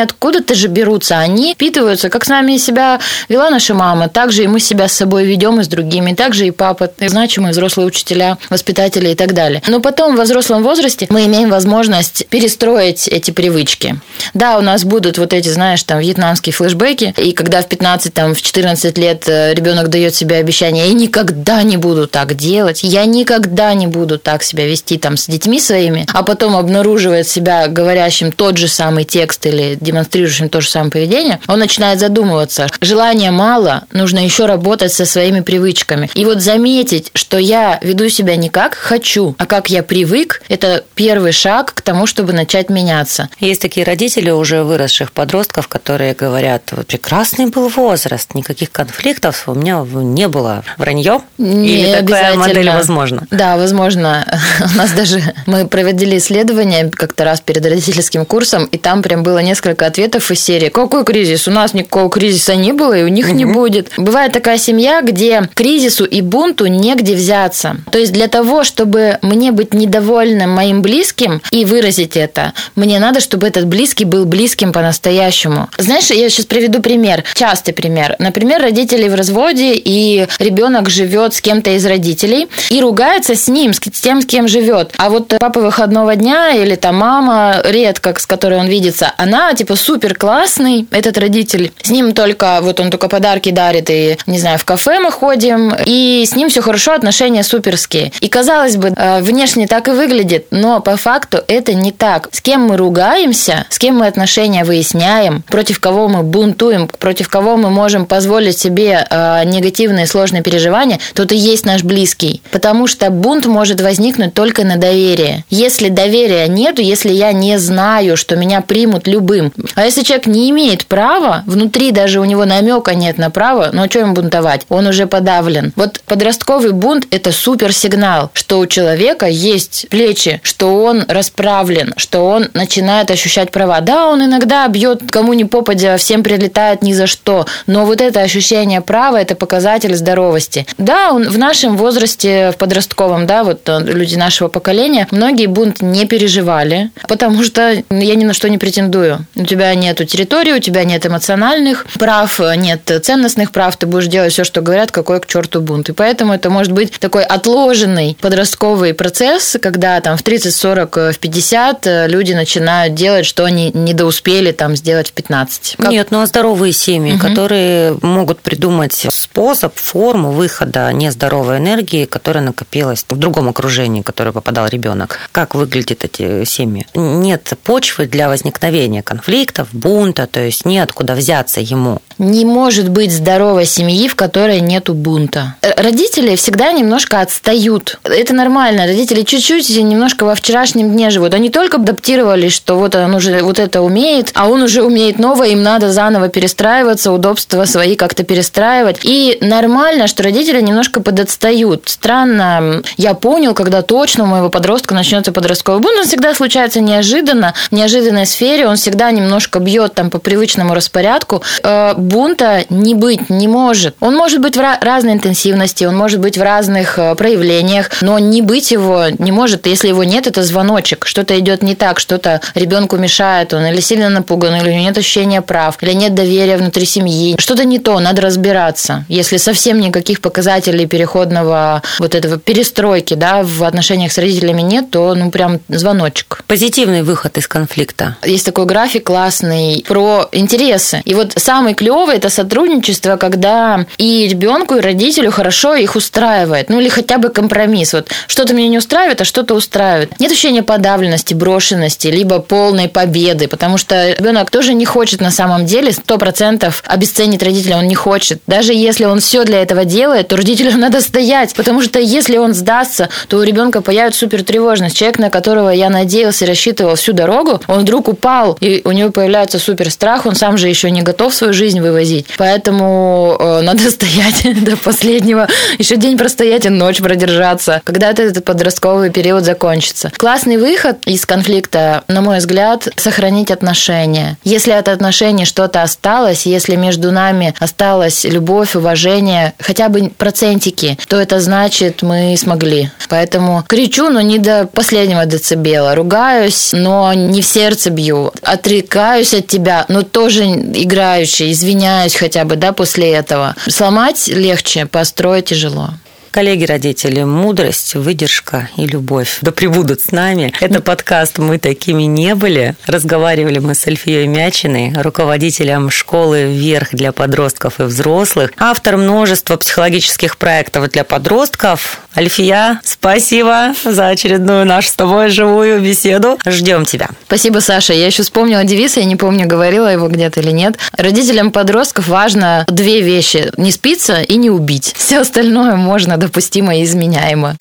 откуда-то 0.00 0.54
же 0.54 0.68
берутся, 0.68 1.18
они 1.18 1.54
впитываются, 1.54 2.08
как 2.08 2.24
с 2.24 2.28
нами 2.28 2.56
себя 2.56 3.00
вела 3.28 3.50
наша 3.50 3.74
мама, 3.74 4.08
так 4.08 4.32
же 4.32 4.44
и 4.44 4.46
мы 4.46 4.60
себя 4.60 4.88
с 4.88 4.92
собой 4.92 5.24
ведем 5.24 5.60
и 5.60 5.64
с 5.64 5.68
другими, 5.68 6.14
так 6.14 6.34
же 6.34 6.46
и 6.46 6.50
папа, 6.50 6.90
значимые 7.00 7.52
взрослые 7.52 7.86
учителя, 7.86 8.38
воспитатели 8.50 9.10
и 9.10 9.14
так 9.14 9.34
далее. 9.34 9.62
Но 9.66 9.80
потом 9.80 10.16
в 10.16 10.20
взрослом 10.20 10.62
возрасте 10.62 11.06
мы 11.10 11.26
имеем 11.26 11.50
возможность 11.50 12.26
перестроить 12.28 13.08
эти 13.08 13.30
привычки. 13.30 14.00
Да, 14.34 14.58
у 14.58 14.60
нас 14.60 14.84
будут 14.84 15.18
вот 15.18 15.32
эти, 15.32 15.48
знаешь, 15.48 15.82
там 15.82 15.98
вьетнамские 15.98 16.52
флешбеки, 16.52 17.14
и 17.16 17.32
когда 17.32 17.62
в 17.62 17.68
15, 17.70 18.12
там, 18.12 18.34
в 18.34 18.42
14 18.42 18.98
лет 18.98 19.28
э, 19.28 19.54
ребенок 19.54 19.88
дает 19.88 20.14
себе 20.14 20.36
обещание, 20.36 20.88
я 20.88 20.92
никогда 20.92 21.62
не 21.62 21.76
буду 21.76 22.06
так 22.06 22.34
делать, 22.34 22.80
я 22.82 23.04
никогда 23.06 23.72
не 23.74 23.86
буду 23.86 24.18
так 24.18 24.42
себя 24.42 24.66
вести 24.66 24.98
там 24.98 25.16
с 25.16 25.26
детьми 25.26 25.60
своими, 25.60 26.04
а 26.12 26.22
потом 26.22 26.56
обнаруживает 26.56 27.28
себя 27.28 27.68
говорящим 27.68 28.32
тот 28.32 28.56
же 28.58 28.66
самый 28.68 29.04
текст 29.04 29.46
или 29.46 29.78
демонстрирующим 29.80 30.48
то 30.48 30.60
же 30.60 30.68
самое 30.68 30.90
поведение, 30.90 31.40
он 31.46 31.60
начинает 31.60 32.00
задумываться. 32.00 32.66
Желания 32.80 33.30
мало, 33.30 33.84
нужно 33.92 34.18
еще 34.18 34.46
работать 34.46 34.92
со 34.92 35.06
своими 35.06 35.40
привычками. 35.40 36.10
И 36.14 36.24
вот 36.24 36.40
заметить, 36.40 37.10
что 37.14 37.38
я 37.38 37.78
веду 37.82 38.08
себя 38.08 38.34
не 38.34 38.48
как 38.48 38.74
хочу, 38.74 39.36
а 39.38 39.46
как 39.46 39.70
я 39.70 39.84
привык, 39.84 40.42
это 40.48 40.84
первый 40.96 41.32
шаг 41.32 41.72
к 41.74 41.82
тому, 41.82 42.06
чтобы 42.06 42.32
начать 42.32 42.68
меняться. 42.68 43.28
Есть 43.38 43.62
такие 43.62 43.86
родители 43.86 44.30
уже 44.30 44.64
выросших 44.64 45.12
подростков, 45.12 45.68
которые 45.68 46.14
говорят, 46.14 46.62
вот 46.72 46.88
прекрасный 46.88 47.46
был 47.46 47.59
возраст, 47.68 48.34
никаких 48.34 48.70
конфликтов 48.70 49.44
у 49.46 49.54
меня 49.54 49.84
не 49.90 50.28
было. 50.28 50.64
Вранье? 50.78 51.20
Не 51.38 51.82
Или 51.82 51.92
такая 51.92 52.34
модель 52.34 52.70
возможна? 52.70 53.26
Да, 53.30 53.56
возможно. 53.56 54.26
У 54.74 54.76
нас 54.76 54.92
даже 54.92 55.22
мы 55.46 55.66
проводили 55.66 56.18
исследование 56.18 56.90
как-то 56.90 57.24
раз 57.24 57.40
перед 57.40 57.64
родительским 57.64 58.24
курсом, 58.24 58.64
и 58.66 58.78
там 58.78 59.02
прям 59.02 59.22
было 59.22 59.38
несколько 59.38 59.86
ответов 59.86 60.30
из 60.30 60.40
серии 60.40 60.68
«Какой 60.68 61.04
кризис? 61.04 61.48
У 61.48 61.50
нас 61.50 61.74
никакого 61.74 62.10
кризиса 62.10 62.54
не 62.54 62.72
было, 62.72 62.94
и 62.96 63.02
у 63.02 63.08
них 63.08 63.32
не 63.32 63.44
будет». 63.44 63.90
Бывает 63.96 64.32
такая 64.32 64.58
семья, 64.58 65.02
где 65.02 65.48
кризису 65.54 66.04
и 66.04 66.20
бунту 66.20 66.66
негде 66.66 67.14
взяться. 67.14 67.76
То 67.90 67.98
есть 67.98 68.12
для 68.12 68.28
того, 68.28 68.64
чтобы 68.64 69.18
мне 69.22 69.52
быть 69.52 69.74
недовольным 69.74 70.50
моим 70.50 70.82
близким 70.82 71.42
и 71.50 71.64
выразить 71.64 72.16
это, 72.16 72.52
мне 72.74 72.98
надо, 72.98 73.20
чтобы 73.20 73.46
этот 73.46 73.66
близкий 73.66 74.04
был 74.04 74.24
близким 74.24 74.72
по-настоящему. 74.72 75.68
Знаешь, 75.78 76.10
я 76.10 76.28
сейчас 76.30 76.46
приведу 76.46 76.80
пример. 76.80 77.24
Часто 77.34 77.49
частый 77.50 77.74
пример. 77.74 78.14
Например, 78.18 78.62
родители 78.62 79.08
в 79.08 79.14
разводе, 79.14 79.72
и 79.74 80.26
ребенок 80.38 80.88
живет 80.88 81.34
с 81.34 81.40
кем-то 81.40 81.70
из 81.70 81.84
родителей 81.84 82.48
и 82.68 82.80
ругается 82.80 83.34
с 83.34 83.48
ним, 83.48 83.72
с 83.72 83.80
тем, 83.80 84.22
с 84.22 84.26
кем 84.26 84.46
живет. 84.46 84.92
А 84.98 85.10
вот 85.10 85.34
папа 85.40 85.60
выходного 85.60 86.14
дня 86.14 86.50
или 86.52 86.76
там 86.76 86.96
мама, 86.96 87.60
редко, 87.64 88.14
с 88.16 88.26
которой 88.26 88.60
он 88.60 88.66
видится, 88.66 89.12
она 89.16 89.52
типа 89.54 89.74
супер 89.74 90.14
классный, 90.14 90.86
этот 90.92 91.18
родитель. 91.18 91.72
С 91.82 91.90
ним 91.90 92.12
только, 92.12 92.60
вот 92.62 92.78
он 92.78 92.90
только 92.90 93.08
подарки 93.08 93.50
дарит, 93.50 93.90
и, 93.90 94.16
не 94.26 94.38
знаю, 94.38 94.58
в 94.58 94.64
кафе 94.64 95.00
мы 95.00 95.10
ходим, 95.10 95.74
и 95.84 96.24
с 96.24 96.36
ним 96.36 96.50
все 96.50 96.62
хорошо, 96.62 96.92
отношения 96.92 97.42
суперские. 97.42 98.12
И, 98.20 98.28
казалось 98.28 98.76
бы, 98.76 98.92
э, 98.96 99.20
внешне 99.22 99.66
так 99.66 99.88
и 99.88 99.90
выглядит, 99.90 100.46
но 100.50 100.80
по 100.80 100.96
факту 100.96 101.38
это 101.48 101.74
не 101.74 101.90
так. 101.90 102.28
С 102.30 102.40
кем 102.40 102.62
мы 102.62 102.76
ругаемся, 102.76 103.66
с 103.70 103.78
кем 103.78 103.98
мы 103.98 104.06
отношения 104.06 104.64
выясняем, 104.64 105.42
против 105.48 105.80
кого 105.80 106.08
мы 106.08 106.22
бунтуем, 106.22 106.86
против 106.86 107.28
кого 107.28 107.39
мы 107.40 107.70
можем 107.70 108.06
позволить 108.06 108.58
себе 108.58 109.06
э, 109.08 109.44
негативные 109.44 110.06
сложные 110.06 110.42
переживания, 110.42 110.98
тот 111.14 111.32
и 111.32 111.36
есть 111.36 111.64
наш 111.64 111.82
близкий. 111.82 112.42
Потому 112.50 112.86
что 112.86 113.10
бунт 113.10 113.46
может 113.46 113.80
возникнуть 113.80 114.34
только 114.34 114.64
на 114.64 114.76
доверие. 114.76 115.44
Если 115.50 115.88
доверия 115.88 116.48
нету, 116.48 116.82
если 116.82 117.12
я 117.12 117.32
не 117.32 117.58
знаю, 117.58 118.16
что 118.16 118.36
меня 118.36 118.60
примут 118.60 119.06
любым, 119.06 119.52
а 119.74 119.84
если 119.84 120.02
человек 120.02 120.26
не 120.26 120.50
имеет 120.50 120.86
права, 120.86 121.44
внутри 121.46 121.92
даже 121.92 122.20
у 122.20 122.24
него 122.24 122.44
намека 122.44 122.94
нет 122.94 123.18
на 123.18 123.30
право, 123.30 123.70
ну 123.72 123.82
а 123.82 123.88
что 123.88 124.04
бунтовать? 124.06 124.66
Он 124.68 124.86
уже 124.86 125.06
подавлен. 125.06 125.72
Вот 125.76 126.00
подростковый 126.06 126.72
бунт– 126.72 127.06
это 127.10 127.32
суперсигнал, 127.32 128.30
что 128.32 128.58
у 128.58 128.66
человека 128.66 129.26
есть 129.26 129.86
плечи, 129.90 130.40
что 130.42 130.82
он 130.82 131.04
расправлен, 131.08 131.94
что 131.96 132.26
он 132.26 132.48
начинает 132.54 133.10
ощущать 133.10 133.50
права. 133.50 133.80
Да, 133.80 134.08
он 134.08 134.24
иногда 134.24 134.66
бьет 134.68 135.02
кому 135.10 135.32
ни 135.32 135.44
попадя, 135.44 135.96
всем 135.96 136.22
прилетает 136.22 136.82
ни 136.82 136.92
за 136.92 137.06
что, 137.06 137.29
но 137.66 137.86
вот 137.86 138.00
это 138.00 138.20
ощущение 138.20 138.80
права– 138.80 139.20
это 139.20 139.34
показатель 139.34 139.94
здоровости. 139.94 140.66
Да, 140.78 141.12
в 141.12 141.38
нашем 141.38 141.76
возрасте, 141.76 142.50
в 142.52 142.56
подростковом, 142.56 143.26
да, 143.26 143.44
вот 143.44 143.68
э, 143.68 143.80
люди 143.80 144.16
нашего 144.16 144.48
поколения, 144.48 145.06
многие 145.10 145.46
бунт 145.46 145.82
не 145.82 146.06
переживали, 146.06 146.90
потому 147.08 147.42
что 147.44 147.82
я 147.90 148.14
ни 148.14 148.24
на 148.24 148.32
что 148.32 148.48
не 148.48 148.58
претендую. 148.58 149.26
У 149.34 149.44
тебя 149.44 149.74
нет 149.74 149.96
территории, 150.08 150.52
у 150.52 150.60
тебя 150.60 150.84
нет 150.84 151.06
эмоциональных 151.06 151.86
прав, 151.98 152.40
нет 152.56 152.90
ценностных 153.02 153.52
прав, 153.52 153.76
ты 153.76 153.86
будешь 153.86 154.06
делать 154.06 154.32
все, 154.32 154.44
что 154.44 154.60
говорят, 154.60 154.90
какой 154.90 155.20
к 155.20 155.26
черту 155.26 155.60
бунт. 155.60 155.88
И 155.88 155.92
поэтому 155.92 156.32
это 156.32 156.50
может 156.50 156.72
быть 156.72 156.92
такой 156.98 157.24
отложенный 157.24 158.16
подростковый 158.20 158.94
процесс, 158.94 159.56
когда 159.60 160.00
там 160.00 160.16
в 160.16 160.22
30, 160.22 160.54
40, 160.54 160.96
в 160.96 161.18
50 161.18 161.86
люди 162.06 162.32
начинают 162.32 162.94
делать, 162.94 163.26
что 163.26 163.44
они 163.44 163.70
недоуспели 163.72 164.52
там 164.52 164.76
сделать 164.76 165.10
в 165.10 165.12
15. 165.12 165.76
Как... 165.78 165.90
Нет, 165.90 166.08
ну 166.10 166.20
а 166.20 166.26
здоровые 166.26 166.72
семьи, 166.72 167.09
угу. 167.14 167.26
которые 167.26 167.96
могут 168.02 168.40
придумать 168.40 169.06
способ, 169.10 169.74
форму 169.76 170.32
выхода 170.32 170.92
нездоровой 170.92 171.58
энергии, 171.58 172.04
которая 172.04 172.44
накопилась 172.44 173.04
в 173.08 173.16
другом 173.16 173.48
окружении, 173.48 174.00
в 174.00 174.04
которое 174.04 174.32
попадал 174.32 174.66
ребенок. 174.68 175.18
Как 175.32 175.54
выглядят 175.54 176.04
эти 176.04 176.44
семьи? 176.44 176.86
Нет 176.94 177.52
почвы 177.64 178.06
для 178.06 178.28
возникновения 178.28 179.02
конфликтов, 179.02 179.68
бунта, 179.72 180.26
то 180.26 180.40
есть 180.40 180.64
неоткуда 180.64 181.14
взяться 181.14 181.60
ему. 181.60 182.00
Не 182.18 182.44
может 182.44 182.90
быть 182.90 183.12
здоровой 183.12 183.64
семьи, 183.64 184.08
в 184.08 184.14
которой 184.14 184.60
нету 184.60 184.92
бунта. 184.92 185.54
Родители 185.76 186.36
всегда 186.36 186.72
немножко 186.72 187.20
отстают. 187.20 187.98
Это 188.04 188.34
нормально. 188.34 188.86
Родители 188.86 189.22
чуть-чуть 189.22 189.70
немножко 189.70 190.24
во 190.24 190.34
вчерашнем 190.34 190.92
дне 190.92 191.10
живут. 191.10 191.32
Они 191.32 191.48
только 191.48 191.78
адаптировались, 191.78 192.52
что 192.52 192.78
вот 192.78 192.94
он 192.94 193.14
уже 193.14 193.42
вот 193.42 193.58
это 193.58 193.80
умеет, 193.80 194.32
а 194.34 194.48
он 194.48 194.62
уже 194.62 194.82
умеет 194.82 195.18
новое, 195.18 195.48
им 195.48 195.62
надо 195.62 195.90
заново 195.90 196.28
перестраиваться, 196.28 196.99
удобства 197.06 197.64
свои 197.64 197.96
как-то 197.96 198.24
перестраивать. 198.24 199.00
И 199.02 199.38
нормально, 199.40 200.06
что 200.06 200.22
родители 200.22 200.60
немножко 200.60 201.00
подотстают. 201.00 201.88
Странно, 201.88 202.82
я 202.96 203.14
понял, 203.14 203.54
когда 203.54 203.82
точно 203.82 204.24
у 204.24 204.26
моего 204.26 204.50
подростка 204.50 204.94
начнется 204.94 205.32
подростковый 205.32 205.80
бунт, 205.80 205.98
он 205.98 206.04
всегда 206.04 206.34
случается 206.34 206.80
неожиданно, 206.80 207.54
в 207.70 207.74
неожиданной 207.74 208.26
сфере, 208.26 208.66
он 208.66 208.76
всегда 208.76 209.10
немножко 209.10 209.58
бьет 209.58 209.94
там 209.94 210.10
по 210.10 210.18
привычному 210.18 210.74
распорядку. 210.74 211.42
Э, 211.62 211.94
бунта 211.96 212.64
не 212.68 212.94
быть 212.94 213.30
не 213.30 213.48
может. 213.48 213.96
Он 214.00 214.16
может 214.16 214.40
быть 214.40 214.56
в 214.56 214.78
разной 214.80 215.14
интенсивности, 215.14 215.84
он 215.84 215.96
может 215.96 216.20
быть 216.20 216.36
в 216.36 216.42
разных 216.42 216.98
э, 216.98 217.14
проявлениях, 217.14 217.90
но 218.00 218.18
не 218.18 218.42
быть 218.42 218.70
его 218.70 219.06
не 219.18 219.32
может. 219.32 219.66
Если 219.66 219.88
его 219.88 220.04
нет, 220.04 220.26
это 220.26 220.42
звоночек. 220.42 221.06
Что-то 221.06 221.38
идет 221.38 221.62
не 221.62 221.74
так, 221.74 222.00
что-то 222.00 222.40
ребенку 222.54 222.96
мешает, 222.96 223.54
он 223.54 223.64
или 223.66 223.80
сильно 223.80 224.08
напуган, 224.08 224.54
или 224.56 224.68
у 224.68 224.72
него 224.72 224.84
нет 224.84 224.98
ощущения 224.98 225.42
прав, 225.42 225.78
или 225.82 225.92
нет 225.92 226.14
доверия 226.14 226.56
внутри 226.56 226.86
семьи. 226.90 227.36
Что-то 227.38 227.64
не 227.64 227.78
то, 227.78 227.98
надо 228.00 228.22
разбираться. 228.22 229.04
Если 229.08 229.36
совсем 229.36 229.80
никаких 229.80 230.20
показателей 230.20 230.86
переходного 230.86 231.82
вот 231.98 232.14
этого 232.14 232.38
перестройки 232.38 233.14
да, 233.14 233.42
в 233.42 233.64
отношениях 233.64 234.12
с 234.12 234.18
родителями 234.18 234.62
нет, 234.62 234.90
то 234.90 235.14
ну 235.14 235.30
прям 235.30 235.60
звоночек. 235.68 236.42
Позитивный 236.46 237.02
выход 237.02 237.38
из 237.38 237.46
конфликта. 237.46 238.16
Есть 238.24 238.46
такой 238.46 238.66
график 238.66 239.04
классный 239.04 239.84
про 239.86 240.28
интересы. 240.32 241.02
И 241.04 241.14
вот 241.14 241.32
самый 241.36 241.74
клевый 241.74 242.16
это 242.16 242.28
сотрудничество, 242.28 243.16
когда 243.16 243.86
и 243.98 244.26
ребенку, 244.28 244.74
и 244.74 244.80
родителю 244.80 245.30
хорошо 245.30 245.74
их 245.74 245.96
устраивает. 245.96 246.68
Ну 246.68 246.80
или 246.80 246.88
хотя 246.88 247.18
бы 247.18 247.28
компромисс. 247.28 247.92
Вот 247.92 248.08
что-то 248.26 248.54
меня 248.54 248.68
не 248.68 248.78
устраивает, 248.78 249.20
а 249.20 249.24
что-то 249.24 249.54
устраивает. 249.54 250.18
Нет 250.18 250.30
ощущения 250.30 250.62
подавленности, 250.62 251.34
брошенности, 251.34 252.08
либо 252.08 252.40
полной 252.40 252.88
победы, 252.88 253.48
потому 253.48 253.78
что 253.78 254.10
ребенок 254.10 254.50
тоже 254.50 254.74
не 254.74 254.84
хочет 254.84 255.20
на 255.20 255.30
самом 255.30 255.66
деле 255.66 255.90
100% 255.90 256.72
готов 256.80 257.00
обесценить 257.00 257.42
родителя, 257.42 257.76
он 257.76 257.88
не 257.88 257.94
хочет. 257.94 258.40
Даже 258.46 258.72
если 258.72 259.04
он 259.04 259.20
все 259.20 259.44
для 259.44 259.62
этого 259.62 259.84
делает, 259.84 260.28
то 260.28 260.36
родителю 260.36 260.72
надо 260.76 261.00
стоять, 261.00 261.54
потому 261.54 261.82
что 261.82 261.98
если 261.98 262.38
он 262.38 262.54
сдастся, 262.54 263.08
то 263.28 263.38
у 263.38 263.42
ребенка 263.42 263.80
появится 263.80 264.20
супер 264.20 264.42
тревожность. 264.42 264.96
Человек, 264.96 265.18
на 265.18 265.30
которого 265.30 265.70
я 265.70 265.90
надеялся 265.90 266.44
и 266.44 266.48
рассчитывал 266.48 266.94
всю 266.94 267.12
дорогу, 267.12 267.60
он 267.68 267.80
вдруг 267.80 268.08
упал, 268.08 268.56
и 268.60 268.82
у 268.84 268.92
него 268.92 269.10
появляется 269.10 269.58
супер 269.58 269.90
страх, 269.90 270.26
он 270.26 270.34
сам 270.34 270.58
же 270.58 270.68
еще 270.68 270.90
не 270.90 271.02
готов 271.02 271.34
свою 271.34 271.52
жизнь 271.52 271.80
вывозить. 271.80 272.26
Поэтому 272.36 273.36
э, 273.38 273.60
надо 273.62 273.90
стоять 273.90 274.64
до 274.64 274.76
последнего. 274.76 275.48
Еще 275.78 275.96
день 275.96 276.18
простоять 276.18 276.66
и 276.66 276.68
ночь 276.68 276.98
продержаться. 276.98 277.80
когда 277.84 278.10
этот 278.10 278.44
подростковый 278.44 279.10
период 279.10 279.44
закончится. 279.44 280.12
Классный 280.16 280.56
выход 280.56 280.98
из 281.06 281.24
конфликта, 281.26 282.04
на 282.08 282.20
мой 282.20 282.38
взгляд, 282.38 282.88
сохранить 282.96 283.50
отношения. 283.50 284.36
Если 284.44 284.72
от 284.72 284.88
отношений 284.88 285.44
что-то 285.44 285.82
осталось, 285.82 286.46
если 286.46 286.69
между 286.76 287.10
нами 287.12 287.54
осталась 287.58 288.24
любовь, 288.24 288.74
уважение, 288.74 289.54
хотя 289.58 289.88
бы 289.88 290.10
процентики, 290.16 290.98
то 291.08 291.16
это 291.16 291.40
значит, 291.40 292.02
мы 292.02 292.36
смогли. 292.36 292.90
Поэтому 293.08 293.64
кричу, 293.66 294.08
но 294.08 294.20
не 294.20 294.38
до 294.38 294.66
последнего 294.66 295.26
децибела. 295.26 295.94
Ругаюсь, 295.94 296.70
но 296.72 297.12
не 297.14 297.42
в 297.42 297.46
сердце 297.46 297.90
бью. 297.90 298.32
Отрекаюсь 298.42 299.34
от 299.34 299.46
тебя, 299.46 299.84
но 299.88 300.02
тоже 300.02 300.44
играющий, 300.44 301.52
извиняюсь 301.52 302.14
хотя 302.14 302.44
бы, 302.44 302.56
да, 302.56 302.72
после 302.72 303.12
этого. 303.12 303.54
Сломать 303.68 304.28
легче, 304.28 304.86
построить 304.86 305.46
тяжело. 305.46 305.90
Коллеги-родители, 306.30 307.24
мудрость, 307.24 307.96
выдержка 307.96 308.68
и 308.76 308.86
любовь 308.86 309.38
да 309.42 309.50
пребудут 309.50 310.00
с 310.00 310.12
нами. 310.12 310.52
Это 310.60 310.80
подкаст 310.80 311.38
«Мы 311.38 311.58
такими 311.58 312.04
не 312.04 312.36
были». 312.36 312.76
Разговаривали 312.86 313.58
мы 313.58 313.74
с 313.74 313.84
Альфией 313.86 314.28
Мячиной, 314.28 314.92
руководителем 314.94 315.90
школы 315.90 316.44
«Вверх» 316.44 316.90
для 316.92 317.10
подростков 317.10 317.80
и 317.80 317.82
взрослых, 317.82 318.52
автор 318.58 318.96
множества 318.96 319.56
психологических 319.56 320.36
проектов 320.36 320.88
для 320.90 321.02
подростков. 321.02 322.00
Альфия, 322.16 322.80
спасибо 322.84 323.72
за 323.84 324.08
очередную 324.08 324.66
нашу 324.66 324.88
с 324.88 324.94
тобой 324.94 325.28
живую 325.28 325.80
беседу. 325.80 326.38
Ждем 326.44 326.84
тебя. 326.84 327.08
Спасибо, 327.26 327.60
Саша. 327.60 327.92
Я 327.92 328.06
еще 328.06 328.22
вспомнила 328.22 328.64
девиз, 328.64 328.96
я 328.96 329.04
не 329.04 329.16
помню, 329.16 329.46
говорила 329.46 329.90
его 329.90 330.08
где-то 330.08 330.40
или 330.40 330.50
нет. 330.50 330.76
Родителям 330.96 331.52
подростков 331.52 332.08
важно 332.08 332.64
две 332.68 333.00
вещи. 333.00 333.52
Не 333.56 333.70
спиться 333.70 334.22
и 334.22 334.36
не 334.36 334.50
убить. 334.50 334.92
Все 334.96 335.20
остальное 335.20 335.76
можно 335.76 336.16
допустимо 336.16 336.76
и 336.76 336.82
изменяемо. 336.82 337.56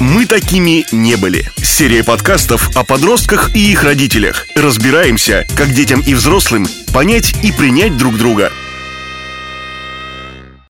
Мы 0.00 0.26
такими 0.26 0.84
не 0.92 1.16
были. 1.16 1.44
Серия 1.62 2.02
подкастов 2.02 2.74
о 2.76 2.84
подростках 2.84 3.54
и 3.54 3.70
их 3.70 3.84
родителях. 3.84 4.46
Разбираемся, 4.54 5.44
как 5.56 5.72
детям 5.72 6.00
и 6.00 6.14
взрослым 6.14 6.66
понять 6.92 7.34
и 7.42 7.52
принять 7.52 7.96
друг 7.98 8.16
друга– 8.16 8.50